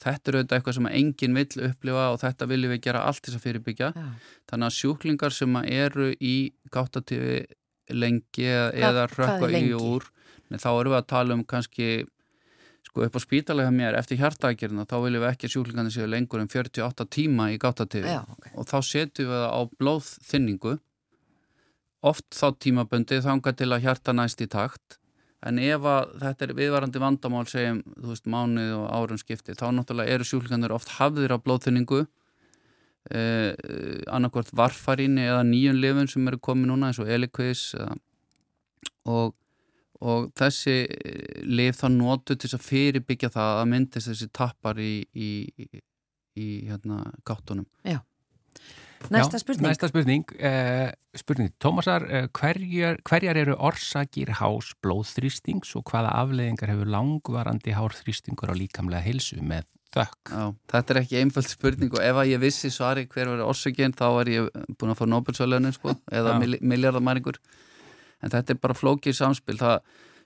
Þetta 0.01 0.31
er 0.31 0.37
auðvitað 0.39 0.57
eitthvað 0.57 0.77
sem 0.79 0.87
enginn 0.89 1.37
vill 1.37 1.65
upplifa 1.67 2.05
og 2.15 2.21
þetta 2.23 2.47
viljum 2.49 2.73
við 2.73 2.85
gera 2.87 3.03
allt 3.05 3.21
þess 3.27 3.37
að 3.37 3.43
fyrirbyggja. 3.45 3.91
Já. 3.93 4.07
þannig 4.49 4.71
að 4.71 4.77
sjúklingar 4.79 5.35
sem 5.37 5.59
að 5.61 5.69
eru 5.77 6.07
í 6.17 6.37
gáttatífi 6.73 7.43
lengi 7.93 8.49
eða, 8.49 9.05
rökkva 9.11 9.51
í 9.59 9.75
úr 9.77 10.09
þá 10.57 10.71
erum 10.73 10.95
við 10.95 10.99
að 10.99 11.11
tala 11.13 11.37
um 11.37 11.45
kannski 11.47 11.91
sko 12.87 13.05
upp 13.07 13.19
á 13.19 13.21
spítalega 13.23 13.71
mér 13.75 13.99
eftir 13.99 14.19
hjartaækjörna 14.19 14.87
þá 14.89 14.97
viljum 15.05 15.23
við 15.23 15.31
ekki 15.31 15.47
að 15.47 15.55
sjúklingandi 15.55 15.95
séu 15.95 16.09
lengur 16.11 16.43
en 16.43 16.51
48 16.51 17.07
tíma 17.13 17.51
í 17.55 17.59
gáttatífi 17.61 18.15
okay. 18.19 18.55
og 18.57 18.67
þá 18.67 18.79
setjum 18.89 19.31
við 19.31 19.37
það 19.37 19.53
á 19.55 19.61
blóðþynningu 19.83 20.73
oft 22.07 22.27
þá 22.33 22.47
tímaböndið 22.65 23.27
þanga 23.27 23.53
til 23.57 23.71
að 23.71 23.85
hjarta 23.85 24.15
næst 24.17 24.41
í 24.45 24.49
takt 24.51 24.99
en 25.47 25.59
ef 25.63 25.87
að 25.89 26.15
þetta 26.21 26.47
er 26.47 26.55
viðvarandi 26.59 27.01
vandamál 27.01 27.47
segjum, 27.49 27.83
þú 27.97 28.13
veist, 28.13 28.27
mánuð 28.29 28.73
og 28.77 28.87
árum 28.93 29.21
skipti 29.21 29.57
þá 29.57 29.71
náttúrulega 29.73 30.17
eru 30.17 30.29
sjúklingandur 30.29 30.77
oft 30.77 30.97
hafðir 30.99 31.33
á 31.33 31.39
blóðþynningu 31.41 32.03
eh, 33.11 33.53
annarkvort 34.13 34.53
varfaríni 34.57 35.25
eða 35.29 35.45
nýjum 35.49 35.81
lifun 35.81 36.11
sem 36.13 36.29
eru 36.29 36.41
komið 36.45 36.73
núna 36.73 36.91
eins 36.91 37.01
og 37.01 37.09
elikvis 37.09 37.71
og 39.09 39.37
og 40.01 40.31
þessi 40.39 40.77
eh, 40.89 41.41
lif 41.45 41.81
þá 41.81 41.89
notu 41.93 42.37
til 42.41 42.51
að 42.57 42.65
fyrirbyggja 42.65 43.33
það 43.35 43.59
að 43.59 43.71
myndist 43.75 44.11
þessi 44.11 44.29
tappar 44.37 44.81
í, 44.81 44.95
í, 45.13 45.31
í 46.41 46.49
hérna, 46.69 47.03
gáttunum. 47.29 47.69
Já. 47.85 48.01
Næsta 49.09 49.39
Já, 49.39 49.41
spurning. 49.41 49.67
Næsta 49.67 49.89
spurning. 49.89 50.25
Eh, 50.39 50.93
spurning. 51.17 51.51
Tómasar, 51.59 52.05
eh, 52.05 52.29
hverjar, 52.29 53.01
hverjar 53.03 53.37
eru 53.37 53.57
orsakir 53.57 54.29
hás 54.39 54.75
blóðþrýstings 54.85 55.75
og 55.77 55.85
hvaða 55.89 56.13
afleðingar 56.21 56.69
hefur 56.69 56.87
langvarandi 56.87 57.73
hárþrýstingur 57.73 58.53
á 58.53 58.55
líkamlega 58.55 59.03
hilsu 59.03 59.41
með 59.41 59.65
þökk? 59.95 60.31
Já, 60.31 60.45
þetta 60.69 60.95
er 60.95 61.01
ekki 61.01 61.19
einföld 61.19 61.49
spurning 61.49 61.97
og 61.97 62.05
ef 62.05 62.21
að 62.21 62.31
ég 62.35 62.43
vissi 62.45 62.71
svari 62.71 63.07
hver 63.11 63.33
var 63.33 63.43
orsakinn 63.49 63.97
þá 63.97 64.07
er 64.21 64.31
ég 64.37 64.51
búin 64.79 64.93
að 64.93 65.01
fá 65.01 65.07
Nobel-sölönin 65.09 65.75
sko, 65.75 65.97
eða 66.13 66.37
miljardamæringur 66.61 67.41
en 68.23 68.31
þetta 68.31 68.55
er 68.55 68.63
bara 68.63 68.77
flókið 68.77 69.17
samspil 69.17 69.59
það, 69.59 69.81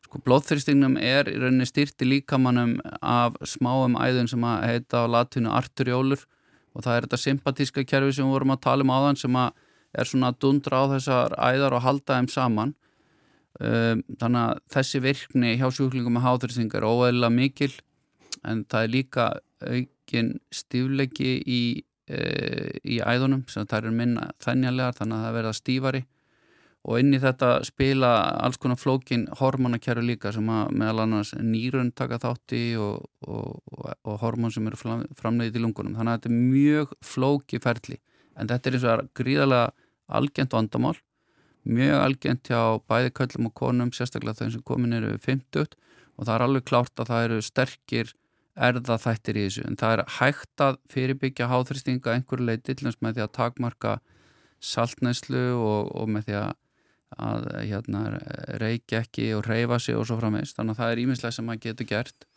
sko, 0.05 0.21
blóðþyrstingnum 0.27 0.99
er 1.01 1.31
í 1.31 1.39
rauninni 1.39 1.69
styrti 1.69 2.09
líkamannum 2.09 2.77
af 3.01 3.39
smáum 3.49 3.97
æðun 3.97 4.29
sem 4.29 4.45
að 4.45 4.67
heita 4.69 5.05
á 5.07 5.13
latinu 5.17 5.55
arteriólur 5.55 6.27
og 6.75 6.85
það 6.85 6.97
er 6.97 7.07
þetta 7.07 7.21
sympatíska 7.23 7.85
kerfi 7.87 8.17
sem 8.17 8.27
við 8.27 8.37
vorum 8.37 8.55
að 8.55 8.65
tala 8.67 8.87
um 8.87 8.93
áðan 8.95 9.21
sem 9.21 9.39
er 9.39 10.11
svona 10.11 10.33
að 10.33 10.41
dundra 10.43 10.83
á 10.83 10.85
þessar 10.95 11.37
æðar 11.39 11.77
og 11.79 11.85
halda 11.85 12.19
þeim 12.19 12.31
saman. 12.33 12.75
Um, 13.63 14.01
þannig 14.19 14.41
að 14.41 14.63
þessi 14.75 15.01
virkni 15.05 15.53
hjá 15.61 15.69
sjúklingum 15.71 16.17
með 16.17 16.25
háþyrsting 16.27 16.73
er 16.75 16.87
óæðilega 16.89 17.31
mikil 17.31 17.71
en 18.43 18.65
það 18.67 18.87
er 18.87 18.91
líka 18.91 19.27
aukin 19.63 20.33
stíflegi 20.51 21.37
í, 21.47 21.61
e, 22.11 22.19
í 22.83 22.99
æðunum 22.99 23.45
sem 23.47 23.69
það 23.71 23.87
er 23.93 23.95
minna 24.01 24.27
þennjarlegar 24.43 24.99
þannig 24.99 25.17
að 25.21 25.27
það 25.29 25.37
verða 25.39 25.55
stífari 25.61 26.03
og 26.85 27.01
inn 27.01 27.17
í 27.17 27.21
þetta 27.21 27.63
spila 27.65 28.11
alls 28.45 28.59
konar 28.61 28.77
flókin 28.77 29.25
hormonakjæru 29.39 30.03
líka 30.05 30.33
sem 30.35 30.49
að 30.53 30.75
meðal 30.77 31.05
annars 31.07 31.33
nýrun 31.41 31.95
taka 31.97 32.19
þátti 32.21 32.65
og, 32.77 33.07
og, 33.25 33.63
og 34.05 34.19
hormon 34.21 34.53
sem 34.53 34.67
eru 34.69 34.77
framleiðið 35.17 35.57
í 35.57 35.63
lungunum. 35.65 35.95
Þannig 35.97 36.13
að 36.13 36.19
þetta 36.19 36.31
er 36.31 36.43
mjög 36.51 36.93
flóki 37.15 37.61
ferli. 37.65 37.97
En 38.37 38.51
þetta 38.51 38.69
er 38.69 38.77
eins 38.77 38.85
og 38.91 39.09
gríðarlega 39.17 39.71
algjent 40.21 40.57
vandamál. 40.57 40.99
Mjög 41.65 42.03
algjent 42.03 42.51
hjá 42.53 42.61
bæði 42.91 43.15
köllum 43.17 43.49
og 43.49 43.55
konum 43.57 43.93
sérstaklega 43.97 44.43
þau 44.43 44.53
sem 44.53 44.65
komin 44.69 44.99
eru 44.99 45.15
50 45.25 45.79
og 46.15 46.27
það 46.27 46.35
er 46.35 46.45
alveg 46.45 46.67
klárt 46.69 47.01
að 47.01 47.09
það 47.11 47.29
eru 47.29 47.39
sterkir 47.43 48.13
erða 48.55 48.99
þættir 49.01 49.39
í 49.39 49.47
þessu. 49.47 49.65
En 49.71 49.79
það 49.81 49.95
er 49.95 50.03
hægt 50.19 50.63
að 50.63 50.77
fyrirbyggja 50.93 51.49
háþristinga 51.49 52.13
einhverju 52.13 52.51
leiti 52.51 52.75
til 52.75 52.91
þess 52.91 53.01
með 53.01 53.17
því 53.17 53.25
að 53.25 53.33
takmarka 53.41 53.95
saltnæslu 54.65 55.47
og, 55.57 55.91
og 55.97 56.13
með 56.13 56.29
því 56.29 56.37
að 56.43 56.53
að 57.15 57.49
hérna, 57.63 58.03
reykja 58.61 59.05
ekki 59.05 59.31
og 59.37 59.47
reyfa 59.47 59.79
sig 59.79 59.97
og 59.99 60.07
svo 60.09 60.19
framveist 60.19 60.59
þannig 60.59 60.75
að 60.75 60.83
það 60.83 60.93
er 60.93 61.03
íminslega 61.05 61.37
sem 61.37 61.47
maður 61.47 61.65
getur 61.69 61.91
gert 61.91 62.29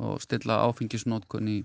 og 0.00 0.20
stilla 0.22 0.58
áfengisnótkun 0.68 1.48
í, 1.50 1.56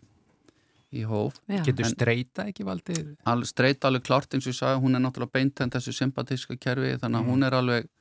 í 0.96 1.04
hóf 1.08 1.38
Já. 1.52 1.62
Getur 1.68 1.90
streyta 1.92 2.48
ekki 2.50 2.66
valdið? 2.68 3.12
All, 3.30 3.44
streyta 3.48 3.92
alveg 3.92 4.08
klart 4.08 4.34
eins 4.34 4.48
og 4.48 4.56
ég 4.56 4.60
sagði, 4.60 4.82
hún 4.84 4.98
er 4.98 5.04
náttúrulega 5.06 5.38
beintend 5.38 5.76
þessu 5.76 5.94
sympatíska 5.96 6.58
kerfi 6.58 6.96
þannig 6.98 7.20
að 7.20 7.26
mm. 7.26 7.30
hún 7.32 7.48
er 7.48 7.58
alveg 7.60 7.92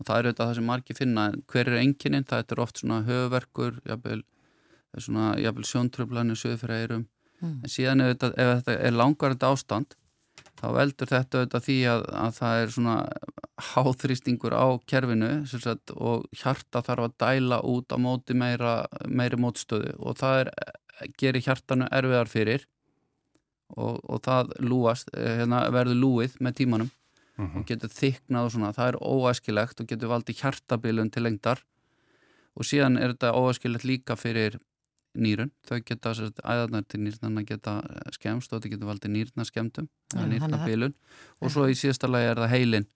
og 0.00 0.08
það 0.08 0.16
er 0.16 0.28
auðvitað 0.28 0.50
það 0.50 0.58
sem 0.58 0.68
margir 0.70 0.96
finna 0.96 1.24
hver 1.52 1.68
er 1.70 1.80
engininn, 1.80 2.26
það 2.28 2.44
er 2.54 2.62
oft 2.64 2.80
svona 2.80 3.00
höfverkur 3.08 3.80
jafnvel, 3.88 4.20
svona, 4.96 5.32
jafnvel 5.40 5.68
fyrir 6.60 6.76
eirum 6.76 7.06
mm. 7.40 7.56
en 7.64 7.72
síðan 7.72 8.04
ef 8.04 8.14
þetta, 8.14 8.30
ef 8.36 8.52
þetta 8.60 8.76
er 8.88 8.96
langvarðið 8.96 9.48
ástand 9.50 9.96
þá 10.58 10.66
veldur 10.76 11.10
þetta 11.10 11.40
auðvitað 11.40 11.64
því 11.66 11.78
að, 11.92 12.02
að 12.22 12.34
það 12.36 12.62
er 12.62 12.74
svona 12.74 12.96
háþrýstingur 13.70 14.56
á 14.56 14.68
kerfinu 14.88 15.30
sagt, 15.50 15.92
og 15.96 16.26
hjarta 16.36 16.82
þarf 16.84 17.08
að 17.08 17.16
dæla 17.22 17.60
út 17.68 17.92
á 17.92 17.96
móti 18.00 18.36
meira, 18.36 18.74
meiri 19.08 19.38
mótstöðu. 19.40 19.94
Og 19.98 20.18
það 20.20 20.44
er, 20.44 20.52
gerir 21.20 21.44
hjartanu 21.44 21.88
erfiðar 21.90 22.30
fyrir 22.30 22.66
og, 23.76 24.00
og 24.02 24.22
það 24.24 24.54
lúast, 24.64 25.12
eh, 25.14 25.40
hérna, 25.40 25.64
verður 25.72 26.00
lúið 26.00 26.38
með 26.40 26.56
tímanum 26.62 26.90
uh 26.90 27.44
-huh. 27.44 27.60
og 27.60 27.66
getur 27.66 27.92
þyknað 27.94 28.46
og 28.46 28.52
svona, 28.54 28.72
það 28.76 28.88
er 28.88 29.00
óæskilegt 29.00 29.80
og 29.80 29.86
getur 29.86 30.12
valdið 30.12 30.40
hjartabilun 30.42 31.10
til 31.10 31.22
lengdar. 31.22 31.64
Og 32.56 32.66
síðan 32.66 32.98
er 32.98 33.14
þetta 33.14 33.36
óæskilegt 33.36 33.84
líka 33.84 34.16
fyrir 34.16 34.58
nýrun, 35.18 35.50
þau 35.66 35.80
geta 35.86 36.12
æðarnar 36.14 36.84
til 36.86 37.00
nýrnarna 37.02 37.42
geta 37.46 37.78
eh, 37.82 38.12
skemst 38.14 38.52
og 38.52 38.60
þetta 38.60 38.74
getur 38.74 38.90
valdið 38.90 39.14
nýrnaskemdum 39.16 39.88
ja, 40.14 40.26
nýrnabilun. 40.30 40.94
Og 41.40 41.52
svo 41.52 41.66
í 41.70 41.78
síðasta 41.78 42.10
lagi 42.10 42.30
er 42.30 42.42
það 42.42 42.54
heilin 42.54 42.86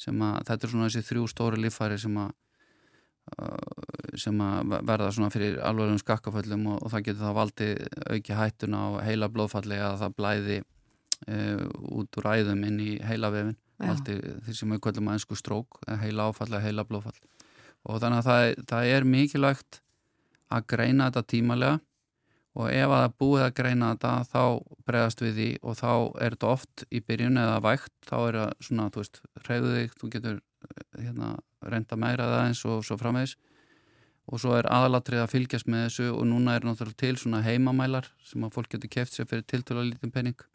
sem 0.00 0.24
að 0.26 0.40
þetta 0.48 0.66
er 0.66 0.72
svona 0.72 0.88
þessi 0.88 1.08
þrjú 1.10 1.28
stóri 1.32 1.60
lífæri 1.62 1.98
sem 2.00 2.16
að 2.20 2.32
uh, 3.36 4.16
sem 4.18 4.42
að 4.44 4.74
verða 4.90 5.12
svona 5.14 5.32
fyrir 5.32 5.60
alvegum 5.64 6.00
skakkaföllum 6.02 6.66
og, 6.74 6.82
og 6.82 6.92
það 6.92 7.06
getur 7.06 7.22
þá 7.22 7.38
valdið 7.38 7.84
auki 8.10 8.40
hættuna 8.40 8.82
á 8.82 8.88
heila 9.06 9.30
blóðfalli 9.32 9.78
að 9.80 10.02
það 10.02 10.18
blæði 10.18 10.58
uh, 10.60 11.64
út 11.96 12.20
úr 12.20 12.30
æðum 12.34 12.66
inn 12.68 12.82
í 12.82 12.90
heila 13.06 13.32
vefin 13.32 13.56
því 13.76 14.52
sem 14.56 14.70
við 14.72 14.82
kvöldum 14.84 15.08
að 15.10 15.18
einsku 15.18 15.36
strók 15.36 15.80
heila 16.00 16.30
áfall 16.30 16.48
eða 16.48 16.64
heila 16.64 16.84
blóðfall. 16.88 17.18
Og 17.86 18.00
þannig 18.02 18.22
að 18.22 18.28
það, 18.28 18.44
það 18.70 18.92
er 18.96 19.04
mikilvægt 19.06 19.80
að 20.52 20.66
greina 20.72 21.08
þetta 21.08 21.30
tímalega 21.32 21.78
og 22.56 22.70
ef 22.72 22.88
að 22.88 23.02
það 23.02 23.16
búið 23.20 23.42
að 23.44 23.56
greina 23.58 23.90
þetta 23.92 24.12
þá 24.30 24.42
bregðast 24.88 25.22
við 25.24 25.34
því 25.40 25.48
og 25.60 25.76
þá 25.76 25.90
er 26.24 26.36
þetta 26.36 26.52
oft 26.52 26.84
í 26.88 27.02
byrjun 27.04 27.42
eða 27.42 27.58
vægt 27.66 27.92
þá 28.08 28.16
er 28.20 28.38
það 28.40 28.54
svona, 28.68 28.86
þú 28.92 29.02
veist, 29.02 29.20
reyðu 29.48 29.74
þig 29.74 29.98
þú 30.00 30.10
getur 30.14 30.38
hérna, 30.96 31.34
reynda 31.66 32.00
meira 32.00 32.30
það 32.32 32.46
eins 32.46 32.64
og 32.64 32.86
svo 32.86 32.98
framvegs 33.00 33.36
og 34.26 34.42
svo 34.42 34.56
er 34.56 34.68
aðalatrið 34.72 35.22
að 35.22 35.32
fylgjast 35.34 35.70
með 35.70 35.84
þessu 35.86 36.08
og 36.14 36.24
núna 36.30 36.56
er 36.56 36.66
náttúrulega 36.66 37.02
til 37.04 37.20
svona 37.20 37.44
heimamælar 37.46 38.08
sem 38.26 38.42
að 38.46 38.56
fólk 38.56 38.72
getur 38.74 38.92
keft 38.96 39.14
sér 39.14 39.28
fyrir 39.30 39.46
tiltölu 39.46 39.84
að 39.84 39.92
lítið 39.92 40.14
penning 40.16 40.48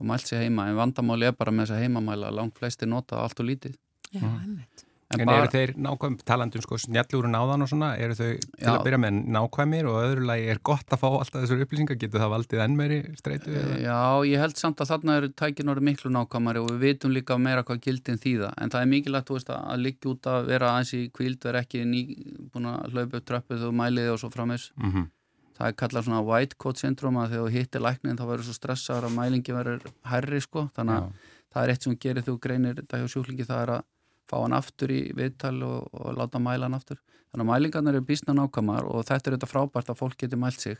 og 0.00 0.10
mælt 0.10 0.26
sér 0.26 0.42
heima. 0.42 0.66
En 0.66 0.80
vandamáli 0.80 1.30
er 1.30 1.38
bara 1.38 1.54
með 1.54 1.68
þessa 1.68 1.84
heimamæla 1.84 2.34
langt 2.34 2.58
flesti 2.58 2.88
nota 2.90 3.22
allt 3.22 3.38
og 3.40 3.48
lítið. 3.52 3.78
Já, 4.10 4.26
einmitt 4.26 4.85
En, 5.14 5.20
en 5.22 5.30
eru 5.30 5.50
þeir 5.52 5.70
nákvæm, 5.78 6.16
talandum 6.26 6.62
sko 6.64 6.76
snjallúru 6.82 7.28
náðan 7.30 7.62
og 7.62 7.68
svona, 7.70 7.92
eru 8.02 8.16
þau 8.18 8.24
til 8.26 8.48
já, 8.58 8.70
að 8.72 8.80
byrja 8.88 8.98
með 9.04 9.18
nákvæmir 9.36 9.86
og 9.86 9.98
öðru 10.00 10.24
lagi 10.26 10.48
er 10.50 10.60
gott 10.66 10.90
að 10.90 11.02
fá 11.04 11.06
alltaf 11.12 11.44
þessar 11.44 11.62
upplýsingar, 11.62 11.98
getur 12.00 12.22
það 12.24 12.32
valdið 12.32 12.62
enn 12.64 12.74
meiri 12.80 12.98
streytu? 13.20 13.54
Já, 13.84 14.00
ég 14.26 14.42
held 14.42 14.58
samt 14.58 14.82
að 14.82 14.90
þarna 14.90 15.18
eru 15.20 15.30
tækin 15.38 15.70
orðið 15.70 15.88
miklu 15.92 16.10
nákvæmari 16.16 16.62
og 16.64 16.72
við 16.72 16.82
vitum 16.82 17.14
líka 17.14 17.38
meira 17.38 17.62
hvað 17.68 17.84
gildin 17.86 18.18
þýða, 18.24 18.50
en 18.58 18.74
það 18.74 18.82
er 18.82 18.90
mikilvægt 18.96 19.30
veist, 19.36 19.54
að 19.54 19.84
liggja 19.84 20.10
út 20.10 20.30
að 20.32 20.50
vera 20.50 20.72
aðeins 20.72 20.94
í 20.98 21.02
kvíld, 21.14 21.38
vera 21.46 21.62
ekki 21.62 21.86
ný, 21.86 22.02
búin 22.50 22.70
að 22.72 22.96
hlaupa 22.96 23.20
upp 23.20 23.30
tröppið 23.30 23.66
og 23.70 23.78
mæliði 23.78 24.10
og 24.10 24.22
svo 24.24 24.34
framis. 24.34 24.72
Mm 24.74 24.90
-hmm. 24.90 25.10
Það 25.56 25.68
er 25.70 25.76
kallað 25.80 26.04
svona 26.04 26.24
white 26.26 26.56
coat 26.58 26.78
syndrom 26.82 27.16
að 27.16 27.30
þegar 27.30 27.46
þú 27.46 27.52
hittir 27.54 27.80
læknin 27.80 28.18
þá 28.18 28.26
verður 28.26 28.44
svo 28.44 28.56
stressaður 28.58 29.06
að 29.06 29.14
mælingi 29.16 29.52
verður 29.56 29.86
herri 30.04 30.40
sko, 30.40 30.68
þannig 30.76 30.96
að 30.98 31.06
það 31.52 31.62
er 31.62 31.70
eitt 31.72 31.82
sem 31.82 31.96
gerir 31.96 32.26
þú 32.26 32.34
greinir 32.38 32.74
þetta 32.74 32.98
hjá 33.00 33.06
sjúklingi 33.08 33.46
það 33.48 33.62
er 33.62 33.70
að 33.78 33.84
fá 34.30 34.36
hann 34.40 34.56
aftur 34.56 34.92
í 34.92 35.00
viðtal 35.16 35.56
og, 35.66 35.88
og 35.92 36.16
láta 36.18 36.40
mæla 36.42 36.68
hann 36.68 36.78
aftur. 36.78 37.00
Þannig 37.30 37.44
að 37.44 37.50
mælingarnar 37.50 37.98
eru 37.98 38.06
bísna 38.06 38.34
nákvæmar 38.36 38.86
og 38.88 39.06
þetta 39.06 39.30
er 39.30 39.36
auðvitað 39.36 39.52
frábært 39.52 39.90
að 39.92 40.00
fólk 40.00 40.16
geti 40.22 40.38
mælt 40.40 40.62
sig. 40.62 40.78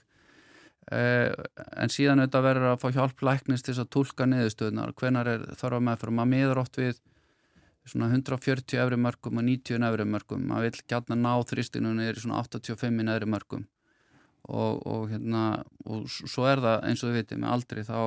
Eh, 0.94 1.32
en 1.76 1.92
síðan 1.92 2.22
auðvitað 2.22 2.46
verður 2.46 2.70
að 2.72 2.80
fá 2.82 2.88
hjálp 2.94 3.24
læknist 3.28 3.66
til 3.66 3.74
þess 3.74 3.84
að 3.84 3.92
tólka 3.96 4.28
niðurstöðunar. 4.30 4.94
Hvenar 4.96 5.30
er 5.34 5.46
þarf 5.58 5.80
að 5.80 5.86
meðfram? 5.90 6.18
Maður 6.20 6.32
miður 6.32 6.62
oft 6.62 6.80
við 6.80 7.00
svona 7.86 8.10
140 8.10 8.82
efri 8.82 8.98
mörgum 8.98 9.40
og 9.40 9.46
90 9.46 9.88
efri 9.90 10.10
mörgum. 10.10 10.46
Maður 10.50 10.68
vil 10.70 10.86
gætna 10.94 11.18
ná 11.18 11.32
þrýstinunni 11.50 12.10
er 12.10 12.18
í 12.18 12.22
svona 12.24 12.42
85 12.42 13.02
efri 13.14 13.30
mörgum 13.30 13.66
og, 14.46 14.82
og 14.86 15.08
hérna 15.10 15.42
og 15.86 16.06
svo 16.10 16.46
er 16.50 16.62
það 16.62 16.84
eins 16.88 17.02
og 17.02 17.10
við 17.10 17.20
veitum 17.20 17.42
með 17.42 17.54
aldrei 17.56 17.82
þá 17.86 17.98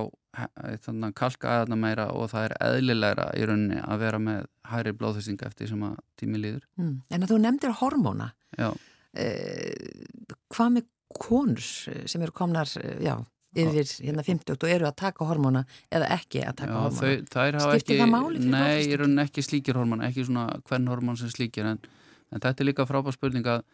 þannig 0.86 1.08
að 1.10 1.16
kalka 1.18 1.56
aðeina 1.56 1.80
meira 1.80 2.06
og 2.16 2.30
það 2.32 2.46
er 2.48 2.56
eðlilegra 2.68 3.26
í 3.36 3.48
rauninni 3.50 3.82
að 3.82 4.04
vera 4.04 4.22
með 4.24 4.46
hæri 4.70 4.94
blóðhystinga 5.00 5.50
eftir 5.50 5.72
sem 5.72 5.84
að 5.88 5.98
tími 6.20 6.42
líður. 6.42 6.64
Mm. 6.80 6.94
En 7.10 7.26
að 7.26 7.34
þú 7.34 7.40
nefndir 7.44 7.76
hormóna 7.82 8.30
eh, 8.60 10.06
hvað 10.54 10.72
með 10.78 10.88
konur 11.20 11.66
sem 11.66 12.22
eru 12.22 12.36
komnar 12.36 12.70
eh, 12.78 13.02
já, 13.02 13.16
yfir 13.58 13.90
hérna 14.06 14.26
50 14.26 14.54
og 14.54 14.70
eru 14.70 14.90
að 14.90 15.00
taka 15.02 15.26
hormóna 15.26 15.64
eða 15.90 16.12
ekki 16.20 16.44
að 16.46 16.60
taka 16.62 16.72
já, 16.72 16.82
hormóna? 16.84 17.18
þau, 17.34 17.74
skiptir 17.74 18.04
það 18.04 18.12
máli 18.14 18.44
Nei, 18.46 18.86
í 18.86 19.00
rauninni 19.00 19.26
ekki 19.26 19.46
slíkir 19.46 19.80
hormóna 19.80 20.12
ekki 20.12 20.28
svona 20.28 20.62
hvern 20.70 20.88
hormón 20.92 21.18
sem 21.20 21.34
slíkir 21.34 21.72
en, 21.72 21.82
en 22.30 22.44
þetta 22.44 22.62
er 22.62 22.70
líka 22.70 22.86
frábár 22.90 23.18
spurning 23.18 23.50
að 23.50 23.66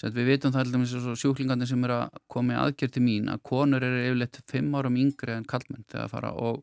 Sett 0.00 0.14
við 0.16 0.30
vitum 0.32 0.54
það 0.54 0.64
alltaf 0.64 0.80
eins 0.80 1.08
og 1.12 1.18
sjúklingandi 1.20 1.68
sem 1.68 1.84
er 1.86 1.94
að 1.94 2.18
koma 2.30 2.54
í 2.54 2.60
aðgjör 2.60 2.92
til 2.94 3.02
mín 3.04 3.30
að 3.32 3.42
konur 3.50 3.84
eru 3.84 4.02
yfirleitt 4.08 4.40
fimm 4.50 4.74
árum 4.78 4.98
yngri 5.00 5.36
en 5.36 5.46
kallmenn 5.48 5.86
þegar 5.88 6.06
að 6.06 6.14
fara 6.14 6.32
og 6.34 6.62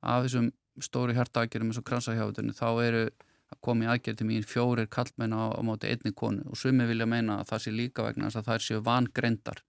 af 0.00 0.24
þessum 0.26 0.52
stóri 0.80 1.16
hjartaðgjörum 1.16 1.72
eins 1.72 1.80
og 1.80 1.86
kransahjáðunni 1.90 2.56
þá 2.56 2.68
eru 2.84 3.02
að 3.50 3.60
koma 3.66 3.86
í 3.86 3.90
aðgjör 3.92 4.18
til 4.20 4.28
mín 4.28 4.46
fjórir 4.46 4.88
kallmenn 4.90 5.34
á, 5.34 5.50
á 5.52 5.60
móti 5.66 5.90
einni 5.90 6.14
konu. 6.14 6.44
Og 6.46 6.58
sumi 6.58 6.86
vilja 6.86 7.08
meina 7.10 7.40
að 7.40 7.50
það 7.50 7.64
sé 7.64 7.74
líka 7.74 8.06
vegna 8.06 8.28
þess 8.28 8.40
að 8.40 8.50
það 8.50 8.64
séu 8.66 8.82
vangreindar 8.86 9.62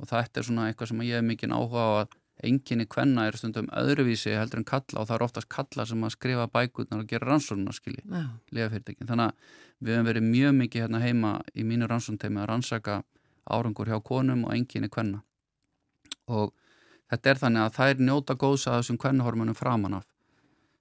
og 0.00 0.08
þetta 0.08 0.40
er 0.40 0.46
svona 0.46 0.68
eitthvað 0.70 0.92
sem 0.92 1.02
ég 1.04 1.18
hef 1.18 1.26
mikið 1.26 1.56
áhuga 1.56 1.82
á 1.84 1.90
að 2.00 2.14
enginni 2.46 2.86
kvenna 2.88 3.26
er 3.28 3.36
stundum 3.36 3.68
öðruvísi 3.76 4.32
heldur 4.36 4.62
en 4.62 4.68
kalla 4.68 5.02
og 5.02 5.08
það 5.08 5.16
er 5.16 5.24
oftast 5.26 5.48
kalla 5.52 5.86
sem 5.86 6.04
að 6.04 6.14
skrifa 6.14 6.46
bækurnar 6.52 7.02
og 7.02 7.10
gera 7.10 7.28
rannsóknar 7.28 7.76
skilji, 7.76 8.04
lefafyrirtekin. 8.54 9.08
Þannig 9.08 9.26
að 9.26 9.58
við 9.80 9.94
hefum 9.94 10.08
verið 10.10 10.28
mjög 10.28 10.54
mikið 10.60 10.84
hérna 10.84 11.02
heima 11.04 11.32
í 11.54 11.66
mínu 11.66 11.88
rannsóknteimi 11.90 12.42
að 12.42 12.48
rannsaka 12.52 13.02
árangur 13.50 13.90
hjá 13.90 14.00
konum 14.04 14.46
og 14.46 14.54
enginni 14.56 14.88
kvenna. 14.92 15.22
Og 16.30 16.54
þetta 17.10 17.30
er 17.30 17.42
þannig 17.44 17.66
að 17.66 17.76
þær 17.78 18.02
njóta 18.08 18.38
góðs 18.38 18.66
að 18.68 18.80
þessum 18.80 19.00
kvennahormonum 19.04 19.58
framan 19.58 20.00
af 20.00 20.08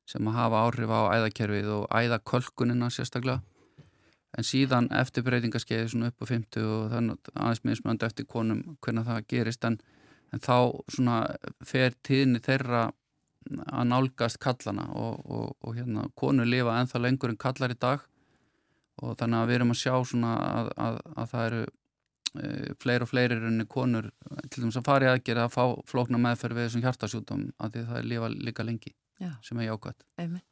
sem 0.10 0.26
að 0.26 0.40
hafa 0.40 0.64
áhrif 0.66 0.90
á 0.90 1.02
æðakerfið 1.20 1.70
og 1.70 1.84
æðakölkunina 1.94 2.90
sérstaklega. 2.90 3.44
En 4.38 4.46
síðan 4.46 4.88
eftir 4.94 5.26
breytingaskeiði 5.26 5.92
svona 5.92 6.10
upp 6.10 6.24
á 6.24 6.26
50 6.30 6.66
og 6.66 6.90
þannig 6.94 7.32
aðeins 7.36 7.64
mismöndu 7.66 8.08
eftir 8.08 8.28
konum 8.30 8.64
hvernig 8.82 9.06
það 9.06 9.28
gerist 9.30 9.66
en 9.70 9.78
en 10.34 10.44
þá 10.44 10.56
svona 10.92 11.20
fer 11.66 11.96
tíðinni 12.06 12.42
þeirra 12.46 12.90
að 13.50 13.90
nálgast 13.90 14.40
kallana 14.44 14.86
og, 14.94 15.20
og, 15.26 15.52
og 15.66 15.76
hérna 15.78 16.06
konur 16.20 16.48
lifa 16.48 16.78
enþá 16.82 17.02
lengur 17.02 17.34
en 17.34 17.40
kallar 17.40 17.74
í 17.74 17.78
dag. 17.80 18.04
Og 19.00 19.16
þannig 19.20 19.40
að 19.40 19.50
við 19.50 19.58
erum 19.60 19.74
að 19.74 19.80
sjá 19.80 19.94
svona 20.06 20.34
að, 20.44 20.72
að, 20.76 20.98
að 21.16 21.30
það 21.32 21.46
eru 21.46 21.62
e, 21.64 22.50
fleiri 22.84 23.06
og 23.06 23.12
fleiri 23.14 23.38
rauninni 23.40 23.68
konur 23.72 24.10
til 24.50 24.64
dæmis 24.64 24.80
að 24.82 24.90
fara 24.90 25.08
í 25.08 25.12
aðgerð 25.14 25.46
að 25.46 25.54
fá 25.56 25.64
flókna 25.90 26.22
meðferð 26.22 26.60
við 26.60 26.68
þessum 26.68 26.86
hjartasjútum 26.88 27.46
að 27.58 27.78
því 27.78 27.86
það 27.92 28.02
er 28.02 28.10
lifa 28.14 28.34
líka 28.36 28.68
lengi 28.68 28.94
Já. 29.20 29.32
sem 29.46 29.62
er 29.64 29.72
jákvæmt 29.72 30.44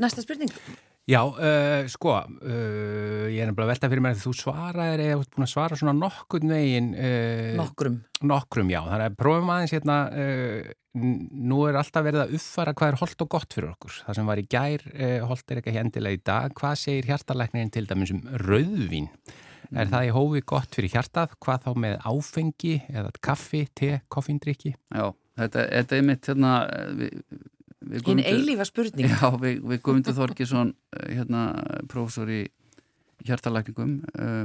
Næsta 0.00 0.22
spurning 0.24 0.54
Já, 1.10 1.24
uh, 1.26 1.88
sko, 1.90 2.12
uh, 2.22 3.24
ég 3.32 3.42
er 3.42 3.50
bara 3.56 3.66
að 3.66 3.72
velta 3.72 3.88
fyrir 3.90 4.02
mér 4.04 4.14
að 4.14 4.20
þú 4.28 4.32
svaraðir 4.38 5.00
eða 5.02 5.16
þú 5.16 5.24
ert 5.24 5.32
búin 5.34 5.46
að 5.46 5.50
svara 5.50 5.78
svona 5.80 5.94
nokkurn 5.98 6.52
veginn. 6.54 6.90
Uh, 6.94 7.50
nokkrum. 7.58 7.96
Nokkrum, 8.30 8.70
já. 8.70 8.78
Þannig 8.84 9.06
að 9.08 9.16
prófum 9.18 9.50
aðeins 9.50 9.74
hérna, 9.74 9.96
nú 11.50 11.60
er 11.66 11.80
alltaf 11.80 12.06
verið 12.06 12.22
að 12.24 12.34
uppfara 12.38 12.74
hvað 12.78 12.92
er 12.92 12.98
holdt 13.00 13.24
og 13.24 13.30
gott 13.34 13.56
fyrir 13.56 13.72
okkur. 13.72 13.98
Það 14.06 14.18
sem 14.18 14.30
var 14.30 14.42
í 14.42 14.48
gær, 14.54 14.86
holdt 15.26 15.54
er 15.54 15.62
ekki 15.62 15.74
hendilega 15.74 16.18
í 16.18 16.24
dag. 16.30 16.54
Hvað 16.60 16.80
segir 16.84 17.10
hjartalæknirinn 17.10 17.74
til 17.74 17.86
dæmis 17.90 18.14
um 18.14 18.24
rauðvín? 18.44 19.08
Mm. 19.70 19.78
Er 19.80 19.90
það 19.90 20.08
í 20.10 20.14
hófi 20.14 20.44
gott 20.52 20.76
fyrir 20.76 20.94
hjartað? 20.94 21.38
Hvað 21.42 21.64
þá 21.66 21.70
með 21.86 21.96
áfengi 22.12 22.76
eða 22.90 23.14
kaffi, 23.24 23.64
te, 23.78 23.94
koffindriki? 24.12 24.76
Já, 24.94 25.10
þetta, 25.40 25.70
þetta 25.78 25.98
er 25.98 26.06
mitt 26.12 26.30
hérna... 26.30 26.58
Við, 27.00 27.24
Hinn 27.80 28.20
eilífa 28.20 28.66
spurning. 28.68 29.08
Já, 29.08 29.30
við, 29.40 29.62
við 29.64 29.82
Guðmundur 29.84 30.16
Þorkisson 30.18 30.74
eh, 30.96 31.14
hérna, 31.16 31.44
professor 31.88 32.28
í 32.28 32.42
hjartalækningum 33.24 33.98
uh, 34.16 34.44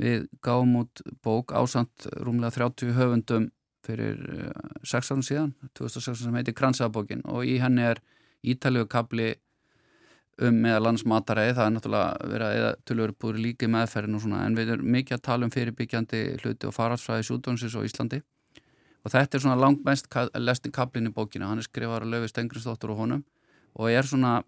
við 0.00 0.26
gáum 0.44 0.76
út 0.80 1.02
bók 1.24 1.52
ásand 1.52 2.06
rúmlega 2.20 2.54
30 2.56 2.94
höfundum 2.96 3.50
fyrir 3.84 4.20
uh, 4.28 4.48
eh, 4.80 4.88
6 4.88 5.12
árum 5.12 5.24
síðan 5.24 5.52
2016 5.76 6.26
sem 6.26 6.36
heitir 6.36 6.56
Kransaðabókin 6.56 7.24
og 7.28 7.48
í 7.48 7.58
henni 7.60 7.84
er 7.90 8.00
ítalegu 8.40 8.88
kabli 8.92 9.34
um 10.40 10.56
meðal 10.64 10.86
lands 10.86 11.04
mataræði. 11.08 11.56
Það 11.56 11.66
er 11.66 11.74
náttúrulega 11.74 12.28
verið 12.32 12.46
að 12.46 12.58
eða 12.58 12.74
tölur 12.88 13.14
búið 13.20 13.40
líki 13.44 13.68
meðferðin 13.72 14.16
og 14.16 14.24
svona 14.24 14.44
en 14.46 14.56
við 14.56 14.74
erum 14.76 14.92
mikið 14.96 15.16
að 15.16 15.24
tala 15.28 15.48
um 15.48 15.52
fyrirbyggjandi 15.52 16.22
hluti 16.40 16.68
og 16.68 16.76
faraldsfræði 16.76 17.26
súdónsins 17.28 17.76
á 17.76 17.80
Íslandi 17.84 18.20
og 19.04 19.12
þetta 19.14 19.36
er 19.36 19.44
svona 19.44 19.60
langt 19.60 19.84
mest 19.86 20.08
lestin 20.36 20.74
kaplinn 20.74 21.08
í 21.08 21.14
bókina, 21.14 21.48
hann 21.48 21.62
er 21.62 21.66
skrifar 21.66 22.04
að 22.04 22.16
löfi 22.16 22.32
Stengriðsdóttur 22.32 22.94
og 22.94 23.04
honum. 23.04 23.24
Og 23.78 23.86
er 23.92 24.02
svona, 24.02 24.40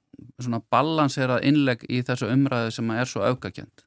svona 0.43 0.59
balanserað 0.73 1.45
innleg 1.47 1.85
í 1.87 2.01
þessu 2.03 2.27
umræðu 2.33 2.73
sem 2.75 2.91
er 2.91 3.07
svo 3.07 3.23
aukakjönd 3.23 3.85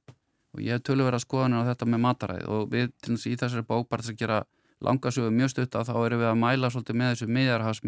og 0.56 0.62
ég 0.64 0.78
hef 0.78 0.86
tölur 0.88 1.10
verið 1.10 1.20
að 1.20 1.26
skoða 1.26 1.60
á 1.60 1.68
þetta 1.68 1.88
með 1.92 2.02
mataræði. 2.06 2.46
Og 2.48 2.70
við 2.72 2.92
til 3.04 3.16
þess 3.16 3.26
að 3.26 3.32
í 3.32 3.40
þessari 3.42 3.68
bók 3.68 3.90
bara 3.92 4.04
þess 4.06 4.14
að 4.14 4.22
gera 4.22 4.38
langasögu 4.86 5.32
mjög 5.36 5.52
stutt 5.52 5.76
að 5.76 5.90
þá 5.90 5.96
erum 6.06 6.22
við 6.22 6.30
að 6.30 6.40
mæla 6.40 6.70
svolítið 6.72 7.00
með 7.02 7.12
þessu 7.12 7.28
miðjarhás 7.36 7.82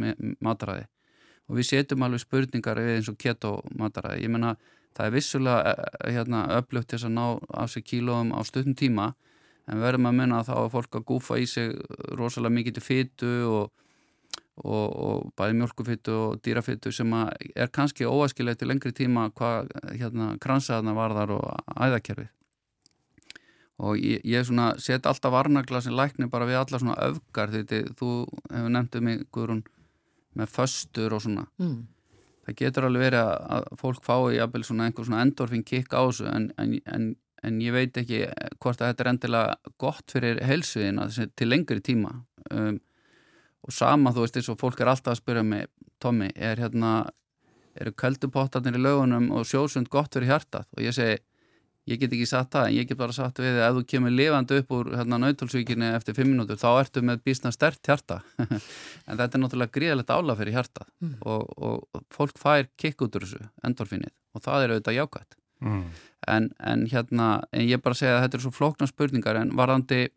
mataræði. 0.44 0.88
Og 1.48 1.56
við 1.56 1.70
setjum 1.70 2.04
alveg 2.04 2.24
spurningar 2.24 2.82
við 2.84 2.98
eins 2.98 3.12
og 3.12 3.20
keto 3.22 3.54
mataræði, 3.80 4.26
ég 4.26 4.34
menna 4.34 4.58
það 4.98 5.06
er 5.06 5.16
vissulega 5.16 5.72
eh, 5.72 5.86
eh, 6.02 6.14
hérna, 6.18 6.44
öflugt 6.58 6.92
til 6.92 7.00
að 7.00 7.14
ná 7.16 7.26
af 7.62 7.72
sig 7.72 7.86
kílóum 7.88 8.34
á 8.36 8.42
stundum 8.44 8.76
tíma 8.76 9.14
en 9.68 9.84
verðum 9.84 10.10
að 10.10 10.18
menna 10.22 10.40
að 10.42 10.52
þá 10.52 10.56
er 10.62 10.72
fólk 10.76 11.00
að 11.00 11.06
gúfa 11.12 11.42
í 11.42 11.50
sig 11.50 11.76
rosalega 12.20 12.56
mikið 12.56 12.78
til 12.78 12.86
fyttu 12.86 13.34
og, 13.50 13.74
og, 14.64 14.88
og 14.88 15.28
bæði 15.40 15.60
mjölkufyttu 15.60 16.16
og 16.16 16.40
dýrafyttu 16.46 16.94
sem 16.96 17.14
er 17.18 17.74
kannski 17.74 18.08
óæskilegt 18.08 18.62
til 18.62 18.72
lengri 18.72 18.94
tíma 18.96 19.28
hvað 19.36 19.74
hérna, 19.92 20.34
kransaðna 20.44 20.96
varðar 20.98 21.36
og 21.38 21.76
æðakerfið 21.76 22.32
og 23.78 24.00
ég, 24.02 24.24
ég 24.26 24.48
set 24.82 25.06
alltaf 25.06 25.34
varnagla 25.34 25.82
sem 25.84 25.94
lækni 25.94 26.30
bara 26.32 26.48
við 26.50 26.62
alla 26.62 26.80
svona 26.82 26.98
öfgar 27.10 27.54
því 27.54 27.84
þú 28.00 28.14
hefur 28.50 28.74
nefndið 28.74 29.06
mig 29.06 29.28
Guðrún 29.36 29.62
með 30.38 30.54
föstur 30.54 31.14
og 31.14 31.24
svona 31.26 31.46
mm. 31.62 31.78
það 32.48 32.58
getur 32.62 32.88
alveg 32.88 33.08
verið 33.10 33.32
að 33.58 33.70
fólk 33.82 34.04
fái 34.06 34.40
einhver 34.42 35.06
svona 35.06 35.24
endorfin 35.26 35.66
kikk 35.66 35.94
á 35.94 36.02
þessu 36.08 36.30
en, 36.32 36.50
en, 36.58 36.76
en 36.86 37.08
en 37.46 37.62
ég 37.62 37.76
veit 37.76 37.98
ekki 38.00 38.24
hvort 38.62 38.82
að 38.82 38.92
þetta 38.92 39.04
er 39.04 39.12
endilega 39.12 39.74
gott 39.82 40.14
fyrir 40.14 40.42
helsuðina 40.46 41.08
til 41.12 41.50
lengri 41.50 41.82
tíma. 41.86 42.14
Um, 42.50 42.80
og 43.68 43.76
sama 43.76 44.14
þú 44.16 44.26
veist 44.26 44.40
eins 44.40 44.50
og 44.54 44.60
fólk 44.62 44.82
er 44.82 44.92
alltaf 44.94 45.16
að 45.16 45.22
spyrja 45.22 45.46
mig 45.46 45.68
Tommy, 46.02 46.30
er 46.36 46.60
hérna 46.62 47.10
eru 47.78 47.94
köldupottarnir 47.98 48.78
í 48.78 48.82
lögunum 48.82 49.32
og 49.36 49.48
sjósund 49.50 49.90
gott 49.94 50.14
fyrir 50.14 50.32
hjartað? 50.32 50.68
Og 50.78 50.86
ég 50.86 50.96
segi 50.96 51.18
ég 51.88 52.02
get 52.02 52.12
ekki 52.12 52.28
sagt 52.28 52.52
það, 52.52 52.68
en 52.68 52.76
ég 52.76 52.88
get 52.90 53.00
bara 53.00 53.16
sagt 53.16 53.40
við 53.40 53.62
að 53.62 53.66
ef 53.70 53.78
þú 53.78 53.84
kemur 53.94 54.14
lifandi 54.14 54.60
upp 54.62 54.74
úr 54.76 54.90
hérna 54.98 55.20
nautalsvíkinni 55.24 55.92
eftir 55.96 56.18
fimm 56.18 56.34
minútur, 56.34 56.60
þá 56.60 56.82
ertu 56.82 57.04
með 57.06 57.22
bísna 57.24 57.54
stert 57.56 57.80
hjarta. 57.88 58.20
En 59.08 59.16
þetta 59.16 59.38
er 59.38 59.40
náttúrulega 59.40 59.72
gríðilegt 59.78 60.12
ála 60.12 60.36
fyrir 60.36 60.58
hjartað. 60.58 60.90
Mm. 61.00 61.14
og, 61.24 61.46
og 61.64 62.02
fólk 62.12 62.40
fær 62.42 62.68
kikk 62.76 63.06
út 63.06 63.16
úr 63.16 63.24
þessu 63.24 63.46
endorfinnið 63.64 64.12
og 64.36 64.44
það 64.44 64.64
er 64.64 64.74
auðvitað 64.74 64.98
jákvæmt 64.98 65.38
mm. 65.64 65.86
En, 66.28 66.52
en 66.60 66.86
hérna 66.92 67.28
en 67.52 67.66
ég 67.68 67.82
bara 67.84 67.98
segja 67.98 68.18
að 68.18 68.26
þetta 68.26 68.40
er 68.40 68.46
svo 68.46 68.54
flókna 68.56 68.88
spurningar 68.90 69.40
en 69.40 69.54
varðandi 69.58 70.08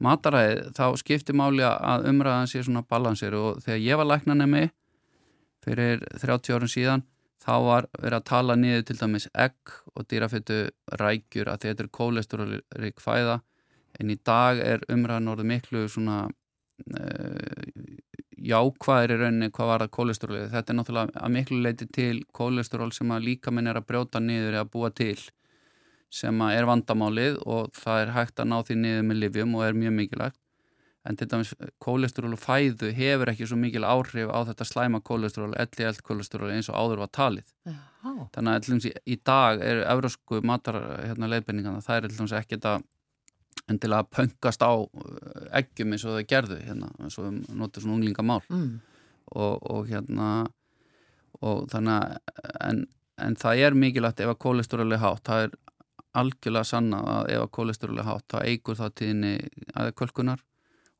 mataræði 0.00 0.70
þá 0.76 0.84
skiptir 1.00 1.36
máli 1.36 1.64
að 1.66 2.08
umræðan 2.10 2.50
sé 2.50 2.62
svona 2.64 2.84
balansir 2.88 3.36
og 3.36 3.60
þegar 3.64 3.82
ég 3.84 4.00
var 4.00 4.08
læknanemi 4.08 4.66
fyrir 5.64 6.04
30 6.22 6.56
árun 6.56 6.72
síðan 6.72 7.06
þá 7.40 7.54
var 7.64 7.88
verið 7.98 8.18
að 8.18 8.28
tala 8.30 8.56
niður 8.56 8.86
til 8.88 8.98
dæmis 9.00 9.28
egg 9.32 9.74
og 9.94 10.08
dýrafittu 10.08 10.60
rækjur 11.00 11.52
að 11.52 11.64
þetta 11.66 11.84
er 11.84 11.94
kólesterólik 11.98 13.00
fæða 13.00 13.40
en 14.00 14.12
í 14.12 14.16
dag 14.24 14.60
er 14.64 14.84
umræðan 14.92 15.32
orðið 15.34 15.50
miklu 15.50 15.84
svona 15.90 16.18
uh, 16.28 17.90
jákvæðir 18.40 19.14
í 19.14 19.18
rauninni 19.20 19.50
hvað 19.52 19.70
var 19.70 19.84
það 19.84 19.92
kólesteróli. 19.96 20.44
Þetta 20.52 20.72
er 20.72 20.78
náttúrulega 20.78 21.24
að 21.24 21.34
miklu 21.34 21.60
leiti 21.64 21.88
til 21.92 22.14
kólesteról 22.36 22.90
sem 22.96 23.12
að 23.12 23.26
líka 23.26 23.52
minn 23.52 23.68
er 23.68 23.80
að 23.80 23.88
brjóta 23.90 24.22
niður 24.22 24.56
eða 24.56 24.70
búa 24.72 24.92
til 24.96 25.18
sem 26.10 26.44
er 26.50 26.66
vandamálið 26.68 27.40
og 27.46 27.70
það 27.76 28.04
er 28.04 28.14
hægt 28.16 28.42
að 28.42 28.50
ná 28.50 28.56
því 28.66 28.78
niður 28.80 29.04
með 29.08 29.20
livjum 29.24 29.58
og 29.58 29.66
er 29.66 29.78
mjög 29.78 29.96
mikilvægt 29.98 30.40
en 31.08 31.16
til 31.16 31.28
dæmis 31.30 31.54
kólesteról 31.80 32.34
og 32.36 32.40
fæðu 32.42 32.90
hefur 32.92 33.30
ekki 33.32 33.46
svo 33.48 33.56
mikil 33.56 33.86
áhrif 33.88 34.28
á 34.28 34.38
þetta 34.50 34.66
slæma 34.68 35.00
kólesteról, 35.00 35.54
LDL 35.56 36.02
kólesteról 36.04 36.50
eins 36.52 36.68
og 36.68 36.76
áður 36.76 37.04
var 37.06 37.12
talið 37.16 37.48
Aha. 37.70 38.26
þannig 38.34 38.58
að 38.58 38.88
í, 38.90 38.92
í 39.14 39.16
dag 39.24 39.62
er 39.64 39.84
eurósku 39.86 40.42
matar 40.44 40.76
hérna, 41.06 41.30
það 41.80 41.96
er 41.96 42.10
ekki 42.42 42.58
þetta 42.58 42.74
en 43.70 43.80
til 43.80 43.92
að 43.94 44.10
pöngast 44.12 44.64
á 44.66 44.72
eggjum 45.56 45.94
eins 45.94 46.04
og 46.04 46.18
það 46.18 46.28
gerðu 46.34 46.60
hérna, 46.66 46.92
eins 47.00 47.18
og 47.18 47.28
við 47.28 47.58
notum 47.62 47.84
svona 47.84 47.96
unglingamál 47.96 48.40
mm. 48.50 48.70
og, 49.32 49.70
og 49.72 49.88
hérna 49.88 50.30
og 51.40 51.64
þannig 51.72 51.96
að 51.96 52.54
en, 52.68 52.84
en 53.24 53.40
það 53.40 53.64
er 53.64 53.78
mikilvægt 53.86 54.20
ef 54.20 54.34
að 54.34 54.40
kólesteróli 54.44 54.98
er 54.98 55.04
hátt, 55.04 55.24
það 55.24 55.46
er 55.46 55.58
algjörlega 56.18 56.66
sanna 56.66 57.00
að 57.16 57.32
ef 57.34 57.42
að 57.44 57.52
kólesteróli 57.56 58.02
er 58.02 58.08
hátt 58.08 58.26
þá 58.32 58.38
eigur 58.44 58.78
það 58.78 58.94
tíðinni 59.00 59.34
aðeins 59.74 60.46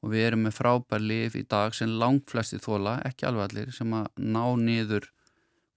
og 0.00 0.12
við 0.14 0.26
erum 0.26 0.44
með 0.46 0.56
frábær 0.56 1.02
lif 1.04 1.34
í 1.36 1.42
dag 1.44 1.74
sem 1.76 1.90
langt 2.00 2.30
flesti 2.30 2.56
þóla, 2.62 3.00
ekki 3.04 3.26
alveg 3.28 3.50
allir 3.50 3.72
sem 3.76 3.90
að 3.92 4.06
ná 4.16 4.44
niður 4.56 5.10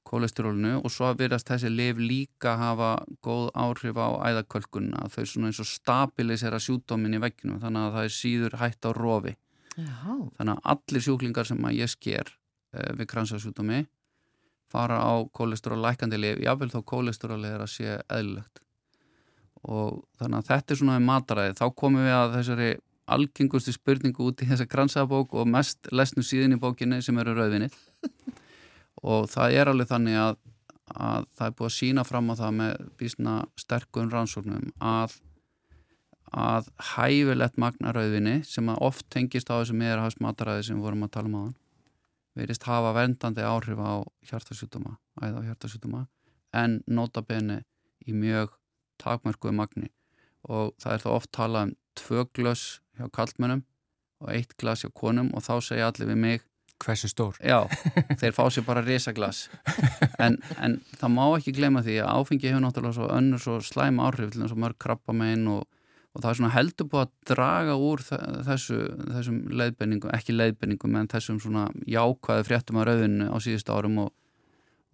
kolesterólinu. 0.08 0.78
Og 0.80 0.94
svo 0.94 1.10
verðast 1.20 1.50
þessi 1.50 1.72
liv 1.72 2.00
líka 2.00 2.56
hafa 2.60 2.94
góð 3.26 3.50
áhrif 3.52 4.00
á 4.00 4.10
æðakölkunna 4.30 5.10
þau 5.12 5.26
svona 5.28 5.52
eins 5.52 5.60
og 5.60 5.68
stabilisera 5.68 6.62
sjúkdómin 6.64 7.18
í 7.18 7.24
vegginu 7.24 7.60
þannig 7.60 7.90
að 7.90 7.98
það 7.98 8.08
er 8.08 8.16
síður 8.20 8.60
hætt 8.62 8.88
á 8.88 8.92
rofi. 8.96 9.36
Já. 9.74 10.30
þannig 10.38 10.54
að 10.54 10.66
allir 10.70 11.02
sjúklingar 11.02 11.48
sem 11.50 11.64
að 11.66 11.78
ég 11.80 11.90
sker 11.90 12.28
eh, 12.78 12.92
við 12.94 13.08
kransasjúkdómi 13.10 13.80
fara 14.70 15.00
á 15.02 15.14
kolesteról 15.34 15.80
lækandi 15.82 16.20
liv, 16.20 16.42
jáfnveil 16.46 16.70
þó 16.74 16.84
kolesteróli 16.92 17.50
er 17.50 17.64
að 17.66 17.72
sé 17.74 17.96
eðlilegt 18.06 18.62
og 19.64 20.03
þannig 20.20 20.39
að 20.39 20.49
þetta 20.51 20.74
er 20.74 20.80
svona 20.80 20.99
mataræði. 21.03 21.57
Þá 21.59 21.66
komum 21.80 22.03
við 22.03 22.16
að 22.18 22.36
þessari 22.38 22.72
algengustu 23.14 23.74
spurningu 23.76 24.30
út 24.30 24.43
í 24.43 24.47
þessa 24.47 24.68
kransabók 24.70 25.36
og 25.36 25.49
mest 25.49 25.91
lesnu 25.91 26.24
síðan 26.24 26.55
í 26.55 26.61
bókinni 26.61 27.01
sem 27.03 27.18
eru 27.20 27.36
rauðvinni 27.36 27.68
og 29.11 29.28
það 29.32 29.57
er 29.59 29.72
alveg 29.72 29.89
þannig 29.89 30.20
að, 30.22 30.38
að 30.95 31.28
það 31.36 31.49
er 31.49 31.57
búið 31.57 31.70
að 31.70 31.76
sína 31.78 32.05
fram 32.07 32.32
á 32.32 32.36
það 32.39 32.55
með 32.61 32.86
bísna 33.01 33.36
sterkum 33.59 34.11
rannsóknum 34.14 34.72
að 34.80 35.20
að 36.34 36.70
hæfilegt 36.95 37.59
magna 37.61 37.91
rauðvinni 37.93 38.39
sem 38.47 38.72
oft 38.74 39.05
tengist 39.14 39.51
á 39.53 39.59
þessu 39.59 39.76
meðarhafs 39.78 40.18
mataræði 40.24 40.70
sem 40.70 40.80
við 40.80 40.88
vorum 40.88 41.05
að 41.05 41.14
tala 41.14 41.30
um 41.30 41.36
á 41.38 41.41
hann 41.43 41.57
verist 42.34 42.66
hafa 42.66 42.95
vendandi 42.95 43.43
áhrif 43.45 43.78
á 43.78 44.01
hjartasjútuma, 44.26 44.95
æða 45.22 45.43
á 45.43 45.45
hjartasjútuma 45.51 46.07
en 46.57 46.80
nota 46.88 47.22
beni 47.22 47.59
í 48.07 48.16
mjög 48.18 48.55
takmörkuðu 49.02 49.56
magni 49.58 49.91
og 50.44 50.74
það 50.82 50.96
er 50.96 51.04
þá 51.04 51.12
oft 51.14 51.32
talað 51.36 51.70
um 51.70 51.76
tvö 52.00 52.26
glöss 52.36 52.80
hjá 52.98 53.08
kallmennum 53.14 53.64
og 54.24 54.34
eitt 54.34 54.58
glas 54.60 54.84
hjá 54.84 54.91
konum 54.96 55.30
og 55.34 55.46
þá 55.46 55.54
segja 55.62 55.91
allir 55.91 56.12
við 56.14 56.20
mig 56.26 56.50
Hversu 56.84 57.08
stór? 57.08 57.38
Já, 57.39 57.70
þeir 58.20 58.34
fá 58.36 58.41
sér 58.52 58.66
bara 58.68 58.82
risaglas 58.84 59.46
en, 60.20 60.39
en 60.58 60.80
það 60.98 61.14
má 61.14 61.24
ekki 61.30 61.54
glema 61.56 61.84
því 61.86 62.00
að 62.04 62.18
áfengi 62.18 62.50
hefur 62.50 62.64
náttúrulega 62.66 62.98
svo 62.98 63.12
önnur 63.14 63.44
svo 63.44 63.60
slæm 63.64 64.02
áhrif 64.04 64.34
til 64.34 64.41
þess 64.41 64.56
að 64.56 64.64
mörg 64.66 64.80
krabba 64.82 65.16
megin 65.16 65.48
og 65.54 65.64
og 66.14 66.22
það 66.22 66.30
er 66.30 66.38
svona 66.39 66.54
heldur 66.54 66.89
búið 66.89 67.04
að 67.04 67.14
draga 67.32 67.76
úr 67.82 68.02
þessu, 68.06 68.80
þessum 69.16 69.38
leiðbenningum, 69.50 70.12
ekki 70.14 70.36
leiðbenningum 70.36 70.98
en 71.00 71.10
þessum 71.10 71.39
svona 71.41 71.68
jákvæði 71.89 72.46
fréttum 72.50 72.80
að 72.82 72.89
rauðinu 72.91 73.30
á 73.34 73.38
síðust 73.41 73.72
árum 73.74 73.98
og, 74.06 74.12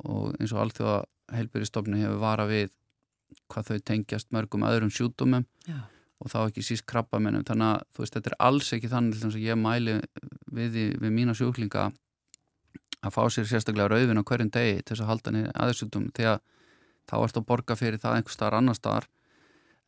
og 0.06 0.38
eins 0.39 0.54
og 0.56 0.62
allt 0.64 0.80
því 0.80 0.88
að 0.93 1.02
heilbyrjastofni 1.36 2.04
hefur 2.06 2.22
vara 2.24 2.47
við 2.50 2.72
hvað 3.50 3.72
þau 3.72 3.80
tengjast 3.92 4.30
mörgum 4.36 4.66
öðrum 4.68 4.92
sjútumum 4.94 5.46
Já. 5.68 5.80
og 6.20 6.32
þá 6.34 6.40
ekki 6.44 6.66
síst 6.66 6.86
krabbamennum 6.90 7.46
þannig 7.48 7.74
að 7.74 7.84
þú 7.94 8.04
veist 8.04 8.18
þetta 8.18 8.32
er 8.32 8.38
alls 8.50 8.72
ekki 8.76 8.92
þannig 8.92 9.26
að 9.30 9.40
ég 9.44 9.60
mæli 9.60 9.98
við, 10.54 10.80
við 11.00 11.14
mína 11.16 11.36
sjúklinga 11.38 11.90
að 13.00 13.16
fá 13.16 13.22
sér 13.32 13.48
sérstaklega 13.48 13.92
rauðin 13.94 14.20
á 14.20 14.28
hverjum 14.28 14.52
degi 14.52 14.82
til 14.82 14.96
þess 14.96 15.06
að 15.06 15.12
halda 15.14 15.36
niður 15.36 15.54
aðeinsjútum 15.56 16.10
því 16.16 16.28
að 16.34 16.42
þá 17.10 17.16
ert 17.24 17.40
að 17.40 17.48
borga 17.48 17.80
fyrir 17.80 18.02
það 18.02 18.18
einhver 18.18 18.36
starf 18.36 18.60
annar 18.60 18.78
starf 18.78 19.08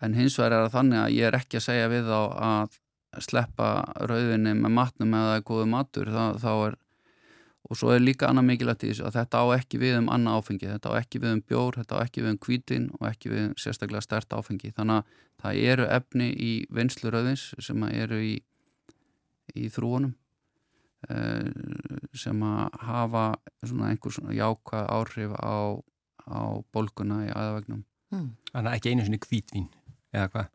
en 0.02 0.16
hins 0.18 0.38
vegar 0.39 0.56
er 0.56 0.64
það 0.66 0.78
þannig 0.78 1.02
að 1.02 1.18
ég 1.18 1.28
er 1.28 1.38
ekki 1.38 1.60
að 1.60 1.68
segja 1.68 1.92
við 1.92 2.08
þá 2.10 2.20
að 2.48 2.80
sleppa 3.20 3.70
rauðinni 4.08 4.54
með 4.56 4.74
matnum 4.78 5.16
eða 5.18 5.42
góðu 5.44 5.68
matur. 5.72 6.12
Þá, 6.14 6.39
þá 6.39 6.52
er, 6.54 6.78
og 7.72 7.80
svo 7.80 7.93
er 7.95 8.01
líka 8.03 8.28
annað 8.28 8.49
mikilvægt 8.49 8.84
í 8.84 8.89
þessu 8.91 9.05
að 9.07 9.17
þetta 9.22 9.41
á 9.41 9.45
ekki 9.55 9.80
við 9.80 9.97
um 10.01 10.09
annað 10.11 10.41
áfengi, 10.41 10.67
þetta 10.67 10.91
á 10.91 10.93
ekki 10.99 11.22
við 11.24 11.36
um 11.38 11.41
bjór, 11.47 11.78
þetta 11.80 11.95
á 11.95 12.03
ekki 12.03 12.24
við 12.26 12.34
um 12.34 12.39
kvítin 12.45 12.88
og 12.97 13.05
ekki 13.07 13.32
við 13.32 13.43
um 13.45 13.53
sérstaklega 13.63 14.03
stert 14.03 14.36
áfengi, 14.36 14.74
þannig 14.76 14.99
að 14.99 15.22
það 15.43 15.59
eru 15.72 15.86
efni 15.97 16.28
í 16.36 16.51
vinslu 16.76 17.13
rauðins 17.13 17.45
sem 17.63 17.86
eru 17.88 18.19
í, 18.19 18.34
í 19.55 19.69
þrúunum 19.72 20.11
eh, 21.07 21.47
sem 22.11 22.43
að 22.43 22.82
hafa 22.89 23.26
svona 23.63 23.93
einhver 23.93 24.17
svona 24.17 24.36
jákvæð 24.36 24.91
áhrif 24.97 25.38
á, 25.39 25.80
á 26.28 26.41
bólguna 26.76 27.24
í 27.30 27.32
aðvegnum. 27.32 27.86
Hmm. 28.11 28.34
Þannig 28.51 28.67
að 28.67 28.76
ekki 28.76 28.91
einu 28.91 29.07
svona 29.07 29.24
kvítvín 29.24 29.72
eða 30.11 30.28
hvað 30.34 30.47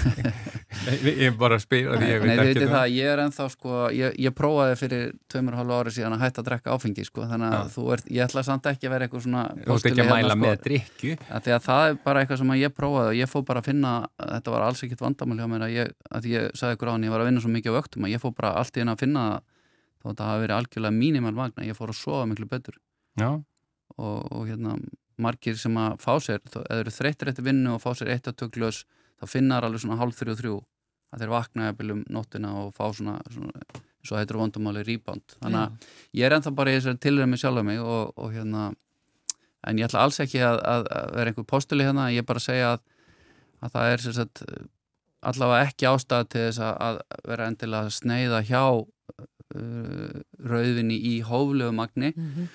ég 0.90 1.20
er 1.28 1.34
bara 1.38 1.56
að 1.58 1.64
spyrja 1.64 1.98
því 2.00 2.08
ég 2.08 2.22
veit 2.22 2.32
ekki 2.32 2.62
um 2.62 2.62
það. 2.62 2.74
það. 2.74 2.94
ég 2.96 3.10
er 3.12 3.22
enþá 3.22 3.46
sko, 3.52 3.76
ég, 3.94 4.16
ég 4.24 4.34
prófaði 4.36 4.78
fyrir 4.80 5.04
tveimur 5.30 5.56
og 5.56 5.60
halvu 5.62 5.76
ári 5.78 5.92
síðan 5.94 6.16
að 6.16 6.24
hætta 6.24 6.42
að 6.42 6.48
drekka 6.48 6.76
áfengi 6.76 7.06
sko, 7.06 7.26
þannig 7.30 7.56
að 7.58 7.70
þú 7.76 7.84
ert, 7.96 8.08
ég 8.10 8.26
ætla 8.26 8.44
samt 8.46 8.68
ekki 8.72 8.88
að 8.88 8.94
vera 8.96 9.08
eitthvað 9.08 9.24
svona 9.26 9.44
þú 9.52 9.76
ert 9.76 9.88
ekki 9.90 10.04
að 10.04 10.10
mæla 10.10 10.32
sko, 10.32 10.40
með 10.42 10.56
drikju 10.66 11.16
því 11.22 11.54
að 11.56 11.66
það 11.68 11.86
er 11.88 11.98
bara 12.06 12.22
eitthvað 12.24 12.42
sem 12.42 12.54
ég 12.58 12.74
prófaði 12.76 13.12
og 13.12 13.20
ég 13.20 13.32
fó 13.32 13.38
bara 13.52 13.62
að 13.62 13.70
finna, 13.70 13.92
þetta 14.22 14.56
var 14.56 14.66
alls 14.66 14.84
ekkit 14.86 15.04
vandamál 15.04 15.38
hjá 15.38 15.48
mér 15.52 15.66
að 15.68 15.76
ég, 15.76 15.94
að 16.10 16.30
ég 16.32 16.58
sagði 16.58 16.78
ykkur 16.78 16.90
á 16.90 16.94
hann 16.96 17.06
ég 17.06 17.14
var 17.14 17.22
að 17.22 17.30
vinna 17.30 17.44
svo 17.44 17.52
mikið 17.52 17.78
á 17.78 17.80
öktum 17.82 18.08
að 18.08 18.14
ég 18.16 18.22
fó 18.22 18.28
bara 18.32 18.54
allt 18.58 18.76
í 18.76 18.82
henn 18.82 18.92
að 18.92 19.04
finna 19.04 19.28
að 20.02 20.16
það 20.18 20.26
hafi 20.32 20.42
verið 20.42 20.56
algjörlega 20.56 20.96
mínimal 20.96 21.36
magna, 21.36 21.62
ég 21.62 21.78
fór 21.78 21.92
að 21.92 22.00
sofa 22.00 22.26
miklu 22.26 22.48
betur. 22.50 22.74
Og, 23.22 24.18
og 24.34 24.48
hérna 24.48 24.74
margir 25.22 25.58
sem 25.60 25.76
að 25.78 25.94
fá 26.02 26.16
sér, 26.24 26.42
eða 26.42 26.80
eru 26.80 26.90
þreyttir 26.90 27.30
eftir 27.30 27.46
vinnu 27.46 27.76
og 27.76 27.82
fá 27.84 27.92
sér 27.94 28.10
eitt 28.14 28.26
að 28.30 28.40
tökljós 28.42 28.82
þá 29.20 29.28
finnar 29.30 29.66
alveg 29.66 29.84
svona 29.84 30.00
hálf 30.00 30.18
þrjú 30.18 30.32
og 30.34 30.40
þrjú 30.40 30.56
að 31.12 31.24
þeir 31.24 31.32
vakna 31.32 31.70
eða 31.70 31.88
um 31.92 32.04
nóttina 32.08 32.52
og 32.62 32.72
fá 32.76 32.86
svona, 32.92 33.18
svona 33.30 33.52
eins 34.02 34.10
og 34.10 34.18
heitur 34.18 34.40
vondumáli 34.40 34.82
rýband 34.86 35.36
þannig 35.38 35.60
að 35.60 35.90
ég 36.18 36.26
er 36.26 36.36
ennþá 36.36 36.54
bara 36.58 36.72
í 36.72 36.78
þessari 36.78 37.02
tilræmi 37.04 37.38
sjálf 37.38 37.64
mig 37.66 37.80
og, 37.80 38.14
og 38.16 38.32
hérna 38.34 38.72
en 39.68 39.78
ég 39.78 39.86
ætla 39.86 40.02
alls 40.06 40.18
ekki 40.22 40.42
að, 40.42 40.58
að, 40.66 40.88
að 40.90 41.12
vera 41.18 41.32
einhver 41.32 41.48
postuli 41.48 41.86
hérna, 41.86 42.10
ég 42.12 42.24
er 42.24 42.28
bara 42.28 42.42
að 42.42 42.48
segja 42.48 42.72
að, 42.74 42.82
að 43.62 43.74
það 43.76 43.92
er 43.92 44.04
sagt, 44.18 44.42
allavega 45.32 45.68
ekki 45.68 45.88
ástæða 45.90 46.28
til 46.32 46.44
þess 46.48 46.62
að 46.66 47.00
vera 47.30 47.48
endilega 47.50 47.94
sneiða 47.94 48.42
hjá 48.48 48.62
uh, 48.82 50.20
rauðvinni 50.52 50.98
í 51.12 51.14
hóflegu 51.26 51.74
magni. 51.76 52.12
Mm 52.16 52.30
-hmm. 52.34 52.48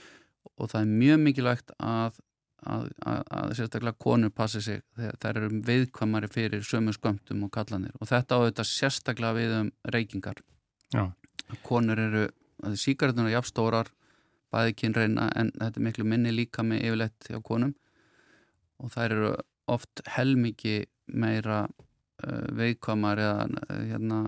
og 0.58 0.72
það 0.74 0.82
er 0.82 0.97
mjög 1.03 1.20
mikilvægt 1.24 1.72
að 1.80 2.20
að, 2.66 2.88
að, 3.05 3.22
að 3.39 3.53
sérstaklega 3.60 4.01
konur 4.01 4.34
passi 4.34 4.62
sig 4.64 4.82
þegar 4.97 5.20
þær 5.24 5.39
eru 5.41 5.62
viðkvæmari 5.68 6.30
fyrir 6.34 6.66
sömu 6.66 6.95
skömmtum 6.95 7.43
og 7.45 7.53
kallanir 7.53 7.93
og 7.99 8.10
þetta 8.10 8.39
á 8.39 8.45
þetta 8.47 8.68
sérstaklega 8.72 9.38
við 9.38 9.55
um 9.62 9.72
reykingar. 9.93 10.41
Já. 10.93 11.12
konur 11.68 11.99
eru 11.99 12.28
síkartunar 12.80 13.32
jafnstórar 13.32 13.91
bæði 14.53 14.76
kynreina 14.82 15.28
en 15.36 15.51
þetta 15.55 15.80
er 15.80 15.86
miklu 15.89 16.05
minni 16.08 16.34
líka 16.34 16.64
með 16.64 16.86
yfirleitt 16.88 17.30
hjá 17.30 17.41
konum. 17.43 17.74
Og 18.82 18.91
þær 18.93 19.16
eru 19.16 19.32
oft 19.68 20.01
helmiki 20.16 20.86
meira 21.08 21.66
uh, 21.68 22.47
veikvamar 22.55 23.20
eða 23.20 23.47
hérna, 23.89 24.20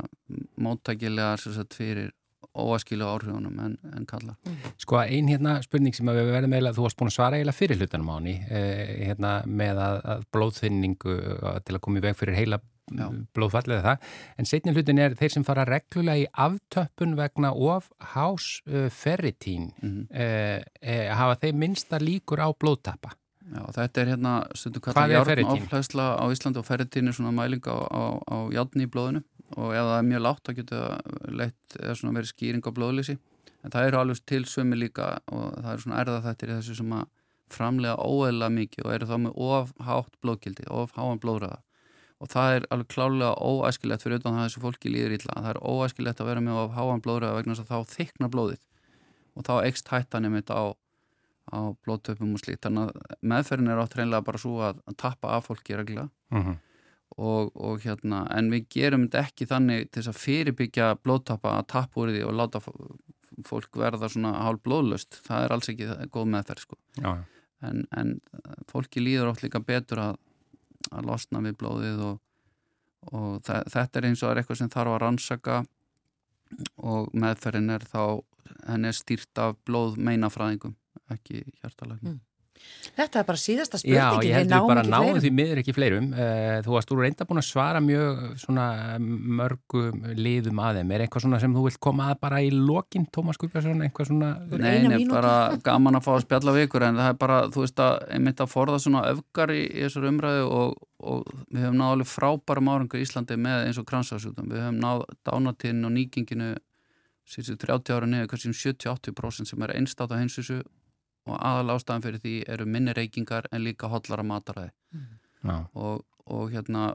móttækilegar 0.60 1.44
fyrir 1.76 2.12
óaskilu 2.60 3.08
áhrifunum 3.08 3.60
en, 3.66 3.78
en 3.96 4.10
kalla. 4.10 4.36
Mm. 4.46 4.74
Sko 4.86 5.00
ein 5.02 5.30
hérna 5.32 5.60
spurning 5.66 5.96
sem 5.96 6.10
við 6.10 6.34
verðum 6.34 6.56
eiginlega, 6.58 6.78
þú 6.78 6.88
varst 6.88 7.00
búin 7.00 7.12
að 7.12 7.18
svara 7.18 7.40
eiginlega 7.40 7.60
fyrir 7.60 7.80
hlutanum 7.80 8.12
á 8.12 8.16
henni 8.18 8.36
eh, 8.50 9.08
hérna, 9.10 9.38
með 9.46 9.84
að, 9.86 10.02
að 10.16 10.28
blóðþynningu 10.36 11.16
til 11.66 11.78
að 11.78 11.82
koma 11.86 12.02
í 12.02 12.06
veg 12.10 12.20
fyrir 12.20 12.40
heila 12.40 12.62
blóðfallið 13.36 13.84
það, 13.86 14.10
en 14.40 14.50
setni 14.50 14.74
hlutin 14.74 15.02
er 15.02 15.16
þeir 15.20 15.34
sem 15.36 15.46
fara 15.48 15.66
reglulega 15.68 16.24
í 16.24 16.28
aftöppun 16.46 17.16
vegna 17.20 17.52
of 17.54 17.90
hás 18.14 18.60
uh, 18.68 18.90
ferritín 18.90 19.72
mm 19.82 19.90
-hmm. 19.90 20.06
eh, 20.12 20.62
eh, 20.82 21.16
hafa 21.16 21.40
þeir 21.42 21.56
minsta 21.56 22.00
líkur 22.00 22.40
á 22.40 22.50
blóðtappa? 22.54 23.16
Já, 23.50 23.66
þetta 23.74 24.02
er 24.02 24.08
hérna, 24.08 24.34
stundu 24.54 24.80
kallað 24.80 25.12
járn 25.12 25.46
áflæsla 25.46 26.22
á 26.22 26.26
Íslandi 26.30 26.60
og 26.60 26.66
ferritín 26.66 27.08
er 27.08 27.14
svona 27.14 27.32
mæling 27.32 27.66
á, 27.66 27.78
á, 27.90 28.02
á 28.30 28.38
járn 28.54 28.82
í 28.82 28.86
blóðinu 28.86 29.24
og 29.58 29.74
ef 29.74 29.86
það 29.86 29.96
er 29.98 30.08
mjög 30.10 30.24
látt 30.26 30.44
þá 30.46 30.52
getur 30.60 30.84
það 30.84 31.38
leitt 31.40 31.78
verið 31.80 32.30
skýring 32.30 32.68
á 32.70 32.72
blóðlýsi 32.76 33.16
en 33.64 33.74
það 33.74 33.88
eru 33.88 34.00
alveg 34.00 34.22
til 34.30 34.44
sömi 34.48 34.78
líka 34.80 35.08
og 35.32 35.56
það 35.58 35.72
eru 35.72 35.86
svona 35.86 36.04
erða 36.04 36.20
þetta 36.28 36.46
í 36.46 36.52
þessu 36.52 36.78
sem 36.80 36.94
að 36.96 37.08
framlega 37.50 38.06
óeðla 38.06 38.52
mikið 38.54 38.86
og 38.86 38.94
eru 38.94 39.10
þá 39.10 39.16
með 39.24 39.40
ofhátt 39.50 40.20
blóðkildi, 40.22 40.68
ofháan 40.70 41.22
blóðræða 41.24 41.62
og 42.20 42.30
það 42.30 42.56
er 42.56 42.68
alveg 42.76 42.92
klálega 42.94 43.32
óæskilegt 43.40 44.06
fyrir 44.06 44.20
utan 44.20 44.36
það 44.36 44.44
að 44.44 44.50
þessu 44.50 44.64
fólki 44.66 44.94
líður 44.94 45.16
ítla 45.18 45.40
það 45.40 45.52
er 45.54 45.62
óæskilegt 45.64 46.22
að 46.22 46.30
vera 46.30 46.44
með 46.46 46.62
ofháan 46.66 47.04
blóðræða 47.06 47.40
vegna 47.40 47.56
þess 47.58 47.66
að 47.66 47.72
þá 47.74 47.96
þykna 47.96 48.32
blóðið 48.36 48.64
og 49.40 49.48
þá 49.48 49.54
ekst 49.64 49.92
hættanum 49.94 50.36
þetta 50.38 50.60
á, 50.60 50.66
á 51.56 51.60
blóðtöpum 51.88 52.34
og 52.36 52.42
slíkt. 52.44 52.66
Þannig 52.66 52.90
að 52.90 53.20
meðferðin 53.32 53.72
er 53.72 53.80
átt 53.80 53.96
reynilega 53.96 54.26
bara 54.28 54.42
svo 54.42 54.58
að, 54.68 54.82
að 54.84 54.98
tappa 55.00 55.38
af 55.38 55.48
fólki 55.48 55.78
regla 55.80 56.10
uh 56.10 56.38
mhm. 56.38 56.50
-huh 56.50 56.58
og, 57.20 57.52
og 57.56 57.82
hérna, 57.84 58.24
en 58.36 58.52
við 58.54 58.68
gerum 58.76 59.08
þetta 59.08 59.24
ekki 59.28 59.48
þannig 59.50 59.90
til 59.90 60.02
þess 60.02 60.12
að 60.14 60.22
fyrirbyggja 60.24 60.90
blóttappa 61.04 61.58
að 61.58 61.68
tappa 61.74 62.04
úr 62.04 62.14
því 62.14 62.24
og 62.28 62.38
láta 62.40 62.62
fólk 63.48 63.80
verða 63.80 64.10
svona 64.12 64.34
hálf 64.46 64.64
blóðlust 64.66 65.20
það 65.26 65.44
er 65.46 65.56
alls 65.56 65.70
ekki 65.72 65.90
góð 66.14 66.32
meðferð 66.34 66.66
sko. 66.66 66.80
en, 67.66 67.84
en 67.92 68.16
fólki 68.72 69.04
líður 69.04 69.34
oft 69.34 69.44
líka 69.44 69.62
betur 69.64 70.04
að, 70.04 70.18
að 70.92 71.12
losna 71.12 71.44
við 71.44 71.58
blóðið 71.60 72.06
og, 72.08 72.22
og 73.12 73.44
þetta 73.46 74.02
er 74.02 74.10
eins 74.10 74.24
og 74.24 74.32
er 74.32 74.42
eitthvað 74.42 74.62
sem 74.62 74.72
þarf 74.72 74.96
að 74.96 75.02
rannsaka 75.04 75.60
og 76.82 77.12
meðferðin 77.14 77.76
er 77.76 77.86
þá 77.86 78.04
henni 78.66 78.90
er 78.90 78.98
stýrt 78.98 79.44
af 79.44 79.60
blóð 79.68 80.00
meinafræðingum 80.02 80.76
ekki 81.14 81.44
hjartalagn 81.62 82.02
mm. 82.02 82.20
Þetta 83.00 83.22
er 83.22 83.26
bara 83.28 83.40
síðasta 83.40 83.80
spurningi. 83.80 84.26
Já, 84.26 84.28
ég 84.28 84.38
heldur 84.38 84.66
bara 84.68 84.82
að 84.84 84.90
náðu 84.92 85.22
því 85.24 85.32
miður 85.38 85.62
ekki 85.62 85.76
fleirum. 85.76 86.10
Eh, 86.14 86.58
þú 86.66 86.74
varst 86.76 86.92
úr 86.94 87.02
reynda 87.04 87.28
búin 87.30 87.42
að 87.42 87.48
svara 87.48 87.82
mjög 87.84 88.20
svona 88.42 88.66
mörgum 89.00 90.04
liðum 90.20 90.62
að 90.64 90.80
þeim. 90.80 90.94
Er 90.96 91.04
eitthvað 91.06 91.26
svona 91.26 91.40
sem 91.44 91.56
þú 91.56 91.66
vilt 91.68 91.80
koma 91.86 92.10
að 92.14 92.22
bara 92.26 92.42
í 92.44 92.52
lokin, 92.54 93.08
Tómas 93.16 93.40
Guðbjörnsson, 93.42 93.84
eitthvað 93.88 94.12
svona? 94.12 94.32
Nei, 94.52 94.88
nei, 94.88 94.98
bara 95.12 95.34
gaman 95.66 96.00
að 96.00 96.08
fá 96.08 96.12
að 96.16 96.24
spjalla 96.26 96.56
við 96.56 96.68
ykkur 96.68 96.88
en 96.90 97.02
það 97.02 97.12
er 97.14 97.20
bara, 97.26 97.42
þú 97.54 97.66
veist 97.66 97.84
að 97.86 97.98
einmitt 98.18 98.44
að 98.44 98.54
forða 98.54 98.82
svona 98.84 99.06
öfgar 99.14 99.54
í, 99.56 99.62
í 99.70 99.86
þessar 99.86 100.10
umræðu 100.12 100.48
og, 100.50 100.88
og 101.00 101.30
við 101.48 101.68
höfum 101.68 101.80
náðu 101.80 101.98
alveg 101.98 102.12
frábærum 102.14 102.74
árangur 102.74 103.00
í 103.00 103.06
Íslandi 103.06 103.40
með 103.40 103.70
eins 103.70 103.80
og 103.80 103.88
kransasjútum. 103.90 104.50
Við 104.52 104.66
höfum 104.66 104.82
náðu 104.84 105.08
dánatinn 105.30 105.86
og 105.88 105.96
nýkinginu 105.96 106.56
síðan 107.30 107.60
30 107.62 107.94
ára 107.94 108.10
niður, 108.10 108.30
kannski 108.32 108.50
um 108.50 108.58
70-80% 108.58 109.52
sem 109.52 109.66
er 109.66 109.76
einstáta 109.78 110.18
heimsísu 110.18 110.64
og 111.30 111.40
aðal 111.40 111.76
ástæðan 111.76 112.06
fyrir 112.06 112.24
því 112.24 112.36
eru 112.56 112.70
minni 112.70 112.96
reykingar 112.98 113.50
en 113.52 113.64
líka 113.66 113.90
hotlara 113.92 114.26
mataræði 114.26 114.72
mm. 114.96 115.68
og, 115.74 116.06
og 116.26 116.50
hérna 116.54 116.94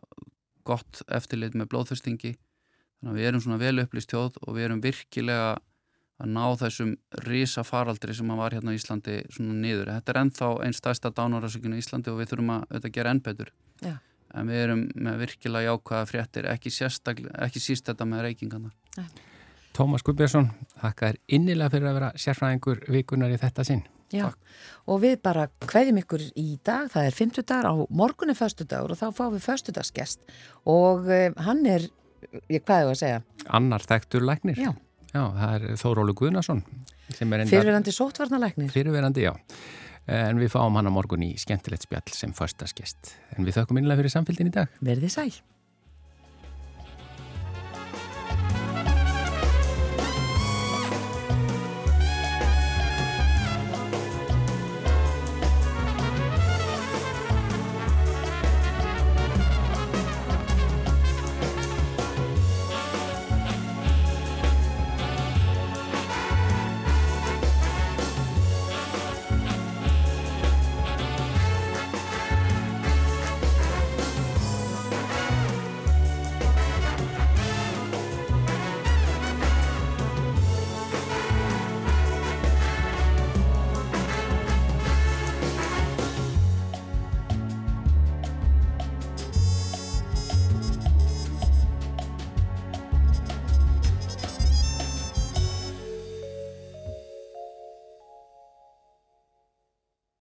gott 0.65 1.05
eftirlit 1.13 1.57
með 1.59 1.71
blóðþustingi 1.73 2.35
þannig 2.35 3.13
að 3.13 3.21
við 3.21 3.31
erum 3.31 3.45
svona 3.45 3.61
vel 3.61 3.77
upplýst 3.85 4.13
þjóð 4.13 4.41
og 4.43 4.57
við 4.57 4.69
erum 4.69 4.83
virkilega 4.85 5.55
að 6.23 6.31
ná 6.31 6.45
þessum 6.59 6.95
risa 7.27 7.65
faraldri 7.67 8.15
sem 8.15 8.31
að 8.31 8.41
var 8.41 8.55
hérna 8.55 8.75
í 8.75 8.79
Íslandi 8.79 9.17
svona 9.35 9.55
niður. 9.59 9.91
Þetta 9.97 10.13
er 10.13 10.21
ennþá 10.21 10.51
einn 10.65 10.77
stærsta 10.77 11.11
dánárasökinu 11.15 11.79
í 11.79 11.83
Íslandi 11.83 12.13
og 12.13 12.21
við 12.21 12.31
þurfum 12.33 12.53
að 12.55 12.67
þetta 12.71 12.93
gera 12.95 13.15
enn 13.15 13.23
betur. 13.25 13.51
Já. 13.83 13.97
En 14.35 14.51
við 14.51 14.63
erum 14.65 14.85
með 14.95 15.21
virkilega 15.25 15.73
jákvæða 15.75 16.07
fréttir, 16.11 16.49
ekki, 16.51 16.73
ekki 17.47 17.63
síst 17.63 17.91
þetta 17.91 18.07
með 18.11 18.29
reykingana. 18.29 18.71
Tómas 19.75 20.07
Guðbjörnsson, 20.07 20.53
þakka 20.79 21.11
þér 21.11 21.21
innilega 21.37 21.75
fyrir 21.75 21.91
að 21.91 21.99
vera 21.99 22.11
sérfræðingur 22.25 22.83
vikunar 22.95 23.35
í 23.35 23.39
þetta 23.43 23.67
sinn. 23.67 23.83
Já, 24.15 24.29
Takk. 24.29 24.55
og 24.87 25.03
við 25.03 25.19
bara 25.27 25.49
hveðjum 25.67 26.01
ykkur 26.05 26.25
í 26.39 26.47
dag, 26.67 26.89
það 26.93 27.11
er 27.11 27.19
50 27.19 27.47
dagar 27.51 27.71
á 27.71 27.75
morgun 27.91 28.31
er 28.31 28.39
förstu 28.39 28.67
dagur 28.71 28.95
og 28.95 29.01
þá 29.01 29.07
fáum 29.17 29.35
við 29.35 29.47
förstudagsgest 29.49 30.35
og 30.71 31.09
uh, 31.11 31.29
hann 31.47 31.65
er, 31.67 31.89
ég 32.47 32.63
hvað 32.63 32.77
er 32.79 32.89
það 32.89 32.93
að 32.95 33.01
segja? 33.03 33.23
Annar 33.59 33.85
þekktur 33.85 34.27
læknir. 34.29 34.61
Já. 34.61 34.73
Já, 35.15 35.23
það 35.31 35.55
er 35.55 35.79
Þórólu 35.79 36.15
Guðnason. 36.19 36.61
Fyrirverandi 37.15 37.93
sótvarnalæknir. 37.95 38.71
Fyrirverandi, 38.75 39.29
já. 39.29 39.35
En 40.11 40.41
við 40.43 40.51
fáum 40.53 40.75
hann 40.77 40.91
á 40.91 40.93
morgun 40.93 41.23
í 41.25 41.31
skemmtilegt 41.39 41.87
spjall 41.87 42.11
sem 42.13 42.33
förstaskest. 42.37 43.15
En 43.37 43.47
við 43.47 43.61
þökkum 43.61 43.79
innlega 43.81 44.03
fyrir 44.03 44.13
samfélgin 44.17 44.51
í 44.51 44.55
dag. 44.57 44.73
Verðið 44.85 45.15
sæl. 45.15 45.31